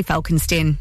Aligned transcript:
Falkenstein. 0.00 0.78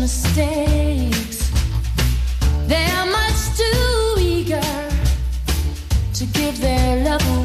mistakes. 0.00 1.50
They 2.66 2.86
are 2.96 3.06
much 3.06 3.40
too 3.56 4.16
eager 4.18 4.60
to 6.14 6.24
give 6.26 6.58
their 6.60 7.04
love 7.04 7.22
away. 7.28 7.39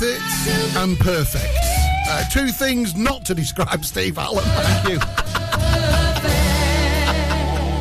Worth 0.00 0.16
it 0.16 0.76
and 0.76 0.96
perfect. 0.98 1.58
Uh, 2.08 2.22
two 2.30 2.48
things 2.48 2.94
not 2.94 3.24
to 3.24 3.34
describe 3.34 3.84
Steve 3.84 4.16
Hallam. 4.16 4.44
Thank 4.46 4.88
you. 4.90 5.00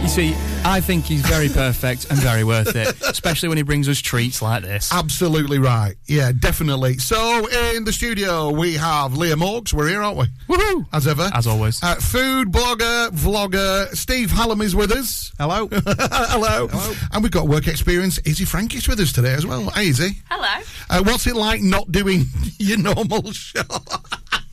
You 0.02 0.08
see, 0.08 0.34
I 0.66 0.82
think 0.82 1.06
he's 1.06 1.22
very 1.22 1.48
perfect 1.50 2.10
and 2.10 2.18
very 2.18 2.44
worth 2.44 2.76
it, 2.76 2.96
especially 3.04 3.50
when 3.50 3.58
he 3.58 3.64
brings 3.64 3.88
us 3.88 4.00
treats 4.00 4.42
like 4.42 4.64
this. 4.64 4.92
Absolutely 4.92 5.60
right. 5.60 5.96
Yeah, 6.08 6.32
definitely. 6.32 6.98
So 6.98 7.48
in 7.76 7.84
the 7.84 7.94
studio 7.94 8.50
we 8.50 8.74
have 8.76 9.16
Leah 9.16 9.36
Morgs. 9.36 9.72
We're 9.72 9.90
here, 9.90 10.02
aren't 10.02 10.18
we? 10.18 10.26
Woohoo! 10.48 10.86
As 10.94 11.08
ever. 11.08 11.30
As 11.34 11.46
always. 11.48 11.82
Uh, 11.84 11.96
food 11.96 12.52
blogger, 12.52 13.10
vlogger, 13.10 13.94
Steve 13.96 14.32
Hallam 14.32 14.62
is 14.62 14.76
with 14.76 14.92
us. 14.92 15.32
Hello. 15.38 15.68
Hello. 15.72 16.68
Hello. 16.68 16.94
And 17.12 17.22
we've 17.22 17.32
got 17.32 17.48
work 17.48 17.68
experience. 17.68 18.18
Izzy 18.20 18.46
Frankish 18.46 18.88
with 18.88 19.00
us 19.00 19.12
today 19.12 19.34
as 19.34 19.46
well. 19.46 19.70
Hey, 19.72 19.88
Izzy. 19.90 20.12
Hello. 20.30 20.64
Uh, 20.90 21.04
what's 21.04 21.28
it 21.28 21.36
like 21.36 21.62
not 21.62 21.92
doing 21.92 22.26
your 22.60 22.78
normal 22.78 23.32
show? 23.34 23.62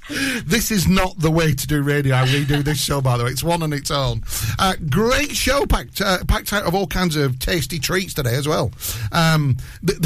this 0.45 0.71
is 0.71 0.89
not 0.89 1.19
the 1.19 1.31
way 1.31 1.53
to 1.55 1.67
do 1.67 1.83
radio. 1.83 2.17
I 2.17 2.27
redo 2.27 2.63
this 2.63 2.83
show, 2.83 3.01
by 3.01 3.17
the 3.17 3.25
way. 3.25 3.31
It's 3.31 3.45
one 3.45 3.63
on 3.63 3.73
its 3.73 3.91
own. 3.91 4.23
Uh, 4.59 4.75
great 4.91 5.31
show, 5.31 5.65
packed 5.67 6.01
uh, 6.01 6.25
packed 6.27 6.53
out 6.53 6.65
of 6.65 6.75
all 6.75 6.87
kinds 6.87 7.17
of 7.17 7.39
tasty 7.39 7.79
treats 7.79 8.15
today 8.15 8.35
as 8.35 8.47
well. 8.47 8.71
Um, 9.13 9.57
th- 9.87 9.99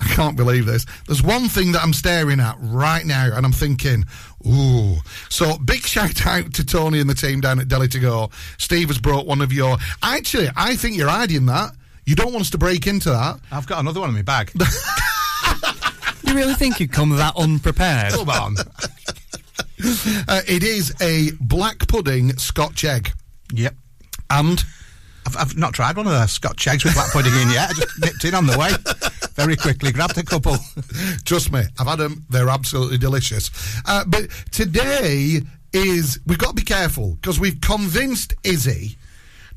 I 0.00 0.04
can't 0.14 0.36
believe 0.36 0.66
this. 0.66 0.84
There's 1.06 1.22
one 1.22 1.48
thing 1.48 1.72
that 1.72 1.82
I'm 1.82 1.92
staring 1.92 2.40
at 2.40 2.56
right 2.60 3.04
now, 3.04 3.30
and 3.34 3.46
I'm 3.46 3.52
thinking, 3.52 4.04
ooh. 4.46 4.96
So 5.28 5.58
big 5.58 5.82
shout 5.82 6.26
out 6.26 6.54
to 6.54 6.64
Tony 6.64 7.00
and 7.00 7.08
the 7.08 7.14
team 7.14 7.40
down 7.40 7.60
at 7.60 7.68
Deli 7.68 7.88
to 7.88 7.98
Go. 7.98 8.30
Steve 8.58 8.88
has 8.88 8.98
brought 8.98 9.26
one 9.26 9.40
of 9.40 9.52
your. 9.52 9.76
Actually, 10.02 10.48
I 10.56 10.76
think 10.76 10.96
you're 10.96 11.08
hiding 11.08 11.46
that. 11.46 11.72
You 12.06 12.14
don't 12.14 12.32
want 12.32 12.42
us 12.42 12.50
to 12.50 12.58
break 12.58 12.86
into 12.86 13.10
that. 13.10 13.38
I've 13.52 13.66
got 13.66 13.78
another 13.80 14.00
one 14.00 14.08
in 14.08 14.16
my 14.16 14.22
bag. 14.22 14.52
You 16.30 16.36
really 16.36 16.54
think 16.54 16.78
you'd 16.78 16.92
come 16.92 17.10
that 17.10 17.34
unprepared? 17.36 18.12
Come 18.12 18.30
on. 18.30 18.56
Uh, 20.28 20.42
it 20.46 20.62
is 20.62 20.94
a 21.00 21.30
black 21.40 21.88
pudding 21.88 22.36
Scotch 22.36 22.84
egg. 22.84 23.10
Yep. 23.52 23.74
And 24.28 24.62
I've, 25.26 25.36
I've 25.36 25.56
not 25.56 25.72
tried 25.72 25.96
one 25.96 26.06
of 26.06 26.12
the 26.12 26.26
Scotch 26.26 26.68
eggs 26.68 26.84
with 26.84 26.94
black 26.94 27.10
pudding 27.12 27.32
in 27.32 27.50
yet. 27.50 27.70
I 27.70 27.72
just 27.72 27.98
nipped 27.98 28.24
in 28.24 28.34
on 28.34 28.46
the 28.46 28.58
way 28.58 28.70
very 29.40 29.56
quickly, 29.56 29.90
grabbed 29.90 30.18
a 30.18 30.22
couple. 30.22 30.56
Trust 31.24 31.50
me, 31.50 31.62
I've 31.78 31.86
had 31.86 31.98
them. 31.98 32.24
They're 32.28 32.50
absolutely 32.50 32.98
delicious. 32.98 33.50
Uh, 33.86 34.04
but 34.06 34.28
today 34.50 35.40
is 35.72 36.18
we've 36.26 36.38
got 36.38 36.50
to 36.50 36.54
be 36.54 36.62
careful 36.62 37.14
because 37.14 37.40
we've 37.40 37.60
convinced 37.60 38.34
Izzy 38.44 38.98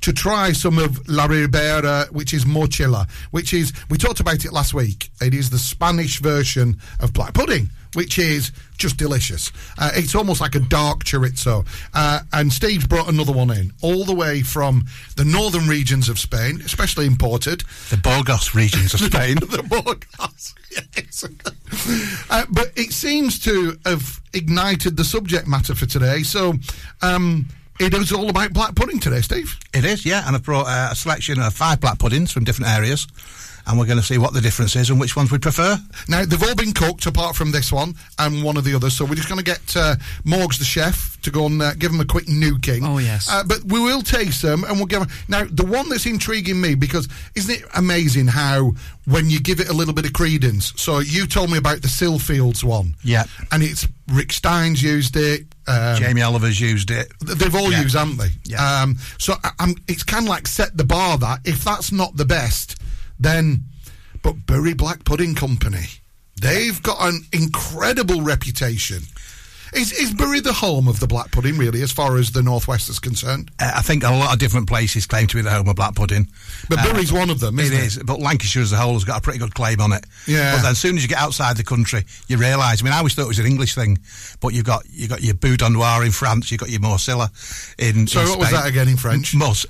to 0.03 0.11
try 0.11 0.51
some 0.51 0.77
of 0.79 1.07
La 1.07 1.25
Ribera, 1.25 2.07
which 2.11 2.33
is 2.33 2.43
morcilla, 2.43 3.09
which 3.31 3.53
is 3.53 3.71
we 3.89 3.97
talked 3.97 4.19
about 4.19 4.43
it 4.43 4.51
last 4.51 4.73
week. 4.73 5.09
It 5.21 5.33
is 5.33 5.49
the 5.49 5.57
Spanish 5.57 6.19
version 6.19 6.77
of 6.99 7.13
black 7.13 7.33
pudding, 7.33 7.69
which 7.93 8.19
is 8.19 8.51
just 8.77 8.97
delicious. 8.97 9.49
Uh, 9.77 9.91
it's 9.93 10.13
almost 10.13 10.41
like 10.41 10.55
a 10.55 10.59
dark 10.59 11.05
chorizo. 11.05 11.65
Uh, 11.93 12.19
and 12.33 12.51
Steve's 12.51 12.85
brought 12.85 13.07
another 13.07 13.31
one 13.31 13.49
in, 13.49 13.71
all 13.81 14.03
the 14.03 14.13
way 14.13 14.41
from 14.41 14.85
the 15.15 15.23
northern 15.23 15.69
regions 15.69 16.09
of 16.09 16.19
Spain, 16.19 16.59
especially 16.65 17.05
imported. 17.05 17.63
The 17.89 17.97
Burgos 17.97 18.53
regions 18.53 18.93
of 18.93 18.99
Spain. 19.11 19.35
the 19.39 19.63
Burgos, 19.63 20.53
yes. 20.69 21.23
uh, 22.29 22.45
but 22.49 22.73
it 22.75 22.91
seems 22.91 23.39
to 23.39 23.79
have 23.85 24.19
ignited 24.33 24.97
the 24.97 25.05
subject 25.05 25.47
matter 25.47 25.75
for 25.75 25.85
today. 25.85 26.23
So 26.23 26.55
um, 27.01 27.47
it 27.79 27.93
is 27.93 28.11
all 28.11 28.29
about 28.29 28.53
black 28.53 28.75
pudding 28.75 28.99
today, 28.99 29.21
Steve. 29.21 29.57
It 29.73 29.85
is, 29.85 30.05
yeah, 30.05 30.25
and 30.25 30.35
I've 30.35 30.43
brought 30.43 30.67
uh, 30.67 30.89
a 30.91 30.95
selection 30.95 31.39
of 31.39 31.53
five 31.53 31.79
black 31.79 31.99
puddings 31.99 32.31
from 32.31 32.43
different 32.43 32.71
areas, 32.71 33.07
and 33.65 33.79
we're 33.79 33.85
going 33.85 33.99
to 33.99 34.03
see 34.03 34.17
what 34.17 34.33
the 34.33 34.41
difference 34.41 34.75
is 34.75 34.89
and 34.89 34.99
which 34.99 35.15
ones 35.15 35.31
we 35.31 35.37
prefer. 35.37 35.77
Now 36.09 36.25
they've 36.25 36.41
all 36.43 36.55
been 36.55 36.73
cooked 36.73 37.05
apart 37.05 37.35
from 37.35 37.51
this 37.51 37.71
one 37.71 37.95
and 38.19 38.43
one 38.43 38.57
of 38.57 38.63
the 38.63 38.75
others. 38.75 38.93
So 38.95 39.05
we're 39.05 39.15
just 39.15 39.29
going 39.29 39.39
to 39.39 39.45
get 39.45 39.61
uh, 39.75 39.95
Morgs 40.25 40.59
the 40.59 40.65
chef 40.65 41.19
to 41.21 41.31
go 41.31 41.45
and 41.45 41.61
uh, 41.61 41.73
give 41.75 41.91
them 41.91 42.01
a 42.01 42.05
quick 42.05 42.25
nuking. 42.25 42.81
Oh, 42.83 42.97
yes. 42.97 43.29
Uh, 43.31 43.43
but 43.47 43.63
we 43.63 43.79
will 43.79 44.01
taste 44.01 44.41
them 44.41 44.65
and 44.65 44.75
we'll 44.75 44.85
give 44.85 44.99
them. 44.99 45.09
Now 45.29 45.45
the 45.45 45.65
one 45.65 45.87
that's 45.87 46.05
intriguing 46.05 46.59
me 46.59 46.75
because 46.75 47.07
isn't 47.35 47.61
it 47.61 47.65
amazing 47.75 48.27
how 48.27 48.73
when 49.05 49.29
you 49.29 49.39
give 49.39 49.61
it 49.61 49.69
a 49.69 49.73
little 49.73 49.93
bit 49.93 50.05
of 50.05 50.13
credence? 50.13 50.73
So 50.75 50.99
you 50.99 51.25
told 51.25 51.49
me 51.49 51.57
about 51.57 51.81
the 51.81 51.87
Sillfields 51.87 52.63
one. 52.65 52.95
Yeah. 53.01 53.23
And 53.51 53.63
it's 53.63 53.87
Rick 54.11 54.33
Stein's 54.33 54.83
used 54.83 55.15
it. 55.15 55.45
Um, 55.67 55.97
Jamie 55.97 56.21
Oliver's 56.21 56.59
used 56.59 56.91
it. 56.91 57.11
They've 57.21 57.55
all 57.55 57.71
Yeah. 57.71 57.81
used, 57.83 57.95
haven't 57.95 58.17
they? 58.17 58.29
Yeah. 58.45 58.81
Um, 58.81 58.97
so 59.17 59.35
I, 59.43 59.51
I'm, 59.59 59.75
it's 59.87 60.03
kind 60.03 60.25
of 60.25 60.29
like 60.29 60.47
set 60.47 60.75
the 60.77 60.83
bar 60.83 61.17
that 61.19 61.39
if 61.45 61.63
that's 61.63 61.91
not 61.91 62.15
the 62.17 62.25
best, 62.25 62.75
then. 63.19 63.65
But 64.21 64.45
Bury 64.45 64.73
Black 64.73 65.03
Pudding 65.03 65.35
Company, 65.35 65.85
they've 66.39 66.81
got 66.81 66.97
an 67.01 67.25
incredible 67.33 68.21
reputation. 68.21 69.03
Is, 69.75 69.91
is 69.93 70.13
Bury 70.13 70.39
the 70.39 70.53
home 70.53 70.87
of 70.87 70.99
the 70.99 71.07
black 71.07 71.31
pudding, 71.31 71.57
really, 71.57 71.81
as 71.81 71.91
far 71.91 72.17
as 72.17 72.31
the 72.31 72.43
Northwest 72.43 72.89
is 72.89 72.99
concerned? 72.99 73.49
Uh, 73.59 73.71
I 73.75 73.81
think 73.81 74.03
a 74.03 74.09
lot 74.11 74.31
of 74.33 74.39
different 74.39 74.67
places 74.67 75.05
claim 75.07 75.25
to 75.27 75.35
be 75.35 75.41
the 75.41 75.49
home 75.49 75.67
of 75.67 75.75
black 75.75 75.95
pudding. 75.95 76.27
But 76.69 76.79
Uh, 76.79 76.83
Bury's 76.91 77.11
one 77.11 77.29
of 77.31 77.39
them, 77.39 77.57
It 77.59 77.63
isn't 77.63 77.77
it? 77.77 77.83
is, 77.83 77.97
but 78.05 78.19
Lancashire 78.19 78.61
as 78.61 78.71
a 78.71 78.77
whole 78.77 78.93
has 78.93 79.03
got 79.03 79.17
a 79.17 79.21
pretty 79.21 79.39
good 79.39 79.55
claim 79.55 79.81
on 79.81 79.91
it. 79.93 80.05
Yeah. 80.27 80.55
But 80.55 80.61
then 80.61 80.71
as 80.71 80.77
soon 80.79 80.95
as 80.97 81.01
you 81.03 81.09
get 81.09 81.17
outside 81.17 81.57
the 81.57 81.63
country, 81.63 82.05
you 82.27 82.37
realise. 82.37 82.81
I 82.81 82.83
mean, 82.83 82.93
I 82.93 82.97
always 82.97 83.15
thought 83.15 83.23
it 83.23 83.27
was 83.29 83.39
an 83.39 83.47
English 83.47 83.73
thing, 83.73 83.97
but 84.41 84.53
you've 84.53 84.65
got 84.65 84.83
you 84.91 85.07
got 85.07 85.21
your 85.23 85.33
Boudin 85.33 85.73
Noir 85.73 86.03
in 86.05 86.11
France, 86.11 86.51
you've 86.51 86.59
got 86.59 86.69
your 86.69 86.79
Morcilla 86.81 87.29
in. 87.79 88.05
So 88.07 88.23
what 88.29 88.39
was 88.39 88.51
that 88.51 88.67
again 88.67 88.87
in 88.87 88.97
French? 88.97 89.33
Mos. 89.35 89.65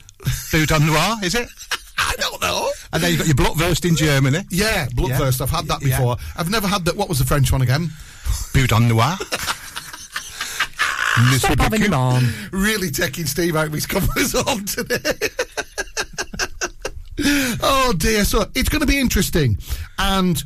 Boudin 0.51 0.85
Noir, 0.85 1.15
is 1.23 1.33
it? 1.35 1.47
I 1.97 2.13
don't 2.17 2.41
know. 2.41 2.69
And 2.91 3.01
then 3.01 3.11
you've 3.11 3.19
got 3.19 3.27
your 3.27 3.35
Blutwurst 3.69 3.85
in 3.88 3.95
Germany. 3.95 4.39
Yeah, 4.50 4.88
Bloodthirst. 4.88 5.39
Yeah. 5.39 5.44
I've 5.45 5.50
had 5.51 5.67
that 5.67 5.81
Yeah. 5.81 5.97
before. 5.97 6.17
I've 6.35 6.50
never 6.50 6.67
had 6.67 6.83
that. 6.85 6.97
What 6.97 7.07
was 7.07 7.19
the 7.19 7.25
French 7.25 7.51
one 7.51 7.61
again? 7.61 7.91
Boudin 8.53 8.88
Noir. 8.89 9.17
Stop 11.38 11.60
having 11.60 11.81
him 11.81 11.94
on. 11.94 12.24
really 12.51 12.89
taking 12.89 13.25
Steve 13.25 13.56
out 13.56 13.68
of 13.68 13.74
his 13.74 13.86
comfort 13.86 14.19
zone 14.21 14.65
today. 14.65 15.30
oh 17.62 17.94
dear. 17.98 18.25
So 18.25 18.45
it's 18.56 18.69
going 18.69 18.81
to 18.81 18.88
be 18.88 19.00
interesting. 19.00 19.57
And 20.00 20.44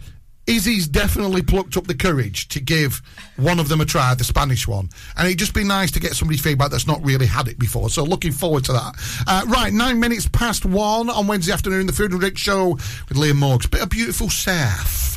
Izzy's 0.47 0.87
definitely 0.87 1.41
plucked 1.41 1.75
up 1.75 1.87
the 1.87 1.93
courage 1.93 2.47
to 2.49 2.61
give 2.61 3.01
one 3.35 3.59
of 3.59 3.67
them 3.67 3.81
a 3.81 3.85
try, 3.85 4.13
the 4.13 4.23
Spanish 4.23 4.67
one. 4.67 4.89
And 5.17 5.27
it'd 5.27 5.39
just 5.39 5.53
be 5.53 5.63
nice 5.65 5.91
to 5.91 5.99
get 5.99 6.13
somebody's 6.13 6.41
feedback 6.41 6.71
that's 6.71 6.87
not 6.87 7.03
really 7.03 7.25
had 7.25 7.49
it 7.49 7.59
before. 7.59 7.89
So 7.89 8.03
looking 8.03 8.31
forward 8.31 8.63
to 8.65 8.73
that. 8.73 8.95
Uh, 9.27 9.43
right, 9.47 9.73
nine 9.73 9.99
minutes 9.99 10.27
past 10.27 10.65
one 10.65 11.09
on 11.09 11.27
Wednesday 11.27 11.51
afternoon, 11.51 11.85
the 11.85 11.93
Food 11.93 12.11
and 12.11 12.19
Drink 12.21 12.37
Show 12.37 12.71
with 12.71 13.17
Liam 13.17 13.33
Morgs. 13.33 13.69
Bit 13.69 13.81
of 13.81 13.89
beautiful 13.89 14.29
surf. 14.29 15.16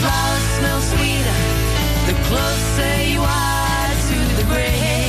flowers 0.00 0.46
smell 0.56 0.80
sweeter 0.80 1.38
the 2.08 2.16
closer 2.28 2.94
you 3.12 3.20
are 3.20 3.92
to 4.08 4.18
the 4.36 4.44
grave. 4.48 4.99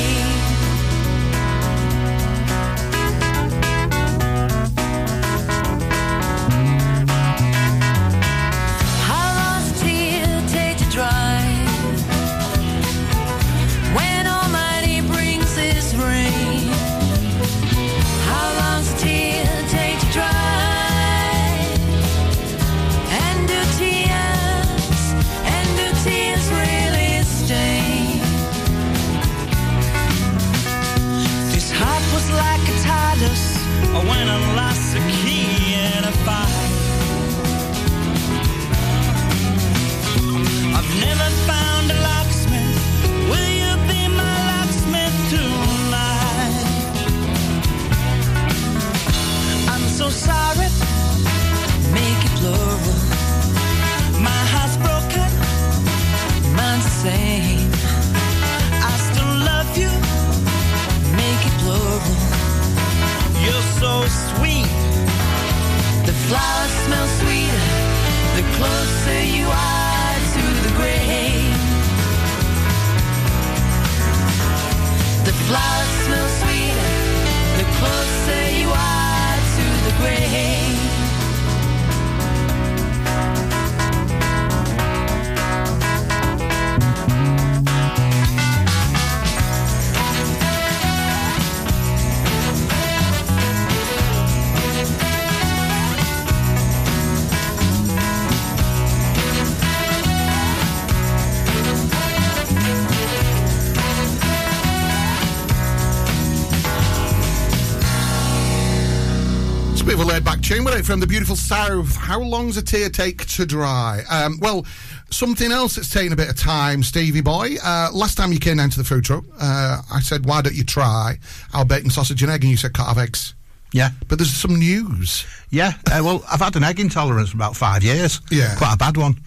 Laid 110.81 110.89
back 110.89 110.89
tune 110.89 110.89
with 110.89 110.89
it 110.89 110.91
from 110.91 110.99
the 110.99 111.07
beautiful 111.07 111.35
South. 111.35 111.95
How 111.95 112.19
long's 112.21 112.57
a 112.57 112.61
tear 112.61 112.89
take 112.89 113.27
to 113.27 113.45
dry? 113.45 114.03
Um, 114.09 114.39
well, 114.41 114.65
something 115.09 115.51
else 115.51 115.75
that's 115.75 115.89
taken 115.89 116.13
a 116.13 116.15
bit 116.15 116.29
of 116.29 116.37
time, 116.37 116.83
Stevie 116.83 117.21
boy. 117.21 117.55
Uh, 117.63 117.89
last 117.93 118.17
time 118.17 118.31
you 118.31 118.39
came 118.39 118.57
down 118.57 118.69
to 118.69 118.77
the 118.77 118.83
food 118.83 119.03
truck, 119.03 119.23
uh, 119.39 119.81
I 119.91 120.01
said, 120.01 120.25
why 120.25 120.41
don't 120.41 120.55
you 120.55 120.63
try 120.63 121.19
our 121.53 121.65
bacon 121.65 121.89
sausage 121.89 122.21
and 122.23 122.31
egg? 122.31 122.43
And 122.43 122.51
you 122.51 122.57
said, 122.57 122.73
can't 122.73 122.87
have 122.87 122.97
eggs. 122.97 123.33
Yeah. 123.73 123.91
But 124.07 124.19
there's 124.19 124.33
some 124.33 124.59
news. 124.59 125.25
Yeah, 125.49 125.73
uh, 125.91 126.01
well, 126.03 126.23
I've 126.31 126.41
had 126.41 126.55
an 126.55 126.63
egg 126.63 126.79
intolerance 126.79 127.29
for 127.29 127.37
about 127.37 127.55
five 127.55 127.83
years. 127.83 128.21
Yeah. 128.31 128.55
Quite 128.57 128.73
a 128.73 128.77
bad 128.77 128.97
one. 128.97 129.19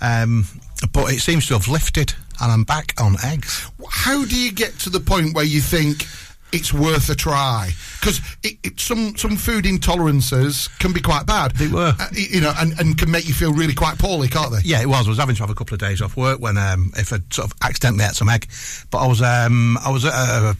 Um, 0.00 0.46
but 0.92 1.12
it 1.12 1.20
seems 1.20 1.46
to 1.48 1.54
have 1.54 1.68
lifted, 1.68 2.14
and 2.40 2.52
I'm 2.52 2.64
back 2.64 3.00
on 3.00 3.16
eggs. 3.24 3.70
How 3.88 4.24
do 4.24 4.36
you 4.36 4.52
get 4.52 4.78
to 4.80 4.90
the 4.90 5.00
point 5.00 5.34
where 5.34 5.44
you 5.44 5.60
think 5.60 6.06
it's 6.54 6.72
worth 6.72 7.08
a 7.10 7.14
try? 7.14 7.70
Because 8.00 8.20
it, 8.42 8.58
it, 8.62 8.80
some 8.80 9.16
some 9.16 9.36
food 9.36 9.64
intolerances 9.64 10.68
can 10.78 10.92
be 10.92 11.00
quite 11.00 11.26
bad. 11.26 11.52
They 11.52 11.68
were. 11.68 11.94
Uh, 11.98 12.08
you 12.12 12.40
know, 12.40 12.52
and, 12.58 12.78
and 12.78 12.96
can 12.96 13.10
make 13.10 13.26
you 13.26 13.34
feel 13.34 13.52
really 13.52 13.74
quite 13.74 13.98
poorly, 13.98 14.28
can't 14.28 14.52
they? 14.52 14.60
Yeah, 14.64 14.80
it 14.80 14.88
was. 14.88 15.06
I 15.06 15.10
was 15.10 15.18
having 15.18 15.34
to 15.36 15.42
have 15.42 15.50
a 15.50 15.54
couple 15.54 15.74
of 15.74 15.80
days 15.80 16.00
off 16.00 16.16
work 16.16 16.40
when 16.40 16.56
um, 16.56 16.92
if 16.96 17.12
I 17.12 17.18
sort 17.30 17.50
of 17.50 17.54
accidentally 17.62 18.04
ate 18.04 18.12
some 18.14 18.28
egg. 18.28 18.48
But 18.90 18.98
I 18.98 19.06
was 19.06 19.22
um, 19.22 19.78
I 19.84 19.90
was 19.90 20.04
at 20.04 20.12
uh, 20.14 20.54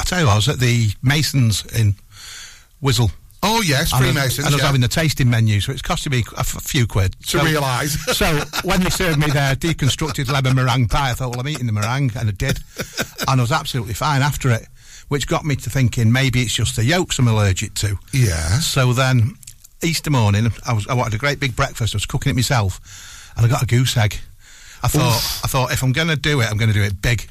I 0.00 0.04
tell 0.04 0.20
you, 0.20 0.28
I 0.28 0.34
was 0.34 0.48
at 0.48 0.58
the 0.58 0.88
Masons 1.02 1.64
in 1.78 1.94
Wiswell. 2.82 3.10
Oh 3.46 3.60
yes, 3.60 3.90
Freemasons. 3.92 4.38
And 4.38 4.46
I 4.48 4.50
was 4.52 4.62
yeah. 4.62 4.66
having 4.66 4.80
the 4.80 4.88
tasting 4.88 5.28
menu, 5.28 5.60
so 5.60 5.70
it's 5.70 5.82
costing 5.82 6.12
me 6.12 6.24
a 6.34 6.40
f- 6.40 6.62
few 6.62 6.86
quid. 6.86 7.14
To 7.26 7.38
So- 7.38 7.44
realise. 7.44 8.02
so 8.16 8.40
when 8.64 8.82
they 8.82 8.88
served 8.88 9.18
me 9.18 9.26
their 9.26 9.54
deconstructed 9.54 10.32
lemon 10.32 10.56
meringue 10.56 10.88
pie, 10.88 11.10
I 11.10 11.12
thought, 11.12 11.30
well, 11.30 11.40
I'm 11.40 11.48
eating 11.48 11.66
the 11.66 11.72
meringue, 11.72 12.10
and 12.16 12.28
I 12.30 12.32
did. 12.32 12.58
and 13.28 13.40
I 13.40 13.42
was 13.42 13.52
absolutely 13.52 13.92
fine 13.92 14.22
after 14.22 14.50
it, 14.50 14.66
which 15.08 15.26
got 15.26 15.44
me 15.44 15.56
to 15.56 15.70
thinking 15.70 16.12
maybe 16.12 16.42
it's 16.42 16.54
just 16.54 16.76
the 16.76 16.84
yolks 16.84 17.18
I'm 17.18 17.28
allergic 17.28 17.74
to. 17.74 17.98
Yeah. 18.12 18.60
So 18.60 18.92
then, 18.92 19.36
Easter 19.82 20.10
morning, 20.10 20.48
I 20.66 20.72
was 20.72 20.86
I 20.88 20.94
wanted 20.94 21.14
a 21.14 21.18
great 21.18 21.40
big 21.40 21.56
breakfast. 21.56 21.94
I 21.94 21.96
was 21.96 22.06
cooking 22.06 22.30
it 22.30 22.36
myself, 22.36 23.32
and 23.36 23.44
I 23.44 23.48
got 23.48 23.62
a 23.62 23.66
goose 23.66 23.96
egg. 23.96 24.16
I 24.82 24.88
thought 24.88 25.40
I 25.44 25.48
thought 25.48 25.72
if 25.72 25.82
I'm 25.82 25.92
going 25.92 26.08
to 26.08 26.16
do 26.16 26.40
it, 26.40 26.50
I'm 26.50 26.58
going 26.58 26.72
to 26.72 26.74
do 26.74 26.82
it 26.82 27.00
big, 27.00 27.28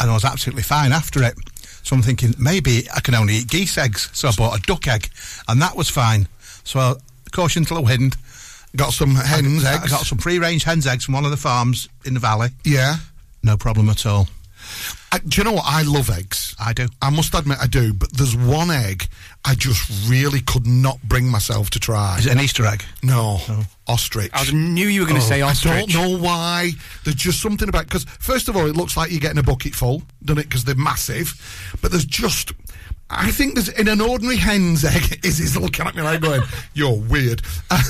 and 0.00 0.10
I 0.10 0.14
was 0.14 0.24
absolutely 0.24 0.62
fine 0.62 0.92
after 0.92 1.22
it. 1.22 1.34
So 1.82 1.94
I'm 1.94 2.02
thinking 2.02 2.34
maybe 2.38 2.88
I 2.94 3.00
can 3.00 3.14
only 3.14 3.34
eat 3.34 3.48
geese 3.48 3.76
eggs. 3.76 4.08
So 4.14 4.28
I 4.28 4.32
bought 4.32 4.58
a 4.58 4.62
duck 4.62 4.88
egg, 4.88 5.10
and 5.48 5.60
that 5.60 5.76
was 5.76 5.90
fine. 5.90 6.28
So 6.64 6.80
I, 6.80 6.94
caution 7.30 7.64
to 7.66 7.74
the 7.74 7.82
wind. 7.82 8.16
Got 8.76 8.92
some 8.92 9.14
hens 9.14 9.64
I, 9.64 9.74
eggs. 9.74 9.84
I 9.84 9.88
got 9.88 10.06
some 10.06 10.18
free-range 10.18 10.64
hens 10.64 10.86
eggs 10.86 11.04
from 11.04 11.14
one 11.14 11.24
of 11.24 11.30
the 11.30 11.36
farms 11.36 11.88
in 12.04 12.14
the 12.14 12.20
valley. 12.20 12.48
Yeah. 12.64 12.96
No 13.42 13.56
problem 13.56 13.88
at 13.88 14.04
all. 14.04 14.26
I, 15.14 15.18
do 15.18 15.40
you 15.40 15.44
know 15.44 15.52
what? 15.52 15.64
I 15.64 15.82
love 15.82 16.10
eggs. 16.10 16.56
I 16.58 16.72
do. 16.72 16.88
I 17.00 17.08
must 17.10 17.34
admit 17.34 17.58
I 17.60 17.68
do, 17.68 17.94
but 17.94 18.12
there's 18.12 18.34
one 18.34 18.72
egg 18.72 19.06
I 19.44 19.54
just 19.54 20.10
really 20.10 20.40
could 20.40 20.66
not 20.66 21.00
bring 21.04 21.28
myself 21.28 21.70
to 21.70 21.78
try. 21.78 22.18
Is 22.18 22.26
it 22.26 22.32
an 22.32 22.40
Easter 22.40 22.66
egg? 22.66 22.84
No, 23.00 23.38
ostrich. 23.86 24.32
I 24.34 24.50
knew 24.50 24.88
you 24.88 25.02
were 25.02 25.06
going 25.06 25.20
to 25.20 25.24
say 25.24 25.40
ostrich. 25.40 25.72
I 25.72 25.80
don't 25.82 25.92
know 25.92 26.18
why. 26.18 26.72
There's 27.04 27.14
just 27.14 27.40
something 27.40 27.68
about 27.68 27.84
because 27.84 28.02
first 28.18 28.48
of 28.48 28.56
all, 28.56 28.66
it 28.66 28.74
looks 28.74 28.96
like 28.96 29.12
you're 29.12 29.20
getting 29.20 29.38
a 29.38 29.44
bucket 29.44 29.76
full, 29.76 30.02
doesn't 30.24 30.40
it? 30.40 30.48
Because 30.48 30.64
they're 30.64 30.74
massive, 30.74 31.78
but 31.80 31.92
there's 31.92 32.06
just. 32.06 32.52
I 33.08 33.30
think 33.30 33.54
there's 33.54 33.68
in 33.68 33.86
an 33.86 34.00
ordinary 34.00 34.38
hen's 34.38 34.84
egg. 34.84 35.20
Is 35.24 35.38
he's 35.38 35.56
looking 35.56 35.86
at 35.86 35.94
me 35.94 36.02
like 36.02 36.22
going, 36.22 36.42
"You're 36.74 36.98
weird." 36.98 37.40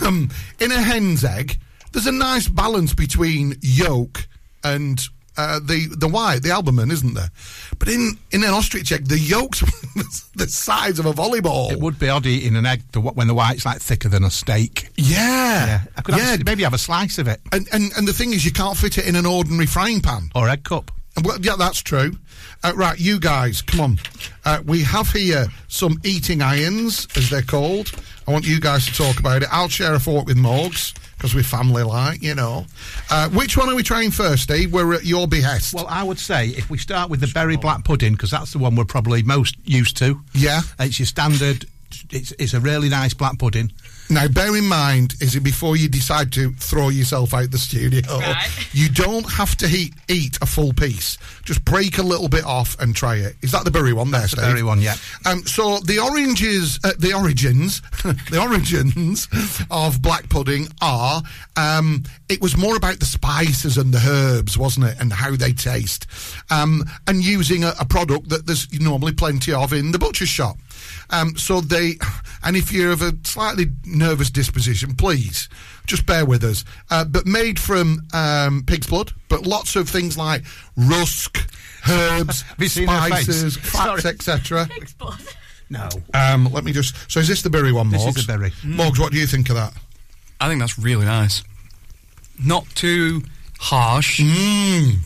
Um, 0.02 0.28
in 0.60 0.72
a 0.72 0.80
hen's 0.82 1.24
egg, 1.24 1.58
there's 1.92 2.06
a 2.06 2.12
nice 2.12 2.48
balance 2.48 2.92
between 2.92 3.56
yolk 3.62 4.26
and 4.62 5.02
uh, 5.36 5.58
the 5.60 5.86
the 5.96 6.08
white, 6.08 6.40
the 6.42 6.50
albumin, 6.50 6.90
isn't 6.90 7.14
there? 7.14 7.30
But 7.78 7.88
in 7.88 8.16
in 8.30 8.44
an 8.44 8.50
ostrich 8.50 8.92
egg, 8.92 9.06
the 9.08 9.18
yolk's 9.18 9.60
the 10.34 10.48
size 10.48 10.98
of 10.98 11.06
a 11.06 11.12
volleyball. 11.12 11.72
It 11.72 11.80
would 11.80 11.98
be 11.98 12.08
odd 12.08 12.26
eating 12.26 12.56
an 12.56 12.66
egg 12.66 12.82
the, 12.92 13.00
when 13.00 13.26
the 13.26 13.34
white's 13.34 13.64
like 13.66 13.80
thicker 13.80 14.08
than 14.08 14.24
a 14.24 14.30
steak. 14.30 14.90
yeah, 14.96 15.66
Yeah, 15.66 15.80
I 15.96 16.02
could 16.02 16.14
have, 16.14 16.38
yeah. 16.38 16.42
maybe 16.44 16.62
have 16.62 16.74
a 16.74 16.78
slice 16.78 17.18
of 17.18 17.28
it 17.28 17.40
And, 17.52 17.68
and 17.72 17.92
and 17.96 18.06
the 18.08 18.12
thing 18.12 18.32
is, 18.32 18.44
you 18.44 18.52
can't 18.52 18.76
fit 18.76 18.98
it 18.98 19.06
in 19.06 19.16
an 19.16 19.26
ordinary 19.26 19.66
frying 19.66 20.00
pan. 20.00 20.30
or 20.34 20.48
egg 20.48 20.64
cup. 20.64 20.90
Well, 21.22 21.38
yeah, 21.40 21.54
that's 21.56 21.80
true. 21.80 22.16
Uh, 22.64 22.72
right, 22.74 22.98
you 22.98 23.20
guys, 23.20 23.62
come 23.62 23.80
on. 23.80 23.98
Uh, 24.44 24.62
we 24.66 24.82
have 24.82 25.10
here 25.12 25.46
some 25.68 26.00
eating 26.02 26.42
irons, 26.42 27.06
as 27.16 27.30
they're 27.30 27.42
called. 27.42 27.92
I 28.26 28.32
want 28.32 28.46
you 28.46 28.58
guys 28.58 28.86
to 28.86 28.92
talk 28.94 29.20
about 29.20 29.42
it. 29.42 29.48
I'll 29.52 29.68
share 29.68 29.94
a 29.94 30.00
fork 30.00 30.26
with 30.26 30.36
Morgs 30.38 30.92
because 31.24 31.34
we're 31.34 31.42
family 31.42 31.82
like, 31.82 32.22
you 32.22 32.34
know. 32.34 32.66
Uh, 33.10 33.30
which 33.30 33.56
one 33.56 33.70
are 33.70 33.74
we 33.74 33.82
trying 33.82 34.10
first, 34.10 34.42
Steve? 34.42 34.70
We're 34.70 34.92
at 34.92 35.06
your 35.06 35.26
behest. 35.26 35.72
Well, 35.72 35.86
I 35.88 36.02
would 36.02 36.18
say 36.18 36.48
if 36.48 36.68
we 36.68 36.76
start 36.76 37.08
with 37.08 37.22
the 37.22 37.28
Bury 37.28 37.56
black 37.56 37.82
pudding, 37.82 38.12
because 38.12 38.30
that's 38.30 38.52
the 38.52 38.58
one 38.58 38.76
we're 38.76 38.84
probably 38.84 39.22
most 39.22 39.56
used 39.64 39.96
to. 39.96 40.20
Yeah. 40.34 40.60
It's 40.78 40.98
your 40.98 41.06
standard. 41.06 41.64
It's, 42.10 42.32
it's 42.32 42.52
a 42.52 42.60
really 42.60 42.90
nice 42.90 43.14
black 43.14 43.38
pudding. 43.38 43.72
Now, 44.14 44.28
bear 44.28 44.56
in 44.56 44.68
mind, 44.68 45.16
is 45.20 45.34
it 45.34 45.40
before 45.40 45.76
you 45.76 45.88
decide 45.88 46.30
to 46.34 46.52
throw 46.52 46.88
yourself 46.88 47.34
out 47.34 47.50
the 47.50 47.58
studio, 47.58 48.00
you 48.72 48.88
don't 48.88 49.28
have 49.28 49.56
to 49.56 49.66
eat, 49.66 49.92
eat 50.08 50.38
a 50.40 50.46
full 50.46 50.72
piece. 50.72 51.18
Just 51.42 51.64
break 51.64 51.98
a 51.98 52.02
little 52.02 52.28
bit 52.28 52.44
off 52.44 52.78
and 52.78 52.94
try 52.94 53.16
it. 53.16 53.34
Is 53.42 53.50
that 53.50 53.64
the 53.64 53.72
Bury 53.72 53.92
one 53.92 54.12
there, 54.12 54.20
That's 54.20 54.36
the 54.36 54.42
Bury 54.42 54.62
one, 54.62 54.80
yeah. 54.80 54.94
Um, 55.26 55.44
so 55.46 55.80
the 55.80 55.98
oranges, 55.98 56.78
uh, 56.84 56.92
the 56.96 57.12
origins, 57.12 57.80
the 58.30 58.40
origins 58.40 59.26
of 59.68 60.00
black 60.00 60.28
pudding 60.28 60.68
are. 60.80 61.20
Um, 61.56 62.04
it 62.28 62.40
was 62.40 62.56
more 62.56 62.76
about 62.76 63.00
the 63.00 63.06
spices 63.06 63.76
and 63.76 63.92
the 63.92 64.02
herbs, 64.08 64.56
wasn't 64.56 64.86
it, 64.86 64.96
and 65.00 65.12
how 65.12 65.34
they 65.34 65.52
taste, 65.52 66.06
um, 66.50 66.84
and 67.08 67.24
using 67.24 67.64
a, 67.64 67.72
a 67.80 67.84
product 67.84 68.28
that 68.28 68.46
there's 68.46 68.72
normally 68.80 69.12
plenty 69.12 69.52
of 69.52 69.72
in 69.72 69.90
the 69.90 69.98
butcher's 69.98 70.28
shop. 70.28 70.56
Um, 71.10 71.36
so 71.36 71.60
they, 71.60 71.94
and 72.42 72.56
if 72.56 72.72
you're 72.72 72.92
of 72.92 73.02
a 73.02 73.12
slightly 73.24 73.66
nervous 73.84 74.30
disposition, 74.30 74.94
please 74.94 75.48
just 75.86 76.06
bear 76.06 76.24
with 76.24 76.42
us. 76.44 76.64
Uh, 76.90 77.04
but 77.04 77.26
made 77.26 77.58
from 77.58 78.02
um, 78.12 78.62
pig's 78.66 78.86
blood, 78.86 79.12
but 79.28 79.46
lots 79.46 79.76
of 79.76 79.88
things 79.88 80.16
like 80.18 80.42
rusk, 80.76 81.38
herbs, 81.88 82.42
Have 82.48 82.60
you 82.60 82.68
seen 82.68 82.88
her 82.88 83.00
face? 83.10 83.24
spices, 83.24 83.56
fats, 83.62 84.04
etc. 84.04 84.68
No. 85.70 85.88
Um, 86.12 86.46
let 86.52 86.64
me 86.64 86.72
just. 86.72 86.94
So 87.10 87.20
is 87.20 87.28
this 87.28 87.42
the 87.42 87.50
Bury 87.50 87.72
one, 87.72 87.90
This 87.90 88.02
Morgs? 88.02 88.18
is 88.18 88.26
the 88.26 88.32
Bury. 88.32 88.50
Morgs, 88.62 88.98
what 88.98 89.12
do 89.12 89.18
you 89.18 89.26
think 89.26 89.48
of 89.48 89.56
that? 89.56 89.72
I 90.40 90.48
think 90.48 90.60
that's 90.60 90.78
really 90.78 91.06
nice. 91.06 91.42
Not 92.42 92.66
too 92.74 93.22
harsh, 93.60 94.20
Mmm. 94.20 94.96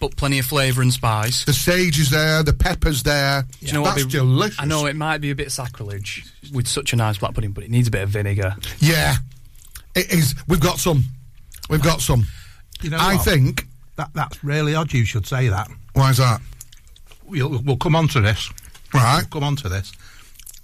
But 0.00 0.16
plenty 0.16 0.38
of 0.38 0.46
flavour 0.46 0.82
and 0.82 0.92
spice. 0.92 1.44
The 1.44 1.52
sage 1.52 1.98
is 1.98 2.10
there. 2.10 2.42
The 2.42 2.52
pepper's 2.52 3.02
there. 3.02 3.42
Do 3.60 3.66
you 3.66 3.72
know 3.72 3.82
what? 3.82 3.96
That's 3.96 4.04
they- 4.04 4.10
delicious. 4.18 4.60
I 4.60 4.64
know 4.64 4.86
it 4.86 4.96
might 4.96 5.18
be 5.18 5.30
a 5.30 5.34
bit 5.34 5.50
sacrilege 5.52 6.24
with 6.52 6.68
such 6.68 6.92
a 6.92 6.96
nice 6.96 7.18
black 7.18 7.34
pudding, 7.34 7.52
but 7.52 7.64
it 7.64 7.70
needs 7.70 7.88
a 7.88 7.90
bit 7.90 8.02
of 8.02 8.10
vinegar. 8.10 8.54
Yeah, 8.78 9.16
it 9.94 10.12
is. 10.12 10.34
We've 10.46 10.60
got 10.60 10.78
some. 10.78 11.04
We've 11.68 11.82
got 11.82 12.00
some. 12.00 12.26
You 12.80 12.90
know 12.90 12.98
I 13.00 13.16
what? 13.16 13.24
think. 13.24 13.66
that 13.96 14.10
that's 14.14 14.42
really 14.44 14.74
odd. 14.74 14.92
You 14.92 15.04
should 15.04 15.26
say 15.26 15.48
that. 15.48 15.68
Why 15.94 16.10
is 16.10 16.18
that? 16.18 16.40
We'll, 17.26 17.60
we'll 17.64 17.76
come 17.76 17.96
on 17.96 18.08
to 18.08 18.20
this. 18.20 18.50
Right. 18.94 19.18
We'll 19.18 19.40
come 19.40 19.44
on 19.44 19.56
to 19.56 19.68
this 19.68 19.92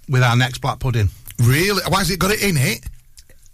with 0.09 0.23
our 0.23 0.35
next 0.35 0.59
black 0.59 0.79
pudding. 0.79 1.09
Really? 1.39 1.81
Why 1.89 1.99
has 1.99 2.09
it 2.09 2.17
got 2.19 2.31
it 2.31 2.41
in 2.41 2.55
it? 2.57 2.85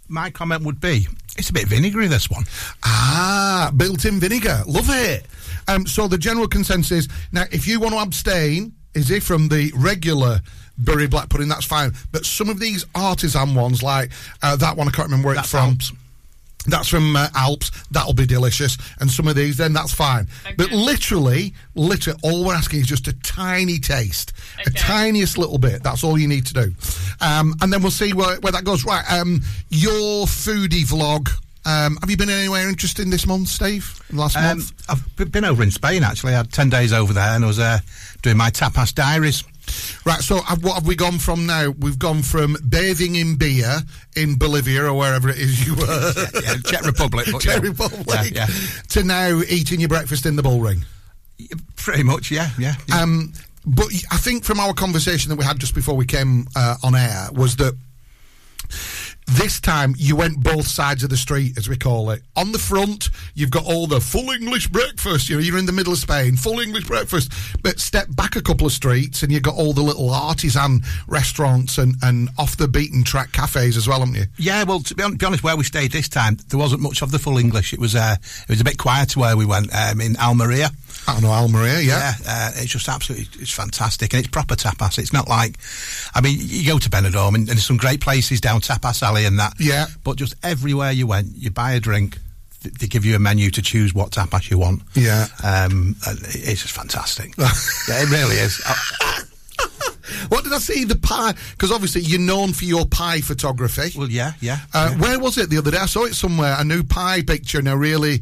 My 0.08 0.30
comment 0.30 0.64
would 0.64 0.80
be 0.80 1.08
it's 1.38 1.50
a 1.50 1.54
bit 1.54 1.68
vinegary. 1.68 2.08
This 2.08 2.30
one. 2.30 2.44
Ah, 2.84 3.72
built-in 3.76 4.20
vinegar. 4.20 4.62
Love 4.68 4.90
it. 4.90 5.26
Um, 5.68 5.86
so 5.86 6.08
the 6.08 6.18
general 6.18 6.48
consensus 6.48 6.92
is 6.92 7.08
now, 7.32 7.44
if 7.52 7.68
you 7.68 7.80
want 7.80 7.94
to 7.94 8.00
abstain, 8.00 8.74
is 8.94 9.12
it 9.12 9.24
from 9.24 9.48
the 9.48 9.72
regular 9.76 10.42
Bury 10.78 11.08
black 11.08 11.30
pudding? 11.30 11.48
That's 11.48 11.66
fine. 11.66 11.94
But 12.12 12.26
some 12.26 12.50
of 12.50 12.60
these 12.60 12.86
artisan 12.96 13.56
ones, 13.56 13.84
like 13.84 14.12
uh, 14.42 14.56
that 14.58 14.76
one, 14.76 14.88
I 14.88 14.92
can't 14.92 15.08
remember 15.08 15.28
where 15.28 15.36
That's 15.36 15.54
it's 15.54 15.62
from. 15.62 15.70
Alps. 15.70 15.94
That's 16.68 16.88
from 16.88 17.16
uh, 17.16 17.28
Alps. 17.36 17.72
That'll 17.90 18.14
be 18.14 18.26
delicious. 18.26 18.78
And 19.00 19.10
some 19.10 19.28
of 19.28 19.36
these, 19.36 19.58
then 19.58 19.74
that's 19.74 19.94
fine. 19.94 20.28
But 20.58 20.72
literally, 20.72 21.54
literally, 21.74 22.20
all 22.24 22.46
we're 22.46 22.54
asking 22.54 22.82
is 22.82 22.88
just 22.88 23.08
a 23.08 23.14
tiny 23.22 23.80
taste, 23.80 24.34
a 24.66 24.70
tiniest 24.70 25.38
little 25.38 25.58
bit. 25.58 25.82
That's 25.82 26.04
all 26.04 26.20
you 26.20 26.28
need 26.28 26.46
to 26.48 26.54
do. 26.54 26.76
Um, 27.20 27.56
and 27.62 27.74
then 27.74 27.82
we'll 27.82 27.92
see 27.92 28.14
where, 28.14 28.40
where 28.42 28.52
that 28.52 28.64
goes. 28.64 28.86
Right. 28.86 29.04
Um, 29.12 29.42
your 29.70 30.26
foodie 30.28 30.86
vlog. 30.86 31.30
Um, 31.66 31.98
have 32.02 32.10
you 32.10 32.18
been 32.18 32.30
anywhere 32.30 32.68
interesting 32.68 33.10
this 33.12 33.28
month, 33.28 33.48
Steve? 33.48 34.02
Last 34.12 34.36
Um, 34.36 34.44
month? 34.44 34.74
I've 34.90 35.32
been 35.32 35.46
over 35.46 35.62
in 35.62 35.72
Spain 35.72 36.04
actually. 36.04 36.34
I 36.34 36.38
had 36.38 36.52
ten 36.52 36.70
days 36.70 36.92
over 36.94 37.14
there, 37.14 37.36
and 37.36 37.44
I 37.44 37.48
was 37.48 37.60
uh, 37.60 37.80
doing 38.24 38.38
my 38.38 38.50
tapas 38.50 38.94
diaries. 38.96 39.44
Right, 40.06 40.20
so 40.22 40.38
what 40.62 40.74
have 40.74 40.88
we 40.88 40.96
gone 40.96 41.20
from 41.20 41.46
now? 41.46 41.70
We've 41.70 42.00
gone 42.00 42.24
from 42.24 42.58
bathing 42.68 43.16
in 43.16 43.36
beer 43.36 43.78
in 44.16 44.36
Bolivia 44.38 44.86
or 44.86 44.94
wherever 44.96 45.30
it 45.30 45.38
is 45.38 45.66
you 45.66 45.76
were. 45.76 46.14
yeah, 46.44 46.56
Czech 46.66 46.84
Republic, 46.84 47.28
Czech 47.40 47.62
yeah. 47.64 47.70
Republic. 47.70 48.08
Yeah, 48.34 48.48
yeah. 48.48 48.48
To 48.90 49.04
now 49.04 49.40
eating 49.48 49.80
your 49.80 49.88
breakfast 49.90 50.26
in 50.26 50.36
the 50.36 50.44
bull 50.44 50.60
ring. 50.62 50.84
Pretty 51.76 52.04
much, 52.04 52.32
yeah, 52.32 52.50
yeah. 52.58 52.76
yeah. 52.88 53.02
Um, 53.02 53.34
but 53.66 53.88
I 54.12 54.18
think 54.18 54.44
from 54.44 54.60
our 54.60 54.74
conversation 54.74 55.30
that 55.30 55.38
we 55.38 55.46
had 55.46 55.60
just 55.60 55.76
before 55.76 55.96
we 55.96 56.06
came 56.06 56.48
uh, 56.56 56.76
on 56.84 56.96
air 56.96 57.30
was 57.32 57.56
that 57.58 57.78
This 59.28 59.62
time 59.62 59.96
you 59.98 60.16
went 60.18 60.42
both 60.44 60.68
sides 60.68 61.04
of 61.04 61.10
the 61.10 61.16
street, 61.18 61.58
as 61.58 61.70
we 61.70 61.78
call 61.78 62.10
it. 62.12 62.22
On 62.36 62.52
the 62.52 62.60
front, 62.60 63.10
you've 63.34 63.50
got 63.52 63.64
all 63.66 63.88
the 63.88 64.02
full 64.02 64.30
English 64.30 64.68
breakfast. 64.68 65.30
You 65.30 65.38
know, 65.38 65.42
you're 65.42 65.58
in 65.58 65.66
the 65.66 65.72
middle 65.72 65.94
of 65.94 66.00
Spain, 66.00 66.36
full 66.36 66.60
English 66.60 66.86
breakfast. 66.86 67.32
But 67.64 67.80
step 67.80 68.08
back 68.10 68.36
a 68.36 68.42
couple 68.42 68.68
of 68.68 68.74
streets, 68.74 69.24
and 69.24 69.32
you've 69.32 69.44
got 69.44 69.56
all 69.56 69.72
the 69.74 69.82
little 69.82 70.10
artisan 70.10 70.82
restaurants 71.08 71.78
and, 71.78 71.96
and 72.04 72.30
off 72.38 72.58
the 72.58 72.68
beaten 72.68 73.04
track 73.04 73.32
cafes 73.32 73.78
as 73.78 73.88
well, 73.88 74.00
haven't 74.00 74.16
you? 74.16 74.26
Yeah, 74.38 74.64
well, 74.64 74.82
to 74.82 74.96
be, 74.96 75.04
hon- 75.04 75.16
be 75.16 75.26
honest, 75.26 75.44
where 75.44 75.56
we 75.56 75.64
stayed 75.64 75.92
this 75.94 76.10
time, 76.10 76.38
there 76.50 76.60
wasn't 76.60 76.82
much 76.82 77.02
of 77.02 77.12
the 77.12 77.20
full 77.20 77.38
English. 77.38 77.74
It 77.74 77.80
was 77.80 77.96
uh, 77.96 78.18
it 78.20 78.50
was 78.50 78.60
a 78.62 78.66
bit 78.66 78.78
quieter 78.78 79.20
where 79.20 79.38
we 79.38 79.46
went 79.46 79.74
um, 79.74 80.02
in 80.02 80.18
Almeria. 80.18 80.72
I 81.08 81.14
don't 81.14 81.24
know, 81.24 81.32
Almeria, 81.32 81.80
yeah. 81.82 82.14
uh, 82.28 82.52
it's 82.56 82.72
just 82.72 82.88
absolutely 82.88 83.28
it's 83.42 83.52
fantastic, 83.52 84.14
and 84.14 84.20
it's 84.20 84.30
proper 84.32 84.56
tapas. 84.56 85.00
It's 85.00 85.12
not 85.12 85.28
like, 85.28 85.58
I 86.14 86.22
mean, 86.22 86.38
you 86.40 86.66
go 86.66 86.78
to 86.80 86.90
Benidorm 86.90 87.30
and, 87.30 87.38
and 87.38 87.48
there's 87.48 87.66
some 87.66 87.78
great 87.78 88.02
places 88.02 88.40
down 88.40 88.62
Tapas 88.62 89.02
Alley 89.02 89.26
and 89.26 89.40
that. 89.40 89.54
Yeah. 89.60 89.88
But 90.04 90.18
just 90.18 90.36
everywhere 90.44 90.92
you 90.92 91.08
went, 91.08 91.36
you 91.36 91.50
buy 91.52 91.72
a 91.74 91.80
drink. 91.80 92.18
th- 92.62 92.76
They 92.76 92.88
give 92.88 93.04
you 93.06 93.16
a 93.16 93.20
menu 93.20 93.50
to 93.52 93.62
choose 93.62 93.94
what 93.96 94.12
tapas 94.12 94.50
you 94.52 94.60
want. 94.60 94.84
Yeah. 94.94 95.26
um, 95.44 95.96
and 96.08 96.20
it's 96.24 96.62
just 96.62 96.74
fantastic. 96.74 97.36
yeah, 97.38 97.50
it 98.04 98.10
really 98.12 98.36
is. 98.36 98.62
What 100.28 100.44
did 100.44 100.52
I 100.54 100.58
see? 100.58 100.84
The 100.84 100.98
pie? 100.98 101.34
Because 101.52 101.72
obviously 101.72 102.02
you're 102.02 102.20
known 102.20 102.52
for 102.54 102.66
your 102.66 102.86
pie 102.86 103.22
photography. 103.22 103.98
well, 103.98 104.10
yeah, 104.10 104.34
yeah. 104.42 104.60
Uh, 104.74 104.90
yeah. 104.92 104.98
Where 105.02 105.20
was 105.20 105.38
it 105.38 105.50
the 105.50 105.58
other 105.58 105.72
day? 105.72 105.78
I 105.78 105.86
saw 105.86 106.04
it 106.06 106.16
somewhere. 106.16 106.56
A 106.58 106.64
new 106.66 106.84
pie 106.84 107.22
picture, 107.22 107.60
and 107.60 107.68
a 107.70 107.78
really, 107.78 108.22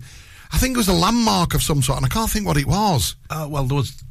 I 0.51 0.57
think 0.57 0.75
it 0.75 0.77
was 0.77 0.87
a 0.87 0.93
landmark 0.93 1.53
of 1.53 1.61
some 1.63 1.81
sort, 1.81 1.97
and 1.97 2.05
I 2.05 2.09
can't 2.09 2.29
think 2.29 2.45
what 2.45 2.57
it 2.57 2.65
was. 2.65 3.15
Uh, 3.29 3.47
well, 3.49 3.63
there 3.65 3.75
was. 3.77 4.03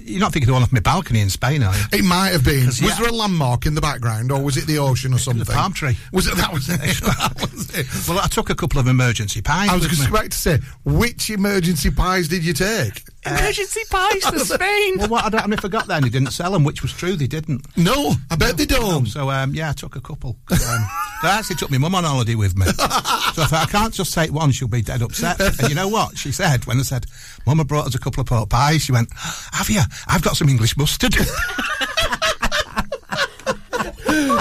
You're 0.00 0.20
not 0.20 0.32
thinking 0.32 0.44
of 0.44 0.48
the 0.48 0.52
one 0.54 0.62
off 0.62 0.72
my 0.72 0.80
balcony 0.80 1.20
in 1.20 1.30
Spain, 1.30 1.62
are 1.62 1.74
you? 1.74 1.82
It 1.92 2.04
might 2.04 2.28
have 2.30 2.44
been. 2.44 2.66
Was 2.66 2.80
yeah. 2.80 2.94
there 2.96 3.08
a 3.08 3.12
landmark 3.12 3.66
in 3.66 3.74
the 3.74 3.80
background, 3.80 4.30
or 4.30 4.42
was 4.42 4.56
it 4.56 4.66
the 4.66 4.78
ocean 4.78 5.12
or 5.12 5.18
something? 5.18 5.44
palm 5.44 5.72
tree. 5.72 5.96
Was 6.12 6.26
it 6.26 6.36
that? 6.36 6.52
Was 6.52 6.68
it? 6.68 6.78
that 6.80 7.34
was 7.40 7.74
it. 7.74 7.86
Well, 8.08 8.18
I 8.18 8.28
took 8.28 8.50
a 8.50 8.54
couple 8.54 8.78
of 8.78 8.86
emergency 8.86 9.40
pies. 9.40 9.70
I 9.70 9.74
was 9.74 9.86
just 9.88 10.08
about 10.08 10.30
to 10.30 10.36
say, 10.36 10.58
which 10.84 11.30
emergency 11.30 11.90
pies 11.90 12.28
did 12.28 12.44
you 12.44 12.52
take? 12.52 13.02
Emergency 13.38 13.80
pies 13.90 14.22
to 14.30 14.38
Spain. 14.54 14.98
Well, 14.98 15.08
what 15.08 15.24
I, 15.24 15.28
don't, 15.30 15.44
I 15.44 15.46
mean, 15.46 15.58
forgot 15.58 15.86
then 15.86 16.02
they 16.02 16.08
didn't 16.08 16.30
sell 16.32 16.52
them, 16.52 16.64
which 16.64 16.82
was 16.82 16.92
true. 16.92 17.16
They 17.16 17.26
didn't. 17.26 17.66
No, 17.76 18.12
I 18.30 18.36
bet 18.36 18.56
they 18.56 18.66
don't. 18.66 19.06
So 19.06 19.30
um, 19.30 19.54
yeah, 19.54 19.70
I 19.70 19.72
took 19.72 19.96
a 19.96 20.00
couple. 20.00 20.36
Um, 20.50 20.58
I 21.22 21.36
actually 21.38 21.56
took 21.56 21.70
my 21.70 21.78
mum 21.78 21.94
on 21.94 22.04
holiday 22.04 22.34
with 22.34 22.56
me. 22.56 22.66
So 22.66 22.72
I 22.78 23.46
thought 23.46 23.52
I 23.52 23.66
can't 23.66 23.92
just 23.94 24.14
take 24.14 24.32
one; 24.32 24.50
she'll 24.52 24.68
be 24.68 24.82
dead 24.82 25.02
upset. 25.02 25.40
And 25.40 25.68
you 25.68 25.74
know 25.74 25.88
what 25.88 26.16
she 26.16 26.32
said 26.32 26.66
when 26.66 26.78
I 26.78 26.82
said, 26.82 27.06
"Mum, 27.46 27.60
I 27.60 27.64
brought 27.64 27.86
us 27.86 27.94
a 27.94 27.98
couple 27.98 28.20
of 28.20 28.26
pork 28.26 28.48
pies." 28.48 28.82
She 28.82 28.92
went, 28.92 29.08
"Have 29.52 29.68
you? 29.70 29.82
I've 30.06 30.22
got 30.22 30.36
some 30.36 30.48
English 30.48 30.76
mustard." 30.76 31.16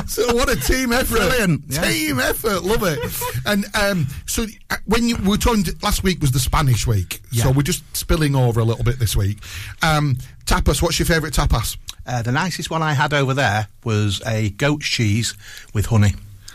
So 0.08 0.34
what 0.36 0.50
a 0.50 0.56
team 0.56 0.92
effort! 0.94 1.18
Brilliant, 1.18 1.64
yeah. 1.68 1.82
Team 1.82 2.20
effort, 2.20 2.64
love 2.64 2.84
it. 2.84 3.00
and 3.46 3.66
um, 3.76 4.08
so 4.26 4.46
uh, 4.70 4.78
when 4.86 5.08
you 5.08 5.18
we 5.18 5.30
were 5.30 5.38
talking 5.38 5.64
last 5.82 6.04
week 6.04 6.22
was 6.22 6.32
the 6.32 6.40
Spanish 6.40 6.88
week, 6.88 7.22
so 7.34 7.52
we're 7.52 7.62
just 7.62 7.84
spilling 7.96 8.36
over 8.36 8.60
a 8.60 8.64
little 8.64 8.84
bit 8.84 9.00
this 9.00 9.16
week. 9.16 9.38
Um, 9.82 10.18
tapas. 10.46 10.82
What's 10.82 10.98
your 11.00 11.06
favourite 11.06 11.34
tapas? 11.34 11.78
uh, 12.08 12.22
the 12.22 12.32
nicest 12.32 12.70
one 12.70 12.82
I 12.82 12.94
had 12.94 13.14
over 13.14 13.34
there 13.34 13.68
was 13.84 14.22
a 14.26 14.50
goat's 14.52 14.88
cheese 14.88 15.36
with 15.74 15.88
honey. 15.88 16.14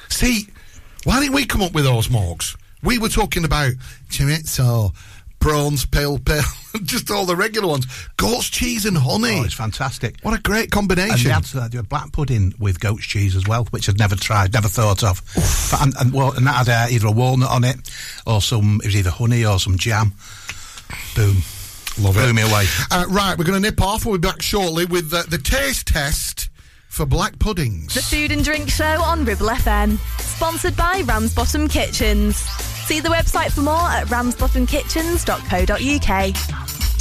See, 0.09 0.49
why 1.05 1.21
didn't 1.21 1.35
we 1.35 1.45
come 1.45 1.63
up 1.63 1.73
with 1.73 1.85
those 1.85 2.09
morgs? 2.09 2.57
We 2.83 2.99
were 2.99 3.09
talking 3.09 3.45
about 3.45 3.73
chorizo, 4.09 4.95
prawns, 5.43 5.85
pale 5.85 6.19
pale, 6.19 6.43
just 6.85 7.11
all 7.11 7.27
the 7.27 7.37
regular 7.37 7.69
ones. 7.69 7.87
Goat's 8.17 8.49
cheese 8.49 8.87
and 8.87 8.97
honey. 8.97 9.41
Oh, 9.41 9.45
it's 9.45 9.55
fantastic. 9.55 10.17
what 10.23 10.39
a 10.39 10.41
great 10.43 10.65
And 10.65 10.73
combination. 10.73 11.25
they 11.29 11.35
had 11.35 11.45
uh, 11.55 11.69
they 11.69 11.77
had 11.79 11.89
black 11.89 12.13
pudding 12.13 12.55
with 12.59 12.81
goat's 12.81 13.05
cheese 13.05 13.37
as 13.37 13.47
well, 13.47 13.65
which 13.71 13.89
I'd 13.89 13.99
never 13.99 14.17
tried, 14.17 14.53
never 14.53 14.69
thought 14.69 15.03
of. 15.05 15.21
But, 15.71 15.83
and, 15.83 15.95
and, 16.01 16.13
well, 16.15 16.33
and 16.33 16.47
that 16.47 16.67
had 16.67 16.69
uh, 16.69 16.87
either 16.91 17.09
a 17.09 17.13
walnut 17.13 17.51
on 17.51 17.65
it 17.65 17.77
or 18.27 18.41
some, 18.41 18.81
it 18.83 18.87
was 18.87 18.97
either 18.97 19.11
honey 19.11 19.45
or 19.45 19.59
some 19.59 19.77
jam. 19.77 20.13
Boom. 21.17 21.37
Love 21.99 22.15
Blew 22.15 22.29
it. 22.31 22.33
me 22.33 22.43
away. 22.43 22.65
Uh, 22.91 23.05
right, 23.11 23.37
we're 23.37 23.45
going 23.45 23.61
to 23.63 23.69
nip 23.71 23.81
off. 23.83 24.07
We'll 24.07 24.17
be 24.19 24.27
back 24.27 24.41
shortly 24.41 24.87
with 24.87 25.13
uh, 25.13 25.25
the 25.29 25.37
taste 25.39 25.89
test 25.89 26.49
for 26.89 27.05
black 27.05 27.39
puddings. 27.39 27.95
The 27.95 28.01
Food 28.03 28.33
and 28.33 28.43
Drink 28.45 28.71
Show 28.71 29.03
on 29.03 29.25
Ribble 29.27 29.49
FM. 29.49 29.99
Sponsored 30.21 30.77
by 30.77 31.03
Ramsbottom 31.05 31.69
Kitchens. 31.69 32.47
See 32.87 33.01
the 33.01 33.09
website 33.09 33.51
for 33.53 33.63
more 33.63 33.75
at 33.75 34.07
ramsbottomkitchens.co.uk. 34.09 36.62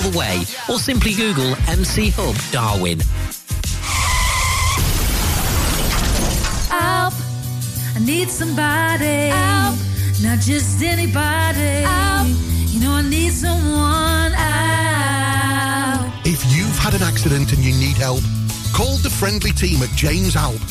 the 0.00 0.16
way, 0.16 0.44
or 0.68 0.78
simply 0.78 1.14
Google 1.14 1.54
MC 1.68 2.10
Hub 2.10 2.36
Darwin. 2.50 3.00
Help. 6.70 7.14
I 7.94 7.98
need 8.04 8.28
somebody. 8.28 9.28
Help. 9.28 9.76
Not 10.22 10.40
just 10.40 10.82
anybody. 10.82 11.82
Help. 11.82 12.28
You 12.68 12.80
know, 12.80 12.92
I 12.92 13.02
need 13.02 13.32
someone. 13.32 14.32
Help. 14.32 14.52
If 16.24 16.44
you've 16.54 16.78
had 16.78 16.94
an 16.94 17.02
accident 17.02 17.52
and 17.52 17.62
you 17.62 17.74
need 17.74 17.96
help, 17.96 18.22
call 18.72 18.96
the 18.98 19.10
friendly 19.10 19.52
team 19.52 19.82
at 19.82 19.90
James 19.90 20.34
Alpe. 20.34 20.62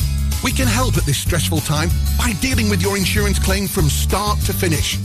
We 0.42 0.50
can 0.50 0.66
help 0.66 0.96
at 0.96 1.04
this 1.04 1.18
stressful 1.18 1.60
time 1.60 1.88
by 2.18 2.32
dealing 2.40 2.68
with 2.68 2.82
your 2.82 2.96
insurance 2.96 3.38
claim 3.38 3.68
from 3.68 3.88
start 3.88 4.40
to 4.40 4.52
finish. 4.52 4.98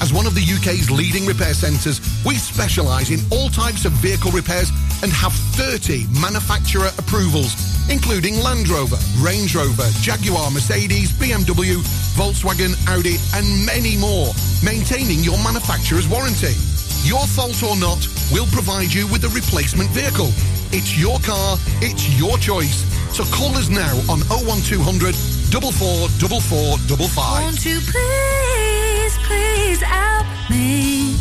As 0.00 0.12
one 0.12 0.26
of 0.26 0.34
the 0.34 0.40
UK's 0.40 0.90
leading 0.90 1.26
repair 1.26 1.52
centres, 1.52 2.00
we 2.24 2.36
specialise 2.36 3.10
in 3.10 3.20
all 3.30 3.50
types 3.50 3.84
of 3.84 3.92
vehicle 3.92 4.30
repairs 4.30 4.70
and 5.02 5.12
have 5.12 5.32
30 5.60 6.06
manufacturer 6.20 6.88
approvals, 6.96 7.54
including 7.90 8.40
Land 8.40 8.68
Rover, 8.68 8.96
Range 9.20 9.54
Rover, 9.54 9.88
Jaguar, 10.00 10.50
Mercedes, 10.50 11.12
BMW, 11.12 11.76
Volkswagen, 12.16 12.72
Audi, 12.88 13.16
and 13.34 13.44
many 13.66 13.96
more, 13.96 14.32
maintaining 14.64 15.20
your 15.20 15.36
manufacturer's 15.44 16.08
warranty. 16.08 16.69
Your 17.04 17.26
fault 17.26 17.62
or 17.62 17.76
not, 17.76 18.06
we'll 18.32 18.46
provide 18.46 18.92
you 18.92 19.06
with 19.08 19.24
a 19.24 19.28
replacement 19.28 19.90
vehicle. 19.90 20.30
It's 20.72 20.96
your 20.98 21.18
car, 21.20 21.56
it's 21.80 22.08
your 22.18 22.38
choice. 22.38 22.84
So 23.14 23.24
call 23.34 23.56
us 23.56 23.68
now 23.68 23.96
on 24.08 24.20
01200 24.28 25.14
444455. 25.50 27.42
Won't 27.42 27.64
you 27.64 27.80
please, 27.80 29.18
please 29.26 29.80
help 29.82 30.26
me? 30.50 31.16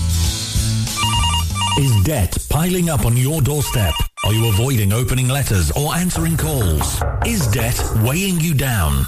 Is 1.80 2.04
debt 2.04 2.38
piling 2.50 2.90
up 2.90 3.06
on 3.06 3.16
your 3.16 3.42
doorstep? 3.42 3.94
Are 4.26 4.34
you 4.34 4.50
avoiding 4.50 4.92
opening 4.92 5.30
letters 5.30 5.72
or 5.72 5.96
answering 5.96 6.36
calls? 6.36 7.02
Is 7.26 7.48
debt 7.48 7.82
weighing 8.04 8.40
you 8.40 8.54
down? 8.54 9.08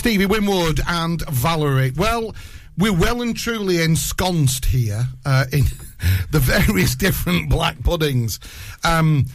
Stevie 0.00 0.24
Winwood 0.24 0.80
and 0.88 1.20
Valerie. 1.28 1.92
Well, 1.94 2.34
we're 2.78 2.90
well 2.90 3.20
and 3.20 3.36
truly 3.36 3.82
ensconced 3.82 4.64
here 4.64 5.04
uh, 5.26 5.44
in 5.52 5.64
the 6.30 6.38
various 6.38 6.94
different 6.94 7.50
black 7.50 7.78
puddings. 7.82 8.40
Um, 8.82 9.26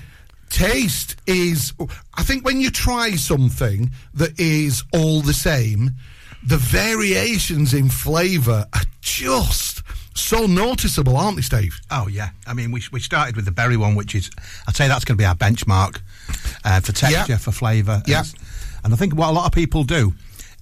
taste 0.49 1.17
is, 1.27 1.71
I 2.15 2.23
think, 2.23 2.45
when 2.45 2.59
you 2.59 2.71
try 2.71 3.11
something 3.11 3.91
that 4.15 4.39
is 4.39 4.83
all 4.91 5.21
the 5.21 5.35
same, 5.35 5.91
the 6.43 6.57
variations 6.57 7.75
in 7.75 7.87
flavour 7.87 8.65
are 8.73 8.85
just 9.01 9.83
so 10.15 10.47
noticeable, 10.47 11.15
aren't 11.15 11.35
they, 11.35 11.43
Steve? 11.43 11.79
Oh 11.91 12.07
yeah, 12.07 12.29
I 12.47 12.55
mean 12.55 12.71
we 12.71 12.81
we 12.91 12.99
started 13.01 13.35
with 13.35 13.45
the 13.45 13.51
Bury 13.51 13.77
one, 13.77 13.93
which 13.93 14.15
is 14.15 14.31
I'd 14.67 14.75
say 14.75 14.87
that's 14.87 15.05
going 15.05 15.15
to 15.15 15.21
be 15.21 15.25
our 15.25 15.35
benchmark 15.35 16.01
uh, 16.63 16.79
for 16.79 16.91
texture, 16.91 17.37
for 17.37 17.51
flavour. 17.51 18.01
Yeah. 18.07 18.23
And 18.83 18.93
I 18.93 18.97
think 18.97 19.15
what 19.15 19.29
a 19.29 19.31
lot 19.31 19.45
of 19.45 19.51
people 19.51 19.83
do 19.83 20.15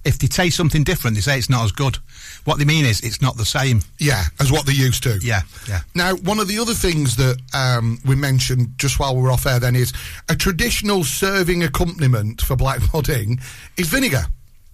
if 0.04 0.18
they 0.18 0.26
taste 0.26 0.56
something 0.56 0.84
different, 0.84 1.16
they 1.16 1.20
say 1.20 1.38
it's 1.38 1.50
not 1.50 1.64
as 1.64 1.72
good. 1.72 1.98
What 2.44 2.58
they 2.58 2.64
mean 2.64 2.84
is 2.84 3.00
it's 3.00 3.22
not 3.22 3.36
the 3.36 3.44
same. 3.44 3.80
Yeah, 3.98 4.24
as 4.38 4.52
what 4.52 4.66
they 4.66 4.72
used 4.72 5.02
to. 5.04 5.18
Yeah, 5.22 5.42
yeah. 5.68 5.80
Now, 5.94 6.14
one 6.16 6.38
of 6.38 6.48
the 6.48 6.58
other 6.58 6.74
things 6.74 7.16
that 7.16 7.40
um, 7.54 7.98
we 8.04 8.14
mentioned 8.14 8.74
just 8.76 8.98
while 8.98 9.16
we 9.16 9.22
were 9.22 9.30
off 9.30 9.46
air 9.46 9.58
then 9.58 9.74
is 9.74 9.92
a 10.28 10.36
traditional 10.36 11.04
serving 11.04 11.62
accompaniment 11.62 12.42
for 12.42 12.56
black 12.56 12.80
pudding 12.90 13.40
is 13.76 13.88
vinegar. 13.88 14.24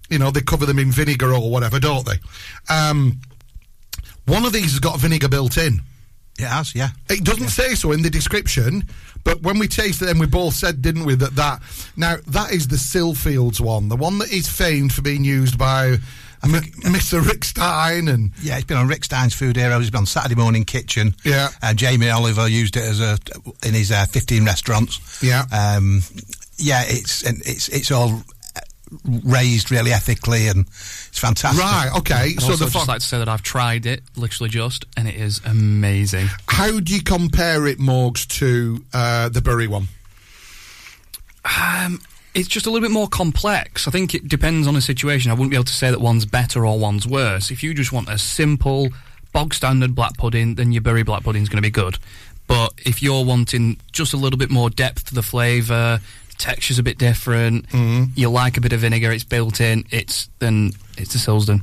You 0.09 0.19
know, 0.19 0.31
they 0.31 0.41
cover 0.41 0.67
them 0.67 0.79
in 0.79 0.91
vinegar 0.91 1.33
or 1.33 1.51
whatever, 1.51 1.79
don't 1.79 2.05
they? 2.05 2.19
Um, 2.69 3.21
one 4.27 4.45
of 4.45 4.53
these 4.53 4.73
has 4.73 4.81
got 4.81 4.99
vinegar 4.99 5.29
built 5.29 5.57
in. 5.57 5.81
It 6.41 6.49
has, 6.49 6.75
yeah. 6.75 6.91
It 7.09 7.25
doesn't 7.25 7.49
say 7.49 7.75
so 7.75 7.93
in 7.93 8.03
the 8.03 8.11
description, 8.11 8.85
but 9.25 9.43
when 9.43 9.59
we 9.59 9.69
tasted 9.69 10.09
and 10.09 10.19
we 10.21 10.27
both 10.27 10.55
said, 10.55 10.81
didn't 10.83 11.05
we, 11.05 11.15
that 11.17 11.37
that 11.37 11.61
now 11.97 12.17
that 12.29 12.53
is 12.53 12.69
the 12.69 12.77
Sillfields 12.77 13.61
one, 13.61 13.89
the 13.89 13.97
one 13.97 14.19
that 14.19 14.33
is 14.33 14.49
famed 14.49 14.93
for 14.93 15.03
being 15.03 15.25
used 15.25 15.59
by 15.59 15.97
M- 16.43 16.53
Mr. 16.53 17.27
Rick 17.27 17.45
Stein 17.45 18.09
and 18.09 18.31
Yeah, 18.41 18.57
it's 18.57 18.65
been 18.65 18.79
on 18.79 18.89
Rick 18.89 19.05
Stein's 19.05 19.35
Food 19.35 19.57
Heroes. 19.57 19.83
It's 19.83 19.91
been 19.91 19.99
on 19.99 20.07
Saturday 20.07 20.35
Morning 20.37 20.65
Kitchen. 20.65 21.15
Yeah. 21.25 21.51
Uh, 21.63 21.75
Jamie 21.75 22.09
Oliver 22.09 22.49
used 22.49 22.77
it 22.77 22.83
as 22.85 23.01
a 23.01 23.19
in 23.67 23.75
his 23.75 23.93
uh, 23.93 24.07
15 24.07 24.45
restaurants. 24.47 25.23
Yeah. 25.23 25.45
Um, 25.53 26.03
yeah, 26.57 26.83
it's 26.87 27.23
and 27.25 27.39
it's 27.45 27.69
it's 27.69 27.91
all 27.91 28.23
raised 29.25 29.71
really 29.71 29.93
ethically 29.93 30.49
and 30.49 30.67
it's 30.67 31.19
fantastic. 31.19 31.63
right, 31.63 31.91
okay. 31.99 32.15
I'd 32.37 32.41
So 32.41 32.53
also 32.53 32.65
the 32.65 32.71
just 32.71 32.87
fo- 32.87 32.91
like 32.93 33.01
to 33.01 33.07
say 33.07 33.19
that 33.19 33.29
I've 33.29 33.43
tried 33.43 33.87
it, 33.87 34.03
literally 34.17 34.51
just, 34.51 34.85
and 34.97 35.07
it 35.09 35.15
is 35.15 35.41
amazing. 35.45 36.29
how 36.49 36.81
do 36.81 36.95
you 36.95 37.03
compare 37.03 37.67
it, 37.67 37.79
Morgs, 37.79 38.27
to 38.39 38.85
uh, 38.93 39.29
the 39.29 39.41
Bury 39.41 39.67
one? 39.69 39.89
Um, 41.45 42.01
it's 42.35 42.49
just 42.49 42.67
a 42.67 42.71
little 42.71 42.87
bit 42.87 42.93
more 42.93 43.09
complex. 43.09 43.89
I 43.89 43.91
think 43.91 44.15
it 44.15 44.29
depends 44.29 44.67
on 44.67 44.75
the 44.75 44.81
situation. 44.81 45.31
I 45.31 45.35
wouldn't 45.35 45.51
be 45.51 45.57
able 45.57 45.65
to 45.65 45.73
say 45.73 45.91
that 45.91 46.01
one's 46.01 46.27
better 46.27 46.67
or 46.67 46.79
one's 46.79 47.07
worse. 47.07 47.51
If 47.51 47.63
you 47.63 47.75
just 47.75 47.93
want 47.93 48.09
a 48.09 48.19
simple, 48.19 48.89
bog 49.33 49.55
standard 49.55 49.95
black 49.95 50.17
pudding, 50.17 50.55
then 50.57 50.73
your 50.73 50.83
Bury 50.83 51.03
black 51.03 51.23
pudding's 51.25 51.49
going 51.49 51.59
to 51.59 51.67
be 51.67 51.71
good. 51.71 51.99
But 52.47 52.73
if 52.85 53.03
you're 53.03 53.25
wanting 53.25 53.79
just 53.93 54.13
a 54.13 54.17
little 54.17 54.39
bit 54.39 54.51
more 54.51 54.71
depth 54.71 55.07
to 55.07 55.15
the 55.15 55.23
flavour, 55.23 56.01
texture's 56.41 56.79
a 56.79 56.83
bit 56.83 56.99
different, 56.99 57.69
mm-hmm. 57.69 58.05
you 58.17 58.29
like 58.31 58.57
a 58.57 58.61
bit 58.61 58.73
of 58.73 58.81
vinegar, 58.81 59.13
it's 59.13 59.25
built 59.25 59.61
in, 59.61 59.85
it's 59.91 60.29
then 60.41 60.73
it's 60.99 61.15
a 61.15 61.19
Silsden. 61.19 61.63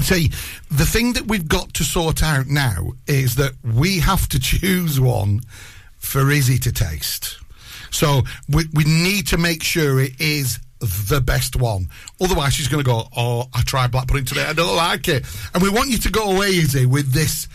See, 0.00 0.28
the 0.70 0.86
thing 0.86 1.14
that 1.14 1.26
we've 1.26 1.48
got 1.48 1.74
to 1.74 1.84
sort 1.84 2.22
out 2.22 2.46
now 2.46 2.92
is 3.08 3.34
that 3.34 3.52
we 3.64 3.98
have 3.98 4.28
to 4.28 4.38
choose 4.38 5.00
one 5.00 5.40
for 5.98 6.30
Izzy 6.30 6.58
to 6.58 6.72
taste. 6.72 7.38
So 7.90 8.22
we, 8.48 8.64
we 8.72 8.84
need 8.84 9.26
to 9.28 9.38
make 9.38 9.62
sure 9.62 9.98
it 10.00 10.20
is 10.20 10.60
the 10.78 11.20
best 11.20 11.56
one. 11.56 11.88
Otherwise, 12.20 12.54
she's 12.54 12.68
going 12.68 12.84
to 12.84 12.88
go, 12.88 13.08
Oh, 13.16 13.46
I 13.52 13.62
tried 13.62 13.90
black 13.90 14.06
pudding 14.06 14.24
today. 14.24 14.44
I 14.44 14.52
don't 14.52 14.76
like 14.76 15.08
it. 15.08 15.24
And 15.52 15.62
we 15.62 15.70
want 15.70 15.88
you 15.88 15.98
to 15.98 16.10
go 16.10 16.36
away, 16.36 16.48
Izzy, 16.48 16.86
with 16.86 17.12
this. 17.12 17.48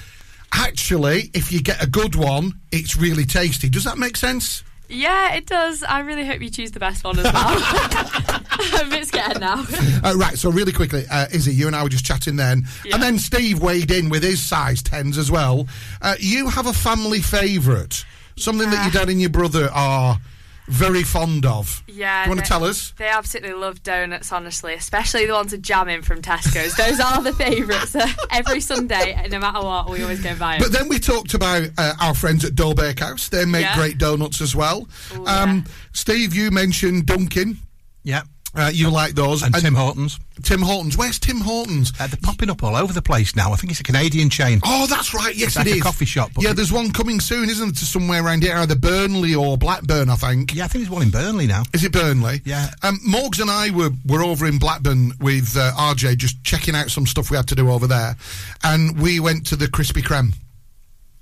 Actually, 0.51 1.31
if 1.33 1.51
you 1.51 1.62
get 1.62 1.81
a 1.81 1.88
good 1.88 2.15
one, 2.15 2.59
it's 2.71 2.95
really 2.95 3.25
tasty. 3.25 3.69
Does 3.69 3.86
that 3.86 3.97
make 3.97 4.17
sense? 4.17 4.63
Yeah, 4.93 5.34
it 5.34 5.45
does. 5.47 5.84
I 5.84 6.01
really 6.01 6.25
hope 6.25 6.41
you 6.41 6.49
choose 6.49 6.71
the 6.71 6.79
best 6.79 7.03
one 7.03 7.17
as 7.17 7.25
well. 7.25 7.34
I'm 8.73 8.88
a 8.88 8.89
bit 8.89 9.08
scared 9.08 9.39
now. 9.39 9.65
Uh, 10.03 10.13
right, 10.17 10.38
so 10.38 10.51
really 10.51 10.73
quickly, 10.73 11.06
uh, 11.10 11.27
Izzy, 11.32 11.53
you 11.53 11.65
and 11.65 11.73
I 11.73 11.82
were 11.82 11.88
just 11.88 12.03
chatting 12.03 12.36
then. 12.36 12.67
Yeah. 12.84 12.95
And 12.95 13.03
then 13.03 13.17
Steve 13.17 13.62
weighed 13.62 13.89
in 13.89 14.10
with 14.10 14.21
his 14.21 14.41
size 14.41 14.84
10s 14.84 15.17
as 15.17 15.32
well. 15.32 15.65
Uh, 16.01 16.15
you 16.19 16.49
have 16.49 16.67
a 16.67 16.73
family 16.73 17.21
favourite, 17.21 18.03
something 18.36 18.69
that 18.69 18.84
your 18.84 18.91
dad 18.91 19.10
and 19.10 19.21
your 19.21 19.29
brother 19.29 19.69
are 19.73 20.19
very 20.67 21.04
fond 21.04 21.45
of. 21.45 21.84
Yeah. 21.88 22.23
Do 22.23 22.30
you 22.30 22.36
want 22.36 22.39
they- 22.39 22.43
to 22.45 22.49
tell 22.49 22.63
us? 22.63 22.93
They 22.97 23.08
absolutely 23.08 23.54
love 23.54 23.84
donuts, 23.84 24.32
honestly, 24.32 24.73
especially 24.73 25.26
the 25.26 25.34
ones 25.34 25.52
with 25.52 25.62
jam 25.63 25.89
in 25.89 26.02
from 26.02 26.21
Tesco's. 26.21 26.76
Those 26.76 26.99
are 26.99 27.21
the 27.21 27.34
favourites. 27.34 27.95
Every 28.32 28.60
Sunday, 28.62 29.28
no 29.30 29.39
matter 29.39 29.60
what, 29.62 29.89
we 29.89 30.02
always 30.02 30.21
go 30.21 30.30
and 30.30 30.39
buy 30.39 30.56
'em. 30.56 30.62
But 30.62 30.71
then 30.71 30.88
we 30.88 30.99
talked 30.99 31.34
about 31.34 31.67
uh, 31.78 31.93
our 31.99 32.13
friends 32.13 32.45
at 32.45 32.56
Dole 32.56 32.73
Bakehouse. 32.76 33.30
They 33.30 33.45
make 33.45 33.63
Yeah. 33.63 33.76
great 33.76 33.97
donuts 33.97 34.41
as 34.41 34.56
well. 34.56 34.88
Ooh, 35.15 35.26
um, 35.28 35.65
Steve, 35.91 36.34
you 36.34 36.49
mentioned 36.52 37.06
Dunkin'. 37.06 37.58
Yeah. 38.04 38.23
Uh, 38.56 38.70
you 38.72 38.89
like 38.89 39.13
those. 39.16 39.42
And 39.42 39.54
Tim 39.56 39.74
Hortons. 39.74 40.20
Tim 40.44 40.62
Hortons. 40.62 40.96
Where's 40.96 41.18
Tim 41.18 41.38
Hortons? 41.42 41.92
Uh, 42.00 42.06
they're 42.06 42.20
popping 42.22 42.52
up 42.52 42.62
all 42.63 42.76
over 42.76 42.94
the 42.94 43.02
place 43.02 43.36
now. 43.36 43.52
I 43.52 43.56
think 43.56 43.72
it's 43.72 43.80
a 43.80 43.84
Canadian 43.84 44.30
chain. 44.30 44.60
Oh, 44.63 44.86
that's 44.88 45.12
right. 45.13 45.36
Yes, 45.36 45.48
It's 45.50 45.56
like 45.58 45.68
it 45.68 45.80
a 45.80 45.82
coffee 45.82 46.06
shop, 46.06 46.32
but 46.36 46.44
Yeah, 46.44 46.54
there's 46.54 46.72
one 46.72 46.92
coming 46.92 47.20
soon, 47.20 47.50
isn't 47.50 47.66
there? 47.66 47.74
To 47.74 47.86
somewhere 47.86 48.24
around 48.24 48.44
here, 48.44 48.56
either 48.58 48.76
Burnley 48.76 49.34
or 49.34 49.58
Blackburn, 49.58 50.10
I 50.10 50.16
think. 50.16 50.54
Yeah, 50.54 50.66
I 50.66 50.68
think 50.68 50.84
there's 50.86 50.94
one 50.94 51.02
in 51.02 51.10
Burnley 51.10 51.48
now. 51.48 51.63
Is 51.74 51.84
it 51.84 51.92
Burnley? 51.92 52.42
Yeah. 52.46 52.70
Um, 52.84 53.00
Morgs 53.00 53.39
and 53.42 53.50
I 53.50 53.72
were, 53.72 53.89
were 54.06 54.24
over 54.24 54.46
in 54.46 54.60
Blackburn 54.60 55.13
with 55.20 55.58
uh, 55.58 55.72
RJ, 55.76 56.18
just 56.18 56.44
checking 56.44 56.76
out 56.76 56.92
some 56.92 57.08
stuff 57.08 57.32
we 57.32 57.38
had 57.38 57.48
to 57.48 57.56
do 57.56 57.72
over 57.72 57.88
there, 57.88 58.16
and 58.63 59.00
we 59.00 59.20
went 59.20 59.48
to 59.48 59.56
the 59.56 59.66
Krispy 59.66 60.04
Kreme 60.04 60.34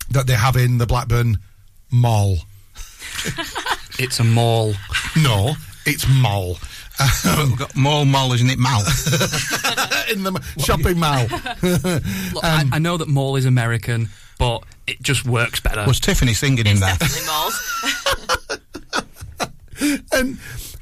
that 0.10 0.28
they 0.28 0.34
have 0.34 0.58
in 0.58 0.80
the 0.80 0.86
Blackburn 0.86 1.38
Mall. 1.92 2.40
It's 4.00 4.20
a 4.20 4.24
mall. 4.24 4.74
No, 5.22 5.54
it's 5.86 6.08
Mall. 6.08 6.58
We've 7.38 7.58
got 7.58 7.76
Mall 7.76 8.06
Mall, 8.06 8.34
isn't 8.34 8.50
it? 8.50 8.60
Mal. 8.60 8.80
in 10.12 10.24
the 10.24 10.34
m- 10.36 10.60
shopping 10.62 11.00
mall. 11.00 11.24
Look, 12.34 12.44
I, 12.44 12.66
I 12.72 12.80
know 12.80 12.98
that 12.98 13.08
mall 13.08 13.36
is 13.36 13.46
American, 13.46 14.10
but 14.38 14.64
it 14.88 15.02
just 15.02 15.26
works 15.26 15.60
better. 15.60 15.86
Was 15.86 16.00
Tiffany 16.00 16.34
singing 16.34 16.66
in 16.68 16.80
there? 16.80 16.96
Definitely 16.98 17.28
malls. 17.28 17.58
and 20.14 20.38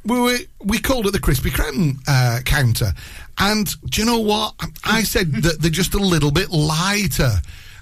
we 0.06 0.20
were, 0.20 0.38
we 0.64 0.80
called 0.80 1.06
at 1.08 1.14
the 1.14 1.20
Krispy 1.20 1.52
Kreme 1.52 1.98
uh, 2.08 2.42
counter, 2.44 2.94
and 3.38 3.74
do 3.90 4.02
you 4.02 4.08
know 4.08 4.20
what? 4.20 4.56
I 4.84 5.04
said 5.04 5.32
that 5.44 5.62
they're 5.62 5.72
just 5.72 5.94
a 5.94 6.00
little 6.00 6.32
bit 6.32 6.50
lighter, 6.50 7.32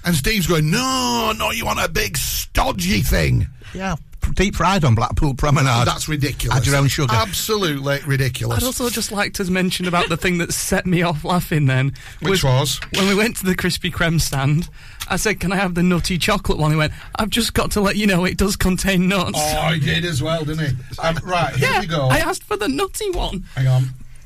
and 0.08 0.16
Steve's 0.16 0.46
going, 0.46 0.70
"No, 0.70 1.34
no, 1.36 1.50
you 1.50 1.66
want 1.66 1.80
a 1.80 1.88
big 1.88 2.16
stodgy 2.16 3.02
thing." 3.02 3.46
Yeah, 3.74 3.96
deep 4.34 4.56
fried 4.56 4.82
on 4.82 4.94
Blackpool 4.94 5.34
Promenade. 5.34 5.86
That's 5.86 6.08
ridiculous. 6.08 6.56
Add 6.56 6.66
your 6.66 6.76
own 6.76 6.88
sugar. 6.88 7.12
Absolutely 7.14 8.00
ridiculous. 8.06 8.56
I'd 8.56 8.66
also 8.66 8.88
just 8.88 9.12
like 9.12 9.34
to 9.34 9.44
mention 9.50 9.86
about 9.86 10.08
the 10.08 10.16
thing 10.16 10.38
that 10.38 10.54
set 10.54 10.86
me 10.86 11.02
off 11.02 11.24
laughing 11.24 11.66
then. 11.66 11.92
Which 12.22 12.42
was? 12.42 12.80
When 12.94 13.06
we 13.06 13.14
went 13.14 13.36
to 13.36 13.44
the 13.44 13.54
Krispy 13.54 13.92
Kreme 13.92 14.18
stand, 14.18 14.70
I 15.08 15.16
said, 15.16 15.40
Can 15.40 15.52
I 15.52 15.56
have 15.56 15.74
the 15.74 15.82
nutty 15.82 16.16
chocolate 16.16 16.56
one? 16.56 16.70
He 16.70 16.76
went, 16.78 16.94
I've 17.16 17.30
just 17.30 17.52
got 17.52 17.70
to 17.72 17.82
let 17.82 17.96
you 17.96 18.06
know 18.06 18.24
it 18.24 18.38
does 18.38 18.56
contain 18.56 19.08
nuts. 19.08 19.32
Oh, 19.36 19.72
he 19.74 19.80
did 19.80 20.06
as 20.06 20.22
well, 20.22 20.44
didn't 20.44 20.66
he? 20.66 20.76
Um, 21.00 21.16
right, 21.22 21.54
here 21.54 21.70
yeah, 21.70 21.80
we 21.80 21.86
go. 21.86 22.08
I 22.08 22.18
asked 22.18 22.44
for 22.44 22.56
the 22.56 22.66
nutty 22.66 23.10
one. 23.10 23.44
Hang 23.54 23.68
on. 23.68 23.84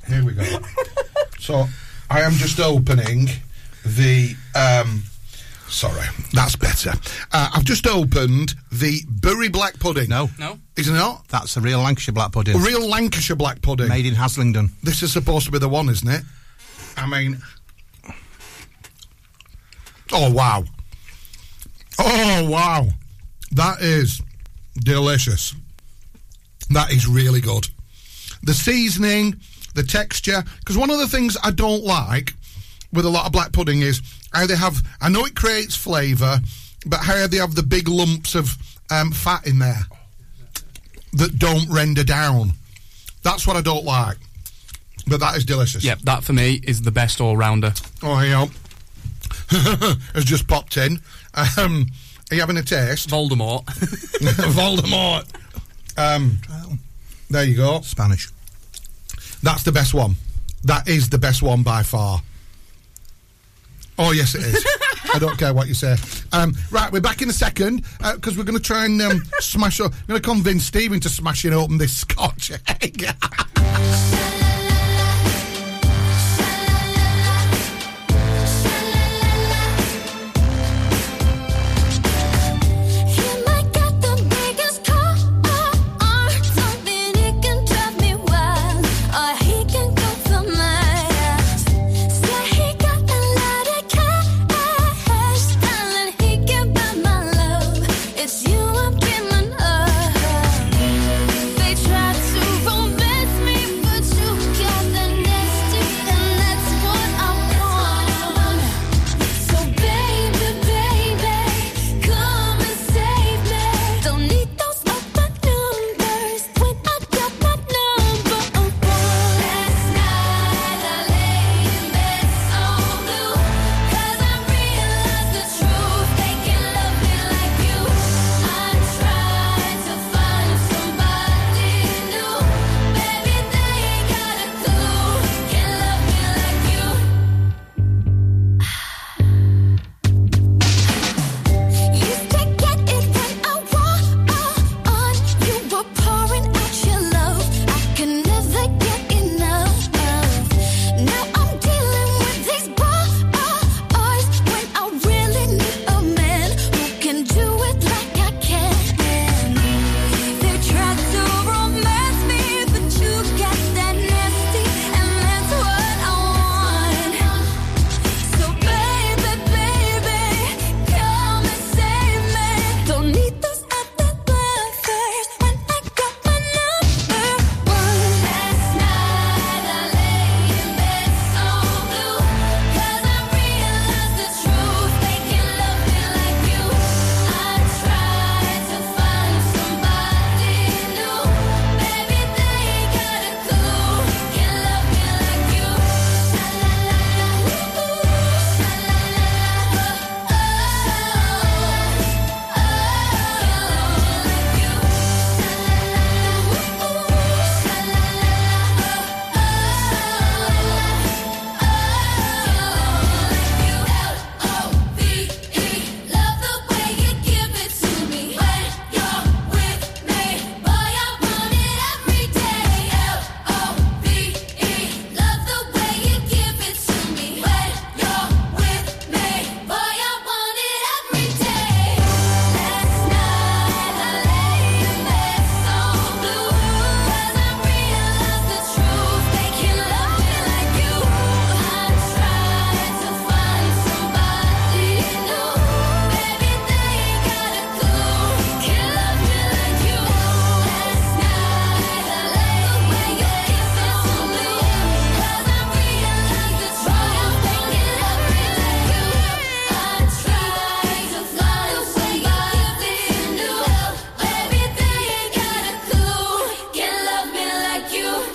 Here 0.08 0.24
we 0.24 0.32
go. 0.32 0.44
so 1.38 1.66
I 2.08 2.20
am 2.20 2.32
just 2.32 2.60
opening 2.60 3.28
the. 3.84 4.36
Um, 4.54 5.02
sorry, 5.72 6.06
that's 6.32 6.56
better. 6.56 6.92
Uh, 7.32 7.50
I've 7.54 7.64
just 7.64 7.86
opened 7.86 8.54
the 8.70 9.00
Bury 9.08 9.48
Black 9.48 9.78
Pudding. 9.78 10.08
No. 10.08 10.30
No? 10.38 10.58
Is 10.76 10.88
it 10.88 10.92
not? 10.92 11.26
That's 11.28 11.56
a 11.56 11.60
real 11.60 11.80
Lancashire 11.80 12.14
black 12.14 12.32
pudding. 12.32 12.56
A 12.56 12.58
real 12.58 12.88
Lancashire 12.88 13.36
Black 13.36 13.60
Pudding. 13.62 13.88
Made 13.88 14.06
in 14.06 14.14
Haslingden. 14.14 14.70
This 14.82 15.02
is 15.02 15.12
supposed 15.12 15.46
to 15.46 15.52
be 15.52 15.58
the 15.58 15.68
one, 15.68 15.88
isn't 15.88 16.08
it? 16.08 16.22
I 16.96 17.06
mean. 17.06 17.40
Oh, 20.12 20.32
wow. 20.32 20.64
Oh, 21.98 22.48
wow. 22.50 22.86
That 23.52 23.80
is 23.80 24.20
delicious. 24.76 25.54
That 26.70 26.92
is 26.92 27.06
really 27.06 27.40
good. 27.40 27.66
The 28.42 28.54
seasoning, 28.54 29.40
the 29.74 29.82
texture. 29.82 30.42
Because 30.60 30.76
one 30.76 30.90
of 30.90 30.98
the 30.98 31.08
things 31.08 31.36
I 31.42 31.50
don't 31.50 31.84
like 31.84 32.34
with 32.92 33.04
a 33.04 33.10
lot 33.10 33.26
of 33.26 33.32
black 33.32 33.52
pudding 33.52 33.82
is 33.82 34.00
how 34.32 34.46
they 34.46 34.56
have. 34.56 34.82
I 35.00 35.08
know 35.08 35.24
it 35.24 35.34
creates 35.34 35.74
flavour, 35.76 36.40
but 36.86 37.00
how 37.00 37.26
they 37.26 37.38
have 37.38 37.54
the 37.54 37.62
big 37.62 37.88
lumps 37.88 38.34
of 38.34 38.56
um, 38.90 39.12
fat 39.12 39.46
in 39.46 39.58
there 39.58 39.80
that 41.14 41.38
don't 41.38 41.68
render 41.70 42.04
down. 42.04 42.52
That's 43.22 43.46
what 43.46 43.56
I 43.56 43.60
don't 43.60 43.84
like. 43.84 44.16
But 45.06 45.20
that 45.20 45.36
is 45.36 45.44
delicious. 45.44 45.84
Yep, 45.84 46.00
that 46.00 46.22
for 46.24 46.32
me 46.32 46.60
is 46.62 46.82
the 46.82 46.90
best 46.90 47.20
all 47.20 47.36
rounder. 47.36 47.72
Oh, 48.02 48.14
hang 48.16 48.34
on. 48.34 48.50
has 50.14 50.24
just 50.24 50.46
popped 50.46 50.76
in. 50.76 51.00
Um, 51.34 51.86
are 52.30 52.34
you 52.34 52.40
having 52.40 52.56
a 52.56 52.62
taste? 52.62 53.08
Voldemort. 53.08 53.64
Voldemort. 54.54 55.26
Um, 55.98 56.38
there 57.30 57.44
you 57.44 57.56
go. 57.56 57.80
Spanish. 57.80 58.28
That's 59.42 59.64
the 59.64 59.72
best 59.72 59.92
one. 59.92 60.14
That 60.64 60.88
is 60.88 61.08
the 61.10 61.18
best 61.18 61.42
one 61.42 61.62
by 61.62 61.82
far. 61.82 62.22
Oh 63.98 64.12
yes, 64.12 64.34
it 64.34 64.42
is. 64.42 64.66
I 65.14 65.18
don't 65.18 65.38
care 65.38 65.52
what 65.52 65.68
you 65.68 65.74
say. 65.74 65.96
Um, 66.32 66.54
right, 66.70 66.90
we're 66.90 67.00
back 67.00 67.20
in 67.22 67.28
a 67.28 67.32
second 67.32 67.84
because 68.14 68.36
we're 68.38 68.44
going 68.44 68.56
to 68.56 68.62
try 68.62 68.84
and 68.86 69.00
um, 69.02 69.22
smash. 69.40 69.80
o- 69.80 69.84
We're 70.08 70.18
going 70.18 70.22
to 70.22 70.28
convince 70.28 70.64
Stephen 70.64 70.98
to 71.00 71.08
smashing 71.08 71.52
open 71.52 71.76
this 71.78 71.96
Scotch 71.96 72.50
egg. 72.68 73.04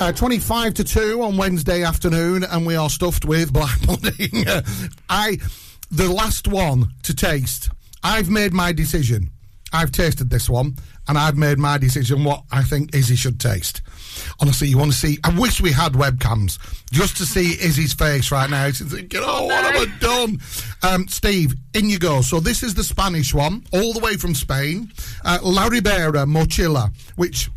Uh, 0.07 0.11
25 0.13 0.73
to 0.73 0.85
2 0.85 1.21
on 1.21 1.35
Wednesday 1.35 1.83
afternoon, 1.83 2.45
and 2.45 2.65
we 2.65 2.77
are 2.77 2.89
stuffed 2.89 3.25
with 3.25 3.51
black 3.51 3.77
pudding. 3.81 4.45
I, 5.09 5.37
the 5.91 6.09
last 6.09 6.47
one 6.47 6.93
to 7.03 7.13
taste, 7.13 7.69
I've 8.05 8.29
made 8.29 8.53
my 8.53 8.71
decision. 8.71 9.31
I've 9.73 9.91
tasted 9.91 10.29
this 10.29 10.49
one, 10.49 10.77
and 11.09 11.17
I've 11.17 11.35
made 11.35 11.57
my 11.57 11.77
decision 11.77 12.23
what 12.23 12.43
I 12.53 12.63
think 12.63 12.95
Izzy 12.95 13.17
should 13.17 13.37
taste. 13.37 13.81
Honestly, 14.39 14.69
you 14.69 14.77
want 14.77 14.93
to 14.93 14.97
see? 14.97 15.19
I 15.25 15.37
wish 15.37 15.59
we 15.59 15.73
had 15.73 15.91
webcams 15.91 16.57
just 16.89 17.17
to 17.17 17.25
see 17.25 17.51
Izzy's 17.61 17.93
face 17.93 18.31
right 18.31 18.49
now. 18.49 18.71
She's 18.71 18.89
thinking, 18.89 19.19
"Oh, 19.21 19.47
what 19.47 19.65
have 19.65 19.75
I 19.75 19.97
done?" 19.99 20.39
Um, 20.83 21.09
Steve, 21.09 21.53
in 21.73 21.89
you 21.89 21.99
go. 21.99 22.21
So 22.21 22.39
this 22.39 22.63
is 22.63 22.73
the 22.75 22.83
Spanish 22.85 23.33
one, 23.33 23.65
all 23.73 23.91
the 23.91 23.99
way 23.99 24.15
from 24.15 24.35
Spain. 24.35 24.89
Uh, 25.25 25.39
La 25.43 25.65
Ribera 25.65 26.25
Mochila, 26.25 26.93
which 27.17 27.49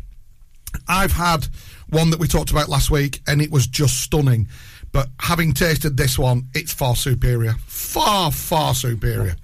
I've 0.87 1.13
had 1.13 1.47
one 1.91 2.09
that 2.09 2.19
we 2.19 2.27
talked 2.27 2.51
about 2.51 2.67
last 2.69 2.89
week, 2.89 3.21
and 3.27 3.41
it 3.41 3.51
was 3.51 3.67
just 3.67 4.01
stunning. 4.01 4.47
But 4.91 5.07
having 5.19 5.53
tasted 5.53 5.95
this 5.95 6.17
one, 6.19 6.47
it's 6.53 6.73
far 6.73 6.95
superior. 6.95 7.55
Far, 7.67 8.31
far 8.31 8.73
superior. 8.75 9.35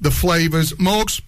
The 0.00 0.10
flavours. 0.10 0.72
Morgs, 0.74 1.20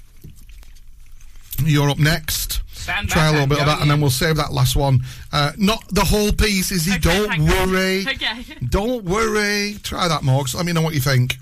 you're 1.65 1.89
up 1.89 1.99
next. 1.99 2.61
Stand 2.73 3.09
Try 3.09 3.29
a 3.29 3.33
little 3.33 3.47
bit 3.47 3.59
of 3.61 3.65
go 3.65 3.71
that, 3.73 3.81
and 3.81 3.91
then 3.91 4.01
we'll 4.01 4.11
save 4.11 4.37
that 4.37 4.53
last 4.53 4.77
one. 4.77 5.01
Uh, 5.33 5.53
not 5.57 5.83
the 5.89 6.05
whole 6.05 6.33
piece, 6.33 6.71
is 6.71 6.85
he? 6.85 6.99
Don't 6.99 7.41
worry. 7.47 8.05
Okay. 8.15 8.45
Don't 8.69 9.05
worry. 9.05 9.77
Try 9.83 10.09
that, 10.09 10.21
Morgs. 10.23 10.55
Let 10.55 10.67
me 10.67 10.73
know 10.73 10.83
what 10.83 10.93
you 10.95 11.01
think. 11.01 11.37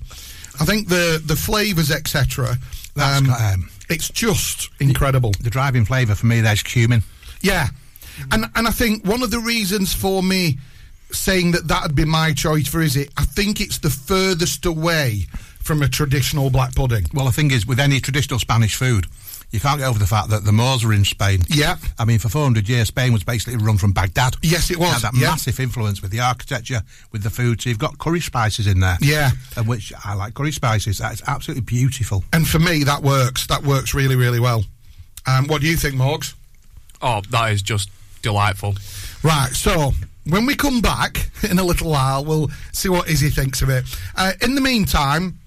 I 0.61 0.65
think 0.65 0.89
the 0.89 1.21
the 1.25 1.35
flavours, 1.35 1.91
etc. 1.91 2.57
That's 2.95 3.21
Um, 3.21 3.27
got, 3.27 3.55
um, 3.55 3.71
it's 3.89 4.09
just 4.11 4.69
incredible. 4.79 5.33
The 5.41 5.51
driving 5.51 5.85
flavour 5.85 6.15
for 6.15 6.27
me 6.27 6.41
there's 6.41 6.63
cumin. 6.63 7.03
Yeah, 7.41 7.69
and 8.31 8.47
and 8.55 8.67
I 8.67 8.71
think 8.71 9.05
one 9.07 9.23
of 9.23 9.31
the 9.31 9.41
reasons 9.41 9.95
for 9.95 10.23
me 10.23 10.59
saying 11.11 11.53
that 11.53 11.69
that'd 11.69 11.95
be 11.95 12.05
my 12.05 12.33
choice 12.33 12.69
for 12.69 12.81
is 12.81 12.97
it, 12.97 13.11
I 13.17 13.25
think 13.25 13.61
it's 13.61 13.79
the 13.79 13.91
furthest 13.91 14.65
away 14.65 15.27
from 15.63 15.83
a 15.83 15.89
traditional 15.89 16.51
black 16.51 16.75
pudding. 16.75 17.05
Well, 17.15 17.27
the 17.27 17.33
thing 17.33 17.51
is, 17.51 17.67
with 17.67 17.79
any 17.79 18.01
traditional 18.01 18.39
Spanish 18.39 18.75
food, 18.75 19.07
you 19.53 19.61
can't 19.61 19.79
get 19.79 19.89
over 19.89 19.99
the 19.99 20.07
fact 20.07 20.31
that 20.31 20.45
the 20.45 20.53
Moors 20.53 20.85
were 20.85 20.95
in 20.95 21.05
Spain. 21.05 21.41
Yeah. 21.49 21.77
I 21.99 22.05
mean, 22.05 22.19
for 22.19 22.31
400 22.31 22.69
years, 22.69 22.89
Spain 22.89 23.13
was 23.13 23.23
basically 23.23 23.63
run 23.63 23.77
from 23.77 23.93
Baghdad. 23.93 24.37
Yes, 24.43 24.71
it 24.71 24.79
was, 24.79 25.03
had 25.03 25.13
that 25.13 25.15
yeah. 25.15 25.29
massive 25.29 25.61
influence 25.61 26.01
with 26.01 26.11
the 26.11 26.21
architecture, 26.21 26.81
with 27.13 27.23
the 27.23 27.31
food. 27.31 27.61
So 27.61 27.69
you've 27.69 27.79
got 27.79 27.99
curry 27.99 28.21
spices 28.21 28.67
in 28.67 28.81
there. 28.81 28.97
Yeah. 29.01 29.31
And 29.57 29.69
which 29.69 29.93
I 30.05 30.15
like 30.15 30.35
curry 30.35 30.53
spices. 30.53 30.99
That's 30.99 31.23
absolutely 31.27 31.63
beautiful. 31.63 32.25
And 32.33 32.49
for 32.49 32.59
me, 32.59 32.85
that 32.85 33.03
works. 33.03 33.47
That 33.47 33.63
works 33.63 33.93
really, 33.93 34.17
really 34.17 34.41
well. 34.41 34.65
Um, 35.27 35.47
what 35.49 35.61
do 35.61 35.69
you 35.69 35.77
think, 35.77 35.95
Morgs? 35.97 36.35
Oh, 37.03 37.21
that 37.31 37.53
is 37.53 37.61
just 37.61 37.91
delightful. 38.23 38.77
Right, 39.23 39.51
so 39.53 39.93
when 40.25 40.47
we 40.47 40.55
come 40.55 40.81
back 40.81 41.31
in 41.49 41.59
a 41.59 41.65
little 41.65 41.91
while, 41.91 42.25
we'll 42.25 42.51
see 42.73 42.89
what 42.89 43.09
Izzy 43.09 43.29
thinks 43.29 43.63
of 43.63 43.69
it. 43.69 43.85
Uh, 44.17 44.33
in 44.41 44.55
the 44.55 44.61
meantime, 44.61 45.39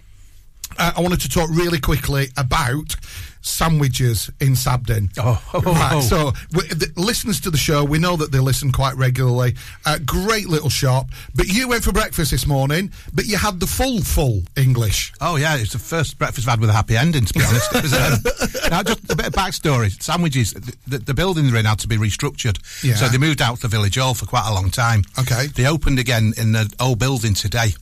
uh, 0.77 0.93
I 0.97 1.01
wanted 1.01 1.21
to 1.21 1.29
talk 1.29 1.49
really 1.51 1.79
quickly 1.79 2.27
about 2.37 2.95
sandwiches 3.41 4.31
in 4.41 4.53
Sabden. 4.53 5.09
Oh, 5.19 5.39
right. 5.61 6.01
So, 6.01 6.31
w- 6.51 6.73
the 6.73 6.91
listeners 6.97 7.39
to 7.41 7.51
the 7.51 7.57
show, 7.57 7.83
we 7.83 7.99
know 7.99 8.15
that 8.17 8.31
they 8.31 8.39
listen 8.39 8.71
quite 8.71 8.95
regularly. 8.97 9.55
Uh, 9.85 9.99
great 10.03 10.47
little 10.49 10.69
shop. 10.69 11.09
But 11.35 11.47
you 11.47 11.67
went 11.67 11.83
for 11.83 11.91
breakfast 11.91 12.31
this 12.31 12.47
morning, 12.47 12.91
but 13.13 13.25
you 13.25 13.37
had 13.37 13.59
the 13.59 13.67
full, 13.67 14.01
full 14.01 14.41
English. 14.57 15.13
Oh 15.21 15.35
yeah, 15.35 15.57
it's 15.57 15.73
the 15.73 15.79
first 15.79 16.17
breakfast 16.17 16.47
I've 16.47 16.53
had 16.53 16.61
with 16.61 16.69
a 16.71 16.73
happy 16.73 16.97
ending. 16.97 17.25
To 17.25 17.33
be 17.33 17.43
honest, 17.45 17.73
was, 17.73 17.93
um, 17.93 18.69
now 18.71 18.81
just 18.83 19.09
a 19.11 19.15
bit 19.15 19.27
of 19.27 19.33
backstory. 19.33 19.91
Sandwiches, 20.01 20.53
the, 20.53 20.75
the, 20.87 20.97
the 20.97 21.13
building 21.13 21.47
they're 21.47 21.59
in 21.59 21.65
had 21.65 21.79
to 21.79 21.87
be 21.87 21.97
restructured, 21.97 22.57
Yeah. 22.83 22.95
so 22.95 23.07
they 23.09 23.17
moved 23.19 23.41
out 23.43 23.57
to 23.57 23.61
the 23.63 23.67
village 23.67 23.95
hall 23.97 24.15
for 24.15 24.25
quite 24.25 24.47
a 24.49 24.53
long 24.53 24.71
time. 24.71 25.03
Okay. 25.19 25.47
they 25.55 25.67
opened 25.67 25.99
again 25.99 26.33
in 26.37 26.51
the 26.53 26.73
old 26.79 26.97
building 26.99 27.33
today. 27.35 27.73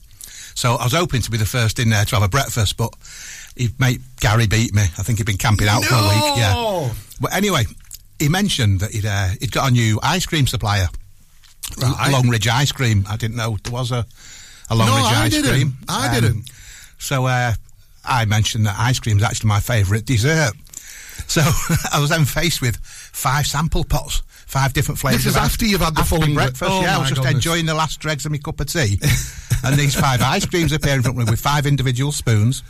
So 0.54 0.74
I 0.76 0.84
was 0.84 0.92
hoping 0.92 1.20
to 1.22 1.30
be 1.30 1.36
the 1.38 1.46
first 1.46 1.78
in 1.78 1.90
there 1.90 2.04
to 2.04 2.16
have 2.16 2.22
a 2.22 2.28
breakfast, 2.28 2.76
but 2.76 2.92
his 3.56 3.78
mate 3.78 4.00
Gary 4.20 4.46
beat 4.46 4.74
me. 4.74 4.82
I 4.82 5.02
think 5.02 5.18
he'd 5.18 5.26
been 5.26 5.36
camping 5.36 5.68
out 5.68 5.84
for 5.84 5.94
a 5.94 6.02
week. 6.02 6.36
Yeah. 6.36 6.92
But 7.20 7.34
anyway, 7.34 7.64
he 8.18 8.28
mentioned 8.28 8.80
that 8.80 8.92
he'd 8.92 9.06
uh, 9.06 9.28
he'd 9.40 9.52
got 9.52 9.68
a 9.68 9.72
new 9.72 9.98
ice 10.02 10.26
cream 10.26 10.46
supplier, 10.46 10.88
Right. 11.80 12.10
Long 12.12 12.28
Ridge 12.28 12.46
Ice 12.48 12.72
Cream. 12.72 13.04
I 13.08 13.16
didn't 13.16 13.36
know 13.36 13.56
there 13.64 13.72
was 13.72 13.90
a 13.90 14.06
a 14.70 14.74
Long 14.74 14.88
No, 14.88 14.94
Ice 14.96 15.30
didn't. 15.32 15.50
Cream. 15.50 15.72
I 15.88 16.12
didn't. 16.18 16.48
So 16.98 17.26
uh, 17.26 17.52
I 18.04 18.24
mentioned 18.24 18.66
that 18.66 18.76
ice 18.78 18.98
cream 18.98 19.18
is 19.18 19.22
actually 19.22 19.48
my 19.48 19.60
favourite 19.60 20.06
dessert. 20.06 20.52
So 21.26 21.40
I 21.92 22.00
was 22.00 22.10
then 22.10 22.24
faced 22.24 22.60
with 22.62 22.76
five 22.78 23.46
sample 23.46 23.84
pots, 23.84 24.22
five 24.54 24.72
different 24.72 24.98
flavours. 25.00 25.24
This 25.24 25.32
is 25.34 25.36
after 25.36 25.64
you've 25.66 25.80
had 25.80 25.94
the 25.96 26.04
full 26.04 26.20
breakfast. 26.32 26.62
Oh, 26.70 26.80
yeah, 26.80 26.96
I 26.96 26.98
was 27.00 27.08
just 27.08 27.20
goodness. 27.20 27.34
enjoying 27.34 27.66
the 27.66 27.74
last 27.74 27.98
dregs 28.00 28.24
of 28.24 28.32
my 28.32 28.38
cup 28.38 28.60
of 28.60 28.66
tea, 28.66 28.98
and 29.64 29.76
these 29.76 29.94
five 29.94 30.22
ice 30.22 30.46
creams 30.46 30.72
appear 30.72 30.94
in 30.94 31.02
front 31.02 31.18
of 31.18 31.26
me 31.26 31.30
with 31.30 31.40
five 31.40 31.66
individual 31.66 32.12
spoons. 32.12 32.62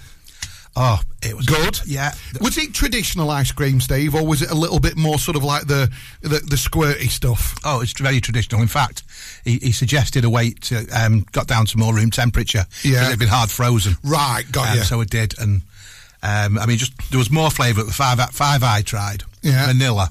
Oh, 0.77 0.99
it 1.23 1.37
was 1.37 1.47
Good. 1.47 1.81
Yeah, 1.87 2.13
Was 2.41 2.59
it 2.59 2.75
traditional 2.75 3.31
ice 3.31 3.53
cream, 3.53 3.81
Steve, 3.81 4.13
or 4.17 4.27
was 4.27 4.43
it 4.43 4.51
a 4.51 4.57
little 4.57 4.81
bit 4.81 4.97
more 4.97 5.21
sort 5.21 5.37
of 5.37 5.45
like 5.45 5.69
the 5.69 5.89
the, 6.23 6.41
the 6.41 6.57
squirty 6.57 7.09
stuff? 7.09 7.55
Oh, 7.65 7.81
it's 7.81 7.93
very 8.01 8.21
traditional. 8.21 8.61
In 8.61 8.67
fact, 8.67 9.05
he, 9.45 9.59
he 9.63 9.71
suggested 9.71 10.25
a 10.25 10.31
wait 10.31 10.63
to 10.63 10.85
um, 10.89 11.27
got 11.31 11.47
down 11.47 11.67
to 11.67 11.79
more 11.79 11.95
room 11.95 12.11
temperature. 12.11 12.65
Yeah. 12.83 12.91
because 12.95 13.09
it'd 13.09 13.19
been 13.21 13.29
hard 13.29 13.51
frozen. 13.51 13.95
Right, 14.03 14.43
got 14.51 14.71
Um, 14.71 14.79
you. 14.79 14.83
So 14.85 15.01
it 15.01 15.11
did, 15.11 15.39
and 15.39 15.63
um, 16.25 16.59
I 16.59 16.67
mean, 16.67 16.79
just 16.79 16.93
there 17.11 17.19
was 17.19 17.31
more 17.31 17.51
flavour 17.53 17.83
at 17.83 17.87
the 17.87 17.93
five 17.93 18.19
five 18.33 18.65
I 18.65 18.83
tried. 18.83 19.23
Yeah. 19.43 19.67
vanilla, 19.69 20.09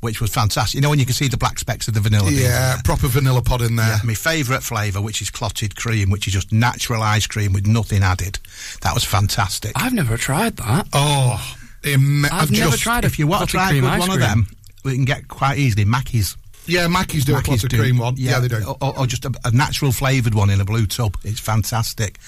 which 0.00 0.20
was 0.20 0.30
fantastic. 0.32 0.74
You 0.74 0.80
know 0.80 0.90
when 0.90 0.98
you 0.98 1.04
can 1.06 1.14
see 1.14 1.28
the 1.28 1.36
black 1.36 1.58
specks 1.58 1.88
of 1.88 1.94
the 1.94 2.00
vanilla. 2.00 2.30
yeah, 2.30 2.74
there? 2.74 2.82
proper 2.84 3.06
vanilla 3.08 3.42
pod 3.42 3.62
in 3.62 3.76
there. 3.76 3.86
Yeah, 3.86 3.98
my 4.04 4.14
favourite 4.14 4.62
flavour, 4.62 5.00
which 5.00 5.20
is 5.22 5.30
clotted 5.30 5.76
cream, 5.76 6.10
which 6.10 6.26
is 6.26 6.32
just 6.32 6.52
natural 6.52 7.02
ice 7.02 7.26
cream 7.26 7.52
with 7.52 7.66
nothing 7.66 8.02
added. 8.02 8.38
That 8.82 8.94
was 8.94 9.04
fantastic. 9.04 9.72
I've 9.76 9.92
never 9.94 10.16
tried 10.16 10.56
that. 10.56 10.86
Oh, 10.92 11.54
im- 11.84 12.24
I've 12.30 12.50
never 12.50 12.76
tried 12.76 13.04
if 13.04 13.18
you 13.18 13.26
want 13.26 13.48
to 13.48 13.56
clotted 13.56 13.58
try 13.58 13.70
cream 13.70 13.84
with 13.84 13.92
ice 13.92 14.00
one 14.00 14.10
of 14.10 14.16
cream. 14.16 14.28
them, 14.28 14.46
we 14.84 14.94
can 14.94 15.04
get 15.04 15.28
quite 15.28 15.58
easily 15.58 15.84
Mackie's. 15.84 16.36
Yeah, 16.66 16.86
Mackie's 16.88 17.24
do 17.24 17.32
a 17.32 17.36
Mackie's 17.36 17.62
clotted 17.62 17.70
do. 17.70 17.78
cream 17.78 17.98
one. 17.98 18.14
Yeah, 18.16 18.38
they 18.38 18.46
do. 18.48 18.62
Or, 18.64 18.76
or- 18.80 18.98
or 19.00 19.06
just 19.06 19.24
a, 19.24 19.32
a 19.44 19.50
natural 19.50 19.92
flavoured 19.92 20.34
one 20.34 20.50
in 20.50 20.60
a 20.60 20.64
blue 20.64 20.86
tub. 20.86 21.16
It's 21.24 21.40
fantastic. 21.40 22.18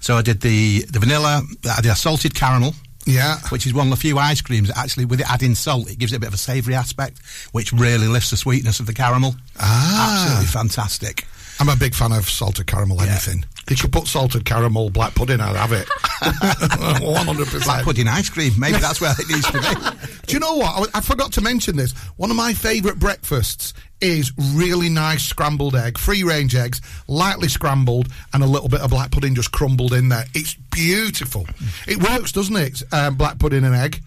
So 0.00 0.16
I 0.16 0.22
did 0.22 0.40
the, 0.40 0.82
the 0.90 0.98
vanilla, 1.00 1.42
I 1.68 1.80
did 1.80 1.90
a 1.90 1.96
salted 1.96 2.34
caramel. 2.34 2.74
Yeah. 3.08 3.38
Which 3.48 3.66
is 3.66 3.72
one 3.72 3.86
of 3.86 3.90
the 3.90 3.96
few 3.96 4.18
ice 4.18 4.42
creams 4.42 4.68
that 4.68 4.76
actually, 4.76 5.06
with 5.06 5.20
it 5.20 5.30
adding 5.30 5.54
salt, 5.54 5.90
it 5.90 5.98
gives 5.98 6.12
it 6.12 6.16
a 6.16 6.20
bit 6.20 6.28
of 6.28 6.34
a 6.34 6.38
savoury 6.38 6.74
aspect, 6.74 7.20
which 7.52 7.72
really 7.72 8.06
lifts 8.06 8.30
the 8.30 8.36
sweetness 8.36 8.80
of 8.80 8.86
the 8.86 8.94
caramel. 8.94 9.34
Ah. 9.58 10.22
Absolutely 10.22 10.46
fantastic. 10.46 11.26
I'm 11.58 11.68
a 11.68 11.76
big 11.76 11.94
fan 11.94 12.12
of 12.12 12.28
salted 12.28 12.66
caramel 12.66 13.00
anything. 13.00 13.44
You 13.68 13.76
could 13.76 13.92
put 13.92 14.06
salted 14.06 14.44
caramel 14.44 14.90
black 14.90 15.14
pudding, 15.14 15.40
I'd 15.40 15.56
have 15.56 15.72
it. 15.72 15.86
100%. 16.22 17.64
Black 17.64 17.84
pudding 17.84 18.08
ice 18.08 18.28
cream, 18.30 18.52
maybe 18.58 18.78
that's 18.78 19.00
where 19.00 19.12
it 19.18 19.28
needs 19.28 19.46
to 19.50 19.60
be. 19.60 20.16
Do 20.26 20.34
you 20.34 20.40
know 20.40 20.54
what? 20.54 20.90
I, 20.94 20.98
I 20.98 21.00
forgot 21.00 21.32
to 21.32 21.40
mention 21.40 21.76
this. 21.76 21.92
One 22.16 22.30
of 22.30 22.36
my 22.36 22.54
favourite 22.54 22.98
breakfasts 22.98 23.74
is 24.00 24.32
really 24.54 24.88
nice 24.88 25.24
scrambled 25.24 25.74
egg, 25.74 25.98
free 25.98 26.22
range 26.22 26.54
eggs, 26.54 26.80
lightly 27.08 27.48
scrambled, 27.48 28.08
and 28.32 28.42
a 28.42 28.46
little 28.46 28.68
bit 28.68 28.80
of 28.80 28.90
black 28.90 29.10
pudding 29.10 29.34
just 29.34 29.52
crumbled 29.52 29.92
in 29.92 30.08
there. 30.08 30.24
It's 30.34 30.54
beautiful. 30.70 31.46
It 31.86 32.02
works, 32.02 32.32
doesn't 32.32 32.56
it? 32.56 32.82
Um, 32.92 33.16
black 33.16 33.38
pudding 33.38 33.64
and 33.64 33.74
egg. 33.74 34.00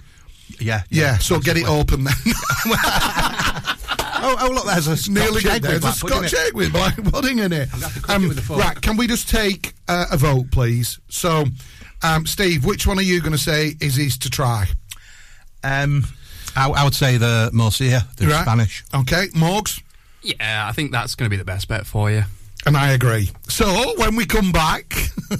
Yeah. 0.59 0.83
Yeah, 0.89 1.17
so 1.17 1.39
get 1.39 1.57
it 1.57 1.67
open 1.67 2.03
then. 2.03 2.15
Oh, 4.23 4.35
oh, 4.39 4.51
look, 4.53 4.65
there's 4.65 4.87
a 4.87 4.95
Scotch 4.97 5.13
Nearly 5.13 5.49
egg 5.49 5.63
good. 5.63 5.83
With 5.83 5.83
a 5.83 5.91
black 5.91 5.99
pudding 5.99 6.17
in 6.17 6.29
Scotch 6.29 6.33
it. 6.33 6.47
egg 6.47 6.53
with 6.53 6.71
black 6.71 6.95
pudding 7.11 7.39
in 7.39 7.53
it. 7.53 7.69
have 7.69 7.93
to 7.93 8.01
cook 8.01 8.21
it 8.21 8.27
with 8.27 8.37
a 8.37 8.41
fork. 8.41 8.59
right, 8.59 8.81
can 8.81 8.97
we 8.97 9.07
just 9.07 9.29
take 9.29 9.73
uh, 9.87 10.05
a 10.11 10.17
vote, 10.17 10.51
please? 10.51 10.99
So, 11.09 11.45
um, 12.03 12.25
Steve, 12.25 12.63
which 12.65 12.85
one 12.87 12.97
are 12.99 13.03
you 13.03 13.19
going 13.19 13.31
to 13.33 13.37
say 13.37 13.75
is 13.81 13.95
his 13.95 14.17
to 14.19 14.29
try? 14.29 14.67
Um, 15.63 16.05
I, 16.55 16.69
I 16.69 16.83
would 16.83 16.95
say 16.95 17.17
the 17.17 17.49
Morcia, 17.53 18.13
the 18.15 18.27
Right. 18.27 18.41
Spanish. 18.41 18.83
Okay, 18.93 19.27
Morgs? 19.29 19.81
Yeah, 20.21 20.67
I 20.67 20.71
think 20.71 20.91
that's 20.91 21.15
going 21.15 21.25
to 21.25 21.29
be 21.29 21.37
the 21.37 21.45
best 21.45 21.67
bet 21.67 21.85
for 21.85 22.11
you. 22.11 22.23
And 22.65 22.75
I 22.77 22.91
agree. 22.91 23.29
So 23.47 23.95
when 23.97 24.15
we 24.15 24.25
come 24.25 24.51
back, 24.51 24.93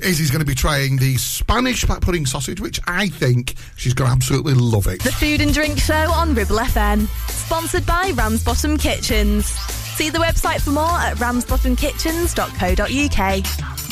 Izzy's 0.00 0.30
going 0.30 0.40
to 0.40 0.46
be 0.46 0.54
trying 0.54 0.96
the 0.98 1.16
Spanish 1.16 1.84
pudding 1.86 2.26
sausage, 2.26 2.60
which 2.60 2.78
I 2.86 3.08
think 3.08 3.54
she's 3.76 3.94
going 3.94 4.08
to 4.08 4.12
absolutely 4.14 4.54
love 4.54 4.86
it. 4.86 5.02
The 5.02 5.10
Food 5.12 5.40
and 5.40 5.52
Drink 5.52 5.78
Show 5.78 6.10
on 6.12 6.34
Ribble 6.34 6.58
FM. 6.58 7.06
Sponsored 7.28 7.84
by 7.86 8.12
Ramsbottom 8.14 8.78
Kitchens. 8.78 9.46
See 9.46 10.10
the 10.10 10.18
website 10.18 10.60
for 10.60 10.70
more 10.70 10.84
at 10.84 11.16
ramsbottomkitchens.co.uk. 11.16 13.91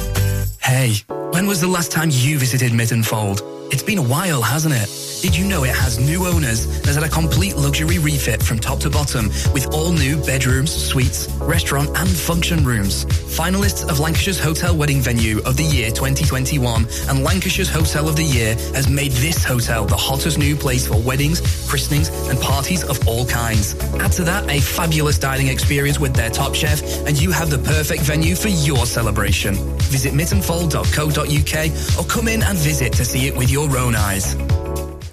Hey, 0.63 0.93
when 1.31 1.47
was 1.47 1.59
the 1.59 1.67
last 1.67 1.91
time 1.91 2.09
you 2.11 2.37
visited 2.37 2.71
Mytton 2.71 3.03
Fold? 3.03 3.41
It's 3.71 3.83
been 3.83 3.97
a 3.97 4.03
while, 4.03 4.41
hasn't 4.41 4.75
it? 4.75 4.89
Did 5.21 5.37
you 5.37 5.45
know 5.45 5.63
it 5.63 5.73
has 5.73 5.99
new 5.99 6.25
owners? 6.25 6.65
Has 6.83 6.95
had 6.95 7.03
a 7.05 7.09
complete 7.09 7.55
luxury 7.55 7.99
refit 7.99 8.43
from 8.43 8.59
top 8.59 8.79
to 8.79 8.89
bottom 8.89 9.27
with 9.53 9.71
all 9.71 9.93
new 9.93 10.17
bedrooms, 10.25 10.73
suites, 10.73 11.29
restaurant 11.39 11.89
and 11.95 12.09
function 12.09 12.65
rooms. 12.65 13.05
Finalists 13.05 13.87
of 13.87 13.99
Lancashire's 13.99 14.39
Hotel 14.39 14.75
Wedding 14.75 14.99
Venue 14.99 15.39
of 15.45 15.55
the 15.55 15.63
Year 15.63 15.89
2021 15.89 16.87
and 17.07 17.23
Lancashire's 17.23 17.69
Hotel 17.69 18.09
of 18.09 18.15
the 18.15 18.23
Year 18.23 18.55
has 18.73 18.89
made 18.89 19.11
this 19.13 19.45
hotel 19.45 19.85
the 19.85 19.95
hottest 19.95 20.37
new 20.37 20.55
place 20.55 20.87
for 20.87 20.99
weddings, 20.99 21.39
christenings 21.69 22.09
and 22.27 22.41
parties 22.41 22.83
of 22.83 23.07
all 23.07 23.25
kinds. 23.25 23.75
Add 23.99 24.11
to 24.13 24.23
that 24.23 24.49
a 24.49 24.59
fabulous 24.59 25.17
dining 25.17 25.47
experience 25.47 25.99
with 25.99 26.13
their 26.13 26.31
top 26.31 26.55
chef 26.55 26.81
and 27.07 27.21
you 27.21 27.31
have 27.31 27.49
the 27.49 27.59
perfect 27.59 28.01
venue 28.01 28.35
for 28.35 28.49
your 28.49 28.85
celebration. 28.85 29.53
Visit 29.91 30.13
myttonfold.co.uk 30.51 31.99
or 31.99 32.07
come 32.09 32.27
in 32.27 32.43
and 32.43 32.57
visit 32.57 32.93
to 32.93 33.05
see 33.05 33.27
it 33.27 33.35
with 33.35 33.49
your 33.49 33.77
own 33.77 33.95
eyes. 33.95 34.35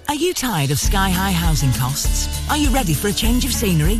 Are 0.07 0.15
you 0.15 0.33
tired 0.33 0.71
of 0.71 0.79
sky 0.79 1.09
high 1.09 1.31
housing 1.31 1.71
costs? 1.73 2.27
Are 2.49 2.57
you 2.57 2.69
ready 2.69 2.93
for 2.93 3.07
a 3.07 3.13
change 3.13 3.45
of 3.45 3.53
scenery? 3.53 3.99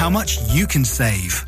how 0.00 0.08
much 0.08 0.38
you 0.48 0.66
can 0.66 0.82
save. 0.82 1.44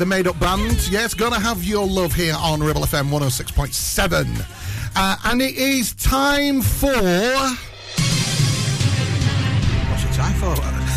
The 0.00 0.06
made 0.06 0.26
up 0.26 0.40
band. 0.40 0.88
Yes, 0.90 1.12
gonna 1.12 1.38
have 1.38 1.62
your 1.62 1.86
love 1.86 2.14
here 2.14 2.34
on 2.34 2.62
Ribble 2.62 2.80
FM 2.80 3.10
106.7. 3.10 4.46
Uh, 4.96 5.16
and 5.26 5.42
it 5.42 5.54
is 5.56 5.92
time 5.92 6.62
for. 6.62 6.86
What's 9.90 10.04
it 10.04 10.12
time 10.14 10.34
for? 10.36 10.54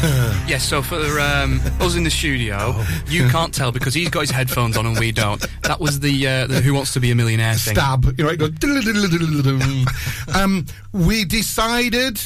yes, 0.47 0.63
so 0.63 0.81
for 0.81 1.19
um, 1.19 1.59
us 1.81 1.97
in 1.97 2.05
the 2.05 2.09
studio, 2.09 2.81
you 3.09 3.27
can't 3.27 3.53
tell 3.53 3.73
because 3.73 3.93
he's 3.93 4.07
got 4.07 4.21
his 4.21 4.29
headphones 4.31 4.77
on 4.77 4.85
and 4.85 4.97
we 4.97 5.11
don't. 5.11 5.45
That 5.63 5.81
was 5.81 5.99
the, 5.99 6.25
uh, 6.25 6.47
the 6.47 6.61
Who 6.61 6.73
Wants 6.73 6.93
to 6.93 7.01
Be 7.01 7.11
a 7.11 7.15
Millionaire 7.15 7.55
thing. 7.55 7.75
Stab. 7.75 8.05
You 8.17 8.23
know, 8.23 8.29
it 8.29 8.37
goes. 8.37 8.51
um, 10.33 10.65
we 10.93 11.25
decided 11.25 12.21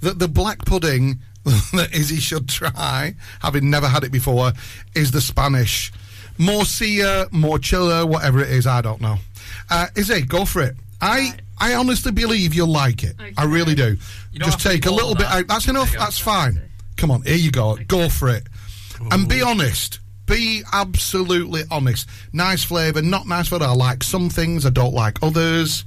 that 0.00 0.18
the 0.18 0.26
black 0.26 0.64
pudding 0.64 1.20
that 1.44 1.90
Izzy 1.94 2.16
should 2.16 2.48
try, 2.48 3.14
having 3.40 3.70
never 3.70 3.86
had 3.86 4.02
it 4.02 4.10
before, 4.10 4.52
is 4.96 5.12
the 5.12 5.20
Spanish. 5.20 5.92
More 6.38 6.64
seer, 6.64 7.26
more 7.30 7.58
chiller, 7.58 8.04
whatever 8.06 8.40
it 8.40 8.50
is, 8.50 8.66
I 8.66 8.80
don't 8.80 9.00
know. 9.00 9.16
Uh, 9.70 9.86
Izzy, 9.94 10.22
go 10.22 10.44
for 10.44 10.62
it. 10.62 10.76
I 11.00 11.34
I 11.58 11.74
honestly 11.74 12.12
believe 12.12 12.54
you'll 12.54 12.68
like 12.68 13.02
it. 13.02 13.16
I 13.36 13.44
really 13.44 13.74
do. 13.74 13.96
Just 14.34 14.60
take 14.60 14.86
a 14.86 14.90
little 14.90 15.14
bit 15.14 15.24
that. 15.24 15.34
out. 15.34 15.46
That's 15.48 15.68
enough. 15.68 15.92
That's 15.92 16.18
fine. 16.18 16.60
Come 16.96 17.10
on, 17.10 17.22
here 17.22 17.36
you 17.36 17.50
go. 17.50 17.76
Go 17.88 18.08
for 18.08 18.28
it. 18.28 18.44
And 19.10 19.28
be 19.28 19.42
honest. 19.42 20.00
Be 20.26 20.64
absolutely 20.72 21.62
honest. 21.70 22.08
Nice 22.32 22.64
flavour, 22.64 23.00
not 23.00 23.28
nice 23.28 23.48
flavour. 23.48 23.66
I 23.66 23.72
like 23.72 24.02
some 24.02 24.28
things, 24.28 24.66
I 24.66 24.70
don't 24.70 24.92
like 24.92 25.22
others. 25.22 25.84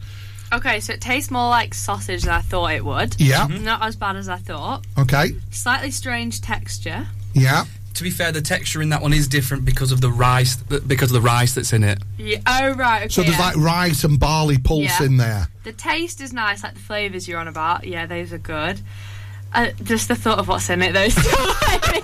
Okay, 0.52 0.80
so 0.80 0.94
it 0.94 1.02
tastes 1.02 1.30
more 1.30 1.50
like 1.50 1.74
sausage 1.74 2.24
than 2.24 2.34
I 2.34 2.42
thought 2.42 2.72
it 2.72 2.84
would. 2.84 3.20
Yeah. 3.20 3.48
Not 3.48 3.84
as 3.84 3.96
bad 3.96 4.16
as 4.16 4.30
I 4.30 4.38
thought. 4.38 4.86
Okay. 4.98 5.36
Slightly 5.52 5.92
strange 5.92 6.42
texture. 6.42 7.06
Yeah. 7.34 7.66
To 7.96 8.04
be 8.04 8.10
fair, 8.12 8.32
the 8.32 8.42
texture 8.42 8.82
in 8.82 8.90
that 8.90 9.02
one 9.02 9.12
is 9.14 9.28
different 9.28 9.66
because 9.66 9.92
of 9.92 10.00
the 10.00 10.10
rice, 10.10 10.56
because 10.56 11.10
of 11.10 11.16
the 11.16 11.22
rice 11.22 11.54
that's 11.56 11.74
in 11.74 11.84
it. 11.84 12.00
Yeah. 12.18 12.40
Oh 12.48 12.74
right. 12.74 13.04
Okay. 13.04 13.10
So 13.10 13.24
there's 13.24 13.38
yeah. 13.38 13.48
like 13.48 13.58
rice 13.58 14.04
and 14.04 14.20
barley 14.20 14.58
pulse 14.58 15.00
Yeah. 15.00 15.04
in 15.06 15.18
there. 15.18 15.48
The 15.64 15.74
taste 15.74 16.22
is 16.22 16.32
nice, 16.32 16.64
like 16.64 16.76
the 16.76 16.80
flavours 16.80 17.28
you're 17.28 17.40
on 17.40 17.48
about. 17.48 17.86
Yeah, 17.86 18.06
those 18.06 18.32
are 18.32 18.38
good. 18.38 18.80
Uh, 19.54 19.72
just 19.84 20.08
the 20.08 20.16
thought 20.16 20.40
of 20.40 20.48
what's 20.48 20.70
in 20.70 20.82
it, 20.84 20.94
though, 20.94 21.10
still 21.10 21.46
make. 21.92 22.04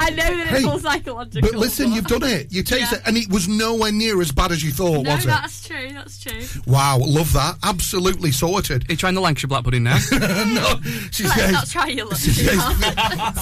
I 0.00 0.10
know 0.10 0.36
that 0.36 0.46
Hey, 0.48 0.56
it's 0.58 0.66
all 0.66 0.78
psychological. 0.78 1.48
But 1.50 1.58
listen, 1.58 1.90
you've 1.92 2.06
done 2.06 2.22
it. 2.24 2.52
You 2.52 2.62
taste 2.62 2.92
Yeah. 2.92 2.98
it, 2.98 3.02
and 3.06 3.16
it 3.16 3.30
was 3.30 3.48
nowhere 3.48 3.90
near 3.92 4.20
as 4.20 4.30
bad 4.32 4.52
as 4.52 4.62
you 4.62 4.70
thought, 4.70 5.04
No, 5.04 5.14
was 5.14 5.24
it? 5.24 5.28
that's 5.28 5.66
true. 5.66 5.88
That's 5.92 6.18
true. 6.22 6.42
Wow, 6.66 6.98
love 7.00 7.32
that. 7.32 7.56
Absolutely 7.62 8.30
sorted. 8.30 8.82
Are 8.88 8.92
you 8.92 8.96
trying 8.98 9.14
the 9.14 9.20
Lancashire 9.22 9.48
black 9.48 9.64
pudding 9.64 9.84
now? 9.84 9.94
no, 10.12 10.76
she 11.10 11.22
Let's 11.24 11.34
says, 11.36 11.52
not 11.52 11.66
try 11.68 11.86
your 11.88 12.06
luck. 12.06 12.16
she 12.18 12.30
says 12.32 12.62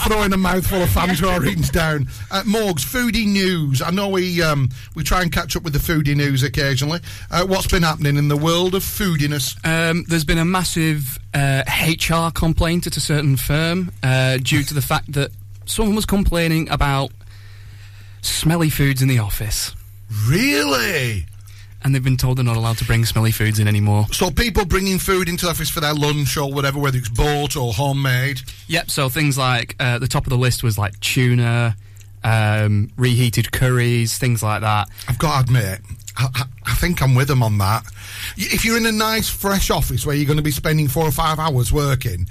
throwing 0.07 0.33
a 0.33 0.37
mouthful 0.37 0.83
of 0.83 0.89
Fanta 0.91 1.27
orange 1.37 1.71
down. 1.73 2.07
Uh, 2.31 2.43
Morgs, 2.45 2.85
foodie 2.85 3.27
news. 3.27 3.83
I 3.83 3.91
know 3.91 4.09
we 4.09 4.41
um, 4.43 4.69
we 4.95 5.03
try 5.03 5.23
and 5.23 5.33
catch 5.33 5.57
up 5.57 5.65
with 5.65 5.73
the 5.73 5.79
foodie 5.81 6.15
news 6.17 6.43
occasionally. 6.45 7.01
Uh, 7.31 7.45
what's 7.47 7.67
been 7.67 7.83
happening 7.83 8.17
in 8.17 8.29
the 8.29 8.37
world 8.37 8.75
of 8.77 8.83
foodiness? 8.85 9.57
Um, 9.67 10.05
there's 10.09 10.25
been 10.25 10.39
a 10.39 10.45
massive 10.45 11.19
uh, 11.35 11.63
HR 11.67 12.31
complaint 12.31 12.87
at 12.93 12.99
a 12.99 13.01
certain 13.01 13.39
firm 13.39 13.91
uh, 14.03 14.37
due 14.37 14.63
to 14.63 14.75
the 14.75 14.83
fact 14.83 15.13
that 15.13 15.31
someone 15.65 15.97
was 15.97 16.05
complaining 16.05 16.69
about 16.69 17.11
smelly 18.21 18.69
foods 18.69 19.01
in 19.01 19.09
the 19.09 19.19
office. 19.19 19.75
Really? 20.27 21.25
And 21.83 21.95
they've 21.95 22.05
been 22.05 22.19
told 22.19 22.37
they're 22.37 22.45
not 22.45 22.59
allowed 22.59 22.77
to 22.79 22.85
bring 22.85 23.07
smelly 23.07 23.31
foods 23.31 23.59
in 23.59 23.67
anymore. 23.67 24.05
So 24.13 24.31
people 24.31 24.67
bringing 24.67 24.99
food 24.99 25.27
into 25.27 25.47
the 25.47 25.53
office 25.53 25.71
for 25.71 25.81
their 25.81 25.95
lunch 25.95 26.37
or 26.37 26.53
whatever, 26.53 26.79
whether 26.79 26.99
it's 26.99 27.09
bought 27.09 27.57
or 27.57 27.73
homemade. 27.73 28.43
Yep, 28.69 28.91
so 28.91 29.09
things 29.09 29.39
like 29.39 29.75
uh, 29.81 29.99
the 29.99 30.07
top 30.07 30.27
of 30.27 30.31
the 30.31 30.37
list 30.37 30.63
was 30.63 30.77
like 30.77 30.99
tuna, 31.01 31.75
um, 32.23 32.91
reheated 32.99 33.53
curries, 33.53 34.19
things 34.19 34.43
like 34.43 34.61
that. 34.61 34.91
I've 35.09 35.19
got 35.19 35.39
to 35.39 35.45
admit, 35.45 35.81
I, 36.19 36.29
I, 36.35 36.43
I 36.67 36.75
think 36.75 37.03
I'm 37.03 37.15
with 37.15 37.29
them 37.29 37.43
on 37.43 37.57
that. 37.59 37.85
If 38.37 38.67
you're 38.67 38.77
in 38.77 38.87
a 38.87 38.93
nice, 38.93 39.31
fresh 39.31 39.71
office 39.71 40.05
where 40.05 40.15
you're 40.15 40.27
going 40.27 40.37
to 40.37 40.43
be 40.43 40.51
spending 40.51 40.89
four 40.89 41.05
or 41.05 41.11
five 41.11 41.39
hours 41.39 41.73
working, 41.73 42.27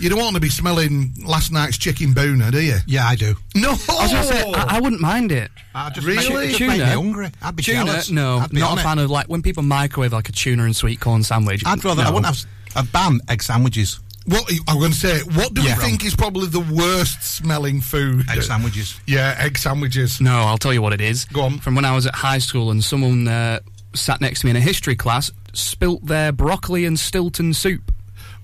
you 0.00 0.08
don't 0.08 0.18
want 0.18 0.34
to 0.34 0.40
be 0.40 0.48
smelling 0.48 1.12
last 1.24 1.52
night's 1.52 1.76
chicken 1.78 2.12
boner, 2.12 2.50
do 2.50 2.60
you? 2.62 2.76
Yeah, 2.86 3.06
I 3.06 3.14
do. 3.16 3.34
No, 3.54 3.70
I 3.70 3.72
was 3.72 4.12
going 4.12 4.22
to 4.22 4.24
say, 4.24 4.52
I, 4.52 4.76
I 4.76 4.80
wouldn't 4.80 5.00
mind 5.00 5.30
it. 5.32 5.50
I 5.74 5.90
just 5.90 6.06
Really? 6.06 6.28
Make, 6.28 6.44
it 6.44 6.46
just 6.48 6.58
Tuna? 6.58 6.70
make 6.72 6.80
me 6.80 6.84
hungry. 6.86 7.30
I'd 7.42 7.56
be 7.56 7.62
tuna, 7.62 7.84
jealous. 7.84 8.10
no, 8.10 8.38
I'd 8.38 8.52
not 8.52 8.76
a 8.76 8.80
it. 8.80 8.84
fan 8.84 8.98
of 8.98 9.10
like 9.10 9.26
when 9.28 9.42
people 9.42 9.62
microwave 9.62 10.12
like 10.12 10.28
a 10.28 10.32
tuna 10.32 10.64
and 10.64 10.74
sweet 10.74 11.00
corn 11.00 11.22
sandwich. 11.22 11.62
I'd 11.66 11.84
rather. 11.84 12.02
I 12.02 12.06
no. 12.06 12.12
wouldn't 12.14 12.34
have. 12.34 12.46
A 12.76 12.82
ban 12.84 13.20
egg 13.28 13.42
sandwiches. 13.42 14.00
What 14.26 14.48
I'm 14.68 14.78
going 14.78 14.92
to 14.92 14.96
say? 14.96 15.20
What 15.34 15.54
do 15.54 15.62
Yeah. 15.62 15.76
we 15.78 15.82
think 15.84 16.04
is 16.04 16.14
probably 16.14 16.46
the 16.46 16.60
worst 16.60 17.22
smelling 17.22 17.80
food? 17.80 18.30
Egg 18.30 18.42
sandwiches. 18.42 19.00
Yeah, 19.06 19.34
egg 19.38 19.58
sandwiches. 19.58 20.20
No, 20.20 20.32
I'll 20.42 20.58
tell 20.58 20.72
you 20.72 20.80
what 20.82 20.92
it 20.92 21.00
is. 21.00 21.24
Go 21.26 21.40
on. 21.42 21.58
From 21.58 21.74
when 21.74 21.84
I 21.84 21.94
was 21.94 22.06
at 22.06 22.14
high 22.14 22.38
school 22.38 22.70
and 22.70 22.84
someone 22.84 23.26
uh, 23.26 23.60
sat 23.94 24.20
next 24.20 24.40
to 24.40 24.46
me 24.46 24.50
in 24.50 24.56
a 24.56 24.60
history 24.60 24.94
class, 24.94 25.32
spilt 25.52 26.06
their 26.06 26.30
broccoli 26.32 26.84
and 26.84 26.96
Stilton 26.98 27.52
soup. 27.54 27.90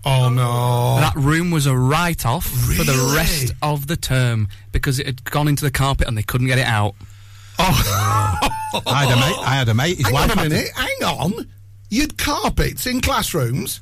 Oh 0.08 0.28
no! 0.28 1.00
That 1.00 1.14
room 1.16 1.50
was 1.50 1.66
a 1.66 1.76
write-off 1.76 2.46
for 2.46 2.84
the 2.84 3.12
rest 3.16 3.52
of 3.60 3.88
the 3.88 3.96
term 3.96 4.46
because 4.70 5.00
it 5.00 5.06
had 5.06 5.24
gone 5.24 5.48
into 5.48 5.64
the 5.64 5.70
carpet 5.72 6.06
and 6.06 6.16
they 6.16 6.22
couldn't 6.22 6.46
get 6.46 6.58
it 6.58 6.66
out. 6.66 6.94
Oh, 7.58 8.38
I 8.86 9.04
had 9.04 9.12
a 9.12 9.16
mate. 9.16 9.36
I 9.44 9.54
had 9.56 9.68
a 9.68 9.74
mate. 9.74 9.96
His 9.96 10.06
hang 10.06 10.14
wife 10.14 10.30
on 10.30 10.38
a 10.38 10.42
had 10.42 10.66
to- 10.66 10.72
Hang 10.80 11.02
on. 11.04 11.48
You'd 11.90 12.16
carpets 12.18 12.86
in 12.86 13.00
classrooms. 13.00 13.80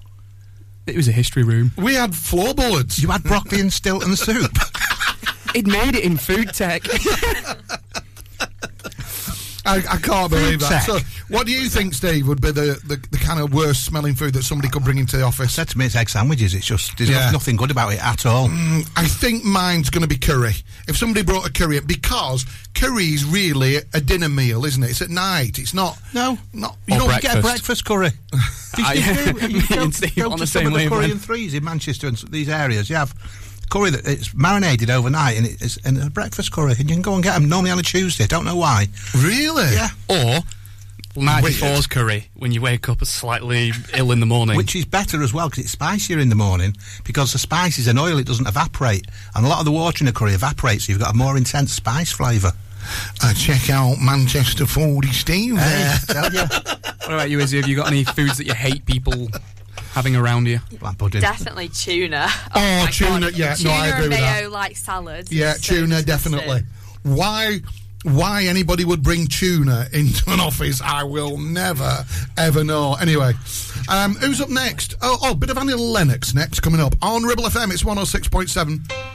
It 0.87 0.97
was 0.97 1.09
a 1.09 1.13
history 1.13 1.43
room. 1.43 1.73
We 1.77 1.95
had 1.95 2.15
floorboards. 2.15 3.03
You 3.03 3.09
had 3.11 3.23
broccoli 3.23 3.61
and 3.61 3.73
Stilton 3.73 4.17
soup. 4.17 4.51
It 5.55 5.69
made 5.69 5.95
it 5.95 6.03
in 6.03 6.17
food 6.17 6.53
tech. 6.53 6.83
I, 9.67 9.77
I 9.79 9.97
can't 9.97 10.31
believe 10.31 10.61
that. 10.61 10.69
tech. 10.69 10.83
So, 10.83 10.99
what 11.29 11.47
do 11.47 11.53
you 11.53 11.69
think, 11.69 11.95
Steve, 11.95 12.29
would 12.29 12.41
be 12.41 12.51
the, 12.51 12.79
the, 12.87 12.97
the 13.11 13.17
kind 13.19 13.41
of 13.41 13.55
worst 13.55 13.85
smelling 13.85 14.15
food 14.15 14.35
that 14.35 14.43
somebody 14.43 14.69
could 14.69 14.85
bring 14.85 14.99
into 14.99 15.17
the 15.17 15.23
office? 15.23 15.53
Said 15.55 15.69
to 15.69 15.79
me, 15.79 15.87
it's 15.87 15.97
egg 15.97 16.09
sandwiches. 16.11 16.55
It's 16.55 16.67
just 16.67 16.97
there's 16.99 17.09
Yeah. 17.11 17.31
nothing 17.31 17.57
good 17.57 17.71
about 17.71 17.93
it 17.93 18.05
at 18.05 18.27
all. 18.27 18.49
Mm, 18.49 18.89
I 18.97 19.07
think 19.07 19.45
mine's 19.45 19.89
going 19.91 20.03
to 20.03 20.09
be 20.09 20.17
curry. 20.19 20.55
If 20.87 20.97
somebody 20.99 21.25
brought 21.25 21.49
a 21.49 21.53
curry, 21.53 21.81
because 21.81 22.45
curry 22.75 23.07
is 23.07 23.25
really 23.25 23.77
a 23.95 24.01
dinner 24.01 24.29
meal, 24.29 24.65
isn't 24.67 24.83
it? 24.83 24.91
It's 24.91 25.01
at 25.03 25.09
night. 25.11 25.59
It's 25.59 25.73
not. 25.75 25.99
No, 26.13 26.37
not. 26.53 26.77
You 26.87 26.97
Or 26.97 26.99
don't 26.99 27.23
get 27.23 27.39
a 27.39 27.41
breakfast. 27.41 27.43
breakfast 27.43 27.85
curry. 27.85 28.11
You, 28.77 28.85
I- 28.85 28.93
you 28.95 29.33
do, 29.33 29.47
you 29.47 29.61
me 29.61 29.67
go, 29.69 29.83
and 29.85 29.95
Steve 29.95 30.17
go 30.17 30.25
on 30.33 30.39
to 30.39 30.43
the 30.43 30.47
some 30.49 30.63
same 30.65 30.67
of 30.67 30.73
the 30.73 30.79
curry 30.81 30.91
wavelength. 30.91 31.13
and 31.13 31.23
threes 31.23 31.55
in 31.55 31.63
Manchester 31.63 32.09
and 32.09 32.17
these 32.29 32.49
areas. 32.49 32.91
You 32.91 32.97
have 32.97 33.15
curry 33.71 33.91
that 33.91 34.07
it's 34.07 34.35
marinated 34.35 34.91
overnight 34.91 35.37
and 35.37 35.47
it's 35.47 35.77
and 35.85 36.03
a 36.03 36.11
breakfast 36.11 36.53
curry, 36.53 36.73
and 36.79 36.89
you 36.89 36.95
can 36.97 37.03
go 37.03 37.15
and 37.15 37.23
get 37.23 37.35
them 37.35 37.49
normally 37.49 37.71
on 37.71 37.79
a 37.79 37.83
Tuesday. 37.83 38.27
Don't 38.27 38.45
know 38.45 38.57
why. 38.57 38.87
Really? 39.17 39.73
Yeah. 39.73 39.89
or 40.09 40.41
night 41.17 41.45
Weird. 41.45 41.55
before's 41.55 41.87
curry 41.87 42.29
when 42.35 42.51
you 42.51 42.61
wake 42.61 42.89
up 42.89 43.05
slightly 43.05 43.71
ill 43.95 44.11
in 44.11 44.19
the 44.21 44.27
morning. 44.27 44.57
Which 44.57 44.75
is 44.75 44.85
better 44.85 45.23
as 45.23 45.33
well 45.33 45.49
because 45.49 45.65
it's 45.65 45.73
spicier 45.73 46.19
in 46.19 46.29
the 46.29 46.35
morning 46.35 46.77
because 47.05 47.33
the 47.33 47.39
spices 47.39 47.87
and 47.87 47.99
oil 47.99 48.19
it 48.19 48.27
doesn't 48.27 48.47
evaporate, 48.49 49.07
and 49.35 49.47
a 49.47 49.49
lot 49.49 49.61
of 49.61 49.65
the 49.65 49.71
water 49.73 50.05
in 50.05 50.09
a 50.09 50.13
curry 50.13 50.35
evaporates, 50.35 50.87
so 50.87 50.93
you've 50.93 51.01
got 51.01 51.15
a 51.15 51.17
more 51.17 51.37
intense 51.37 51.73
spice 51.73 52.11
flavour. 52.13 52.53
Uh, 53.23 53.33
check 53.33 53.71
out 53.71 53.97
Manchester 53.99 54.67
Fordy 54.67 55.09
Steve 55.13 55.57
there. 55.57 55.97
Tell 56.07 56.33
you, 56.33 56.41
what 56.43 57.07
about 57.07 57.31
you, 57.31 57.41
Izzy? 57.41 57.59
Have 57.59 57.69
you 57.69 57.77
got 57.77 57.87
any 57.87 58.05
foods 58.05 58.37
that 58.37 58.47
you 58.47 58.53
hate 58.53 58.85
people 58.85 59.29
having 59.95 60.17
around 60.17 60.47
you? 60.47 60.61
black 60.81 60.99
pudding. 60.99 61.21
Definitely 61.21 61.69
tuna. 61.69 62.29
Oh, 62.57 62.83
my 62.85 62.91
tuna, 62.91 63.21
God. 63.31 63.33
yeah, 63.39 63.49
no, 63.51 63.55
tuna 63.57 63.71
I 63.75 63.87
agree 63.89 64.03
and 64.05 64.09
with 64.11 64.19
that. 64.21 64.41
mayo 64.43 64.51
like 64.51 64.77
salads. 64.77 65.33
Yeah, 65.33 65.55
is 65.55 65.65
so 65.65 65.75
tuna, 65.75 66.03
disgusting. 66.03 66.33
definitely. 66.33 66.63
Why? 67.03 67.61
Why 68.05 68.45
anybody 68.45 68.85
would 68.85 69.03
bring 69.03 69.27
tuna 69.29 69.87
into 69.93 70.31
an 70.31 70.39
office, 70.41 70.83
I 70.83 71.05
will 71.05 71.39
never, 71.39 72.05
ever 72.37 72.63
know. 72.63 72.95
Anyway, 73.01 73.33
um, 73.89 74.15
who's 74.17 74.41
up 74.43 74.51
next? 74.51 74.95
Oh, 75.01 75.19
oh, 75.23 75.35
bit 75.35 75.49
of 75.51 75.57
Annie 75.57 75.73
Lennox 75.75 76.35
next, 76.35 76.61
coming 76.61 76.81
up 76.81 76.95
on 77.01 77.23
Ribble 77.23 77.45
FM. 77.45 77.73
It's 77.73 77.83
106.7. 77.83 79.14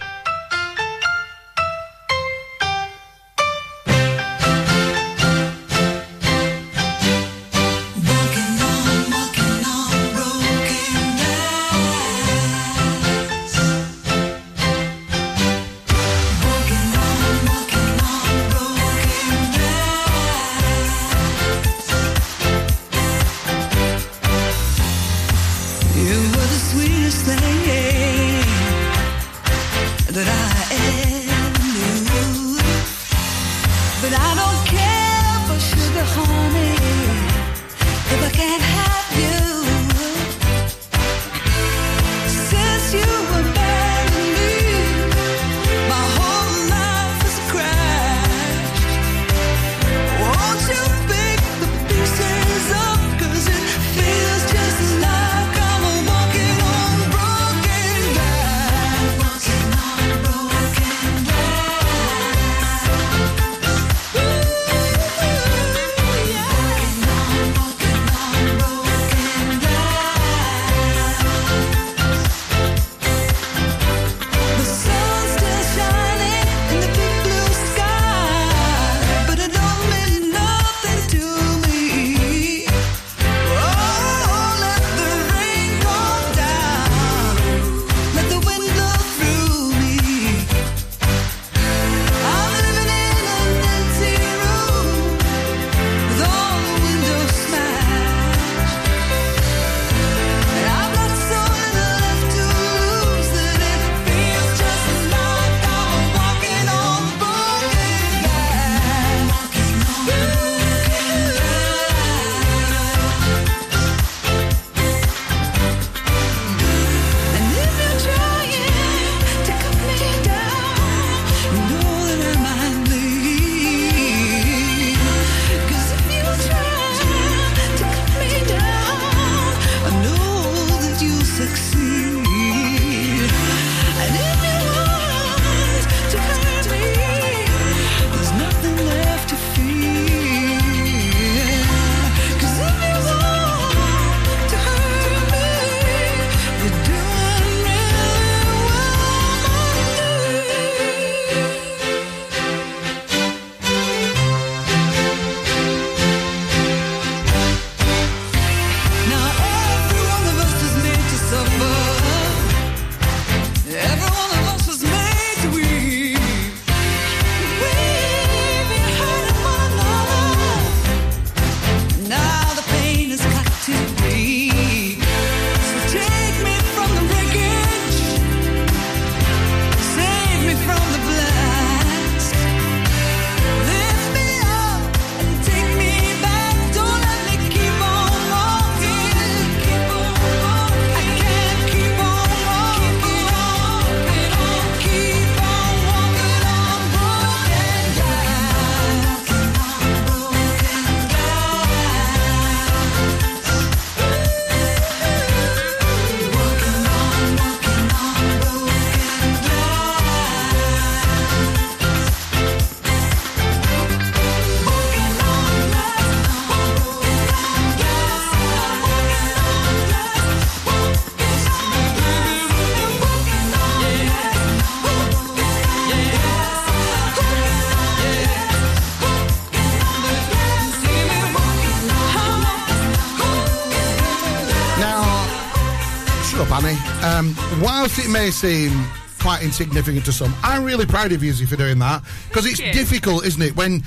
may 238.29 238.33
seem 238.33 238.85
quite 239.19 239.41
insignificant 239.41 240.05
to 240.05 240.11
some, 240.11 240.31
I'm 240.43 240.63
really 240.63 240.85
proud 240.85 241.11
of 241.13 241.23
you 241.23 241.33
for 241.33 241.55
doing 241.55 241.79
that 241.79 242.03
because 242.27 242.45
it's 242.45 242.59
you. 242.59 242.71
difficult, 242.71 243.25
isn't 243.25 243.41
it? 243.41 243.55
When 243.55 243.83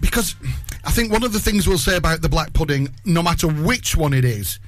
because 0.00 0.34
I 0.84 0.90
think 0.90 1.12
one 1.12 1.22
of 1.22 1.32
the 1.32 1.38
things 1.38 1.68
we'll 1.68 1.78
say 1.78 1.96
about 1.96 2.20
the 2.20 2.28
black 2.28 2.52
pudding, 2.54 2.88
no 3.04 3.22
matter 3.22 3.46
which 3.46 3.96
one 3.96 4.12
it 4.12 4.24
is, 4.24 4.58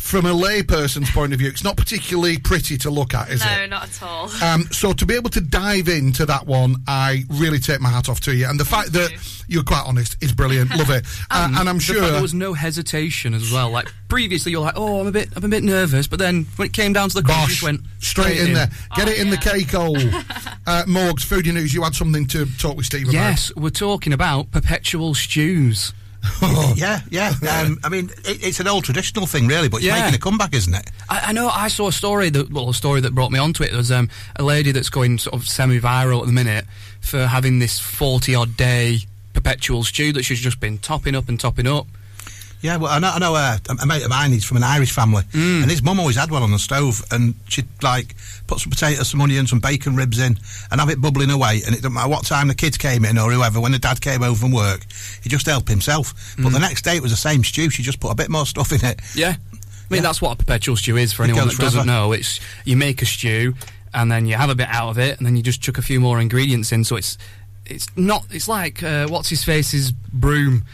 from 0.00 0.26
a 0.26 0.32
layperson's 0.32 1.10
point 1.10 1.32
of 1.32 1.38
view, 1.38 1.48
it's 1.48 1.62
not 1.62 1.76
particularly 1.76 2.38
pretty 2.38 2.76
to 2.78 2.90
look 2.90 3.14
at, 3.14 3.30
is 3.30 3.44
no, 3.44 3.52
it? 3.52 3.56
No, 3.58 3.66
not 3.66 3.84
at 3.84 4.02
all. 4.02 4.30
Um, 4.42 4.62
so 4.72 4.92
to 4.92 5.06
be 5.06 5.14
able 5.14 5.30
to 5.30 5.40
dive 5.40 5.88
into 5.88 6.26
that 6.26 6.46
one, 6.46 6.76
I 6.88 7.24
really 7.28 7.60
take 7.60 7.80
my 7.80 7.90
hat 7.90 8.08
off 8.08 8.18
to 8.22 8.34
you. 8.34 8.48
And 8.48 8.58
the 8.58 8.64
fact 8.64 8.92
that 8.94 9.12
you're 9.46 9.62
quite 9.62 9.84
honest 9.86 10.16
is 10.22 10.32
brilliant. 10.32 10.70
Love 10.76 10.90
it. 10.90 11.04
Uh, 11.32 11.48
and 11.60 11.68
I'm 11.68 11.76
the 11.76 11.82
sure 11.82 12.00
fact 12.00 12.12
there 12.12 12.22
was 12.22 12.34
no 12.34 12.54
hesitation 12.54 13.34
as 13.34 13.52
well. 13.52 13.70
Like 13.70 13.92
previously, 14.08 14.50
you're 14.50 14.62
like, 14.62 14.74
"Oh, 14.76 15.00
I'm 15.00 15.06
a 15.06 15.12
bit, 15.12 15.28
I'm 15.36 15.44
a 15.44 15.48
bit 15.48 15.62
nervous," 15.62 16.08
but 16.08 16.18
then 16.18 16.46
when 16.56 16.66
it 16.66 16.72
came 16.72 16.92
down 16.92 17.08
to 17.10 17.14
the 17.14 17.22
crunch, 17.22 17.38
you 17.38 17.44
Bosh, 17.44 17.50
just 17.50 17.62
went 17.62 17.80
straight, 18.00 18.38
in, 18.38 18.54
there. 18.54 18.68
Get 18.96 19.08
it 19.08 19.18
in 19.18 19.30
the 19.30 19.36
cake 19.36 19.70
hole. 19.70 19.96
uh, 20.66 20.84
Morgs, 20.86 21.24
Foodie 21.24 21.54
News, 21.54 21.72
you 21.72 21.82
had 21.82 21.94
something 21.94 22.26
to 22.28 22.46
talk 22.58 22.76
with 22.76 22.86
Steve 22.86 23.04
about. 23.04 23.12
Yes, 23.12 23.54
we're 23.54 23.70
talking 23.70 24.12
about 24.12 24.50
perpetual 24.50 25.14
stews. 25.14 25.92
yeah, 26.76 27.00
yeah. 27.10 27.32
Um, 27.64 27.78
I 27.84 27.88
mean, 27.88 28.10
it, 28.24 28.44
it's 28.44 28.60
an 28.60 28.68
old 28.68 28.84
traditional 28.84 29.26
thing, 29.26 29.46
really, 29.46 29.68
but 29.68 29.78
it's 29.78 29.86
Yeah. 29.86 30.00
making 30.00 30.14
a 30.14 30.18
comeback, 30.18 30.54
isn't 30.54 30.74
it? 30.74 30.90
I, 31.08 31.20
I 31.28 31.32
know. 31.32 31.48
I 31.48 31.68
saw 31.68 31.88
a 31.88 31.92
story 31.92 32.30
that 32.30 32.50
well, 32.52 32.68
a 32.68 32.74
story 32.74 33.00
that 33.00 33.14
brought 33.14 33.32
me 33.32 33.38
onto 33.38 33.62
it. 33.62 33.68
There 33.68 33.78
was 33.78 33.90
um, 33.90 34.08
a 34.36 34.42
lady 34.42 34.72
that's 34.72 34.90
going 34.90 35.18
sort 35.18 35.34
of 35.34 35.48
semi-viral 35.48 36.20
at 36.20 36.26
the 36.26 36.32
minute 36.32 36.66
for 37.00 37.26
having 37.26 37.58
this 37.58 37.78
forty-odd 37.78 38.56
day 38.56 38.98
perpetual 39.32 39.82
stew 39.84 40.12
that 40.12 40.24
she's 40.24 40.40
just 40.40 40.60
been 40.60 40.78
topping 40.78 41.14
up 41.14 41.28
and 41.28 41.38
topping 41.40 41.66
up. 41.66 41.86
Yeah, 42.62 42.76
well, 42.76 42.90
I 42.92 42.98
know, 42.98 43.10
I 43.14 43.18
know 43.18 43.34
uh, 43.34 43.56
a 43.80 43.86
mate 43.86 44.02
of 44.02 44.10
mine, 44.10 44.32
he's 44.32 44.44
from 44.44 44.58
an 44.58 44.62
Irish 44.64 44.92
family, 44.92 45.22
Mm. 45.32 45.62
and 45.62 45.70
his 45.70 45.82
mum 45.82 45.98
always 45.98 46.16
had 46.16 46.30
one 46.30 46.42
on 46.42 46.50
the 46.50 46.58
stove, 46.58 47.02
and 47.10 47.34
she'd, 47.48 47.66
like, 47.82 48.14
put 48.46 48.60
some 48.60 48.68
potatoes, 48.70 49.08
some 49.08 49.20
onions, 49.22 49.48
some 49.50 49.60
bacon 49.60 49.96
ribs 49.96 50.18
in, 50.18 50.38
and 50.70 50.80
have 50.80 50.90
it 50.90 51.00
bubbling 51.00 51.30
away, 51.30 51.62
and 51.64 51.74
it 51.74 51.78
doesn't 51.78 51.94
matter 51.94 52.08
what 52.10 52.26
time 52.26 52.48
the 52.48 52.54
kids 52.54 52.76
came 52.76 53.04
in 53.06 53.16
or 53.16 53.32
whoever, 53.32 53.60
when 53.60 53.72
the 53.72 53.78
dad 53.78 54.00
came 54.02 54.22
over 54.22 54.38
from 54.38 54.52
work, 54.52 54.84
he 55.22 55.28
just 55.30 55.46
helped 55.46 55.68
himself. 55.70 56.12
But 56.36 56.46
Mm. 56.48 56.52
the 56.52 56.58
next 56.58 56.82
day 56.84 56.96
it 56.96 57.02
was 57.02 57.12
the 57.12 57.16
same 57.16 57.44
stew, 57.44 57.70
she 57.70 57.82
just 57.82 57.98
put 57.98 58.10
a 58.10 58.14
bit 58.14 58.28
more 58.28 58.44
stuff 58.44 58.72
in 58.72 58.84
it. 58.84 59.00
Yeah, 59.14 59.36
I 59.52 59.94
mean 59.94 60.02
that's 60.02 60.20
what 60.20 60.32
a 60.32 60.36
perpetual 60.36 60.76
stew 60.76 60.96
is 60.98 61.12
for 61.14 61.22
It 61.24 61.30
anyone 61.30 61.48
that 61.48 61.58
doesn't 61.58 61.86
know. 61.86 62.12
It's 62.12 62.40
you 62.64 62.76
make 62.76 63.00
a 63.02 63.06
stew 63.06 63.54
and 63.94 64.12
then 64.12 64.26
you 64.26 64.36
have 64.36 64.50
a 64.50 64.54
bit 64.54 64.68
out 64.68 64.90
of 64.90 64.98
it, 64.98 65.16
and 65.18 65.26
then 65.26 65.34
you 65.36 65.42
just 65.42 65.60
chuck 65.62 65.78
a 65.78 65.82
few 65.82 65.98
more 65.98 66.20
ingredients 66.20 66.70
in. 66.72 66.84
So 66.84 66.94
it's 66.96 67.16
it's 67.66 67.86
not. 67.96 68.24
It's 68.30 68.46
like 68.48 68.82
uh, 68.82 69.06
what's 69.08 69.30
his 69.30 69.42
face's 69.44 69.90
broom. 69.92 70.64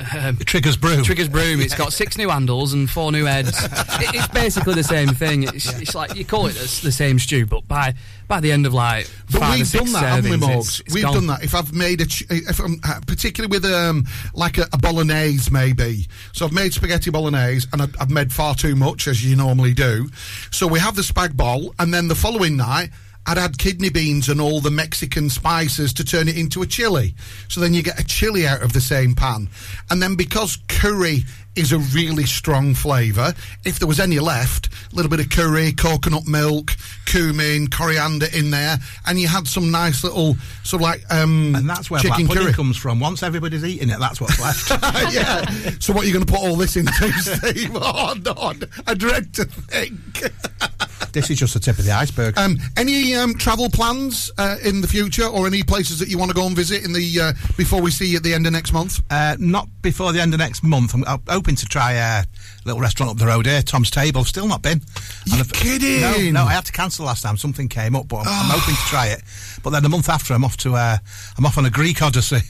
Um, 0.00 0.36
Trigger's 0.36 0.76
broom. 0.76 1.02
Trigger's 1.04 1.28
broom. 1.28 1.60
It's 1.60 1.74
got 1.74 1.92
six 1.92 2.16
new 2.16 2.28
handles 2.28 2.72
and 2.72 2.88
four 2.88 3.12
new 3.12 3.24
heads. 3.24 3.50
it, 3.64 4.14
it's 4.14 4.28
basically 4.28 4.74
the 4.74 4.84
same 4.84 5.08
thing. 5.08 5.44
It's, 5.44 5.72
it's 5.80 5.94
like 5.94 6.14
you 6.16 6.24
call 6.24 6.46
it 6.46 6.54
the, 6.54 6.80
the 6.84 6.92
same 6.92 7.18
stew, 7.18 7.46
but 7.46 7.66
by 7.68 7.94
by 8.28 8.40
the 8.40 8.52
end 8.52 8.64
of 8.66 8.72
like 8.72 9.10
But 9.30 9.40
five 9.40 9.58
we've 9.58 9.72
done 9.72 9.92
that, 9.92 10.02
haven't 10.02 10.30
we, 10.30 10.36
servings, 10.36 10.56
Morgs? 10.56 10.94
we've 10.94 11.04
gone. 11.04 11.14
done 11.14 11.26
that. 11.28 11.44
If 11.44 11.54
I've 11.54 11.72
made 11.74 12.00
a, 12.00 12.06
if 12.30 12.60
I'm, 12.60 12.80
uh, 12.84 13.00
particularly 13.06 13.50
with 13.50 13.64
um, 13.64 14.06
like 14.34 14.58
a, 14.58 14.66
a 14.72 14.78
bolognese, 14.78 15.50
maybe. 15.50 16.06
So 16.32 16.46
I've 16.46 16.52
made 16.52 16.72
spaghetti 16.72 17.10
bolognese, 17.10 17.66
and 17.72 17.82
I've, 17.82 17.94
I've 18.00 18.10
made 18.10 18.32
far 18.32 18.54
too 18.54 18.76
much, 18.76 19.08
as 19.08 19.24
you 19.24 19.36
normally 19.36 19.74
do. 19.74 20.08
So 20.50 20.66
we 20.66 20.78
have 20.78 20.96
the 20.96 21.02
spag 21.02 21.36
bol, 21.36 21.74
and 21.78 21.92
then 21.92 22.08
the 22.08 22.14
following 22.14 22.56
night. 22.56 22.90
I'd 23.26 23.38
add 23.38 23.58
kidney 23.58 23.90
beans 23.90 24.28
and 24.28 24.40
all 24.40 24.60
the 24.60 24.70
Mexican 24.70 25.30
spices 25.30 25.92
to 25.94 26.04
turn 26.04 26.28
it 26.28 26.36
into 26.36 26.62
a 26.62 26.66
chili. 26.66 27.14
So 27.48 27.60
then 27.60 27.74
you 27.74 27.82
get 27.82 28.00
a 28.00 28.04
chili 28.04 28.46
out 28.46 28.62
of 28.62 28.72
the 28.72 28.80
same 28.80 29.14
pan. 29.14 29.48
And 29.90 30.02
then 30.02 30.14
because 30.14 30.58
curry 30.68 31.24
is 31.56 31.72
a 31.72 31.78
really 31.78 32.24
strong 32.24 32.74
flavour, 32.74 33.32
if 33.64 33.78
there 33.78 33.88
was 33.88 34.00
any 34.00 34.18
left, 34.18 34.68
a 34.92 34.96
little 34.96 35.10
bit 35.10 35.20
of 35.20 35.30
curry, 35.30 35.72
coconut 35.72 36.26
milk, 36.26 36.72
cumin, 37.06 37.66
coriander 37.68 38.26
in 38.32 38.50
there, 38.50 38.78
and 39.06 39.18
you 39.18 39.26
had 39.26 39.46
some 39.46 39.70
nice 39.70 40.04
little 40.04 40.36
sort 40.62 40.82
of 40.82 40.88
like 40.88 41.02
um, 41.10 41.54
And 41.56 41.68
that's 41.68 41.90
where 41.90 42.00
chicken 42.00 42.26
black 42.26 42.38
curry. 42.38 42.52
comes 42.52 42.76
from. 42.76 43.00
Once 43.00 43.22
everybody's 43.22 43.64
eating 43.64 43.90
it, 43.90 43.98
that's 43.98 44.20
what's 44.20 44.40
left. 44.40 44.70
yeah. 45.12 45.44
So 45.80 45.92
what 45.92 46.04
are 46.04 46.06
you 46.06 46.12
going 46.12 46.24
to 46.24 46.32
put 46.32 46.40
all 46.40 46.56
this 46.56 46.76
into, 46.76 46.92
Steve? 47.20 47.70
Oh, 47.74 48.14
no, 48.24 48.52
I 48.86 48.94
dread 48.94 49.34
to 49.34 49.44
think. 49.44 50.30
this 51.12 51.30
is 51.30 51.38
just 51.38 51.54
the 51.54 51.60
tip 51.60 51.78
of 51.78 51.84
the 51.84 51.92
iceberg. 51.92 52.38
Um, 52.38 52.58
any 52.76 53.14
um, 53.14 53.34
travel 53.34 53.68
plans 53.68 54.30
uh, 54.38 54.56
in 54.64 54.80
the 54.80 54.88
future, 54.88 55.26
or 55.26 55.46
any 55.46 55.62
places 55.62 55.98
that 55.98 56.08
you 56.08 56.18
want 56.18 56.30
to 56.30 56.34
go 56.34 56.46
and 56.46 56.54
visit 56.54 56.84
in 56.84 56.92
the 56.92 57.20
uh, 57.20 57.32
before 57.56 57.80
we 57.82 57.90
see 57.90 58.06
you 58.06 58.18
at 58.18 58.22
the 58.22 58.34
end 58.34 58.46
of 58.46 58.52
next 58.52 58.72
month? 58.72 59.02
Uh, 59.10 59.36
not 59.38 59.68
before 59.82 60.12
the 60.12 60.20
end 60.20 60.32
of 60.32 60.38
next 60.38 60.62
month. 60.62 60.94
I'm, 60.94 61.04
I'm 61.28 61.39
hoping 61.40 61.56
to 61.56 61.64
try 61.64 61.92
a 61.92 62.24
little 62.66 62.82
restaurant 62.82 63.10
up 63.10 63.16
the 63.16 63.26
road 63.26 63.46
here, 63.46 63.62
Tom's 63.62 63.90
Table. 63.90 64.24
Still 64.26 64.46
not 64.46 64.60
been. 64.60 64.82
You 65.24 65.32
And 65.32 65.40
I've- 65.40 65.50
kidding? 65.52 66.02
No, 66.02 66.42
no. 66.42 66.46
I 66.46 66.52
had 66.52 66.66
to 66.66 66.72
cancel 66.72 67.06
last 67.06 67.22
time. 67.22 67.38
Something 67.38 67.66
came 67.66 67.96
up, 67.96 68.08
but 68.08 68.18
I'm, 68.18 68.28
I'm 68.28 68.58
hoping 68.58 68.74
to 68.74 68.80
try 68.82 69.06
it. 69.06 69.22
But 69.62 69.70
then 69.70 69.82
the 69.82 69.88
month 69.88 70.10
after, 70.10 70.34
I'm 70.34 70.44
off 70.44 70.58
to. 70.58 70.74
Uh, 70.74 70.98
I'm 71.38 71.46
off 71.46 71.56
on 71.56 71.64
a 71.64 71.70
Greek 71.70 72.02
odyssey. 72.02 72.42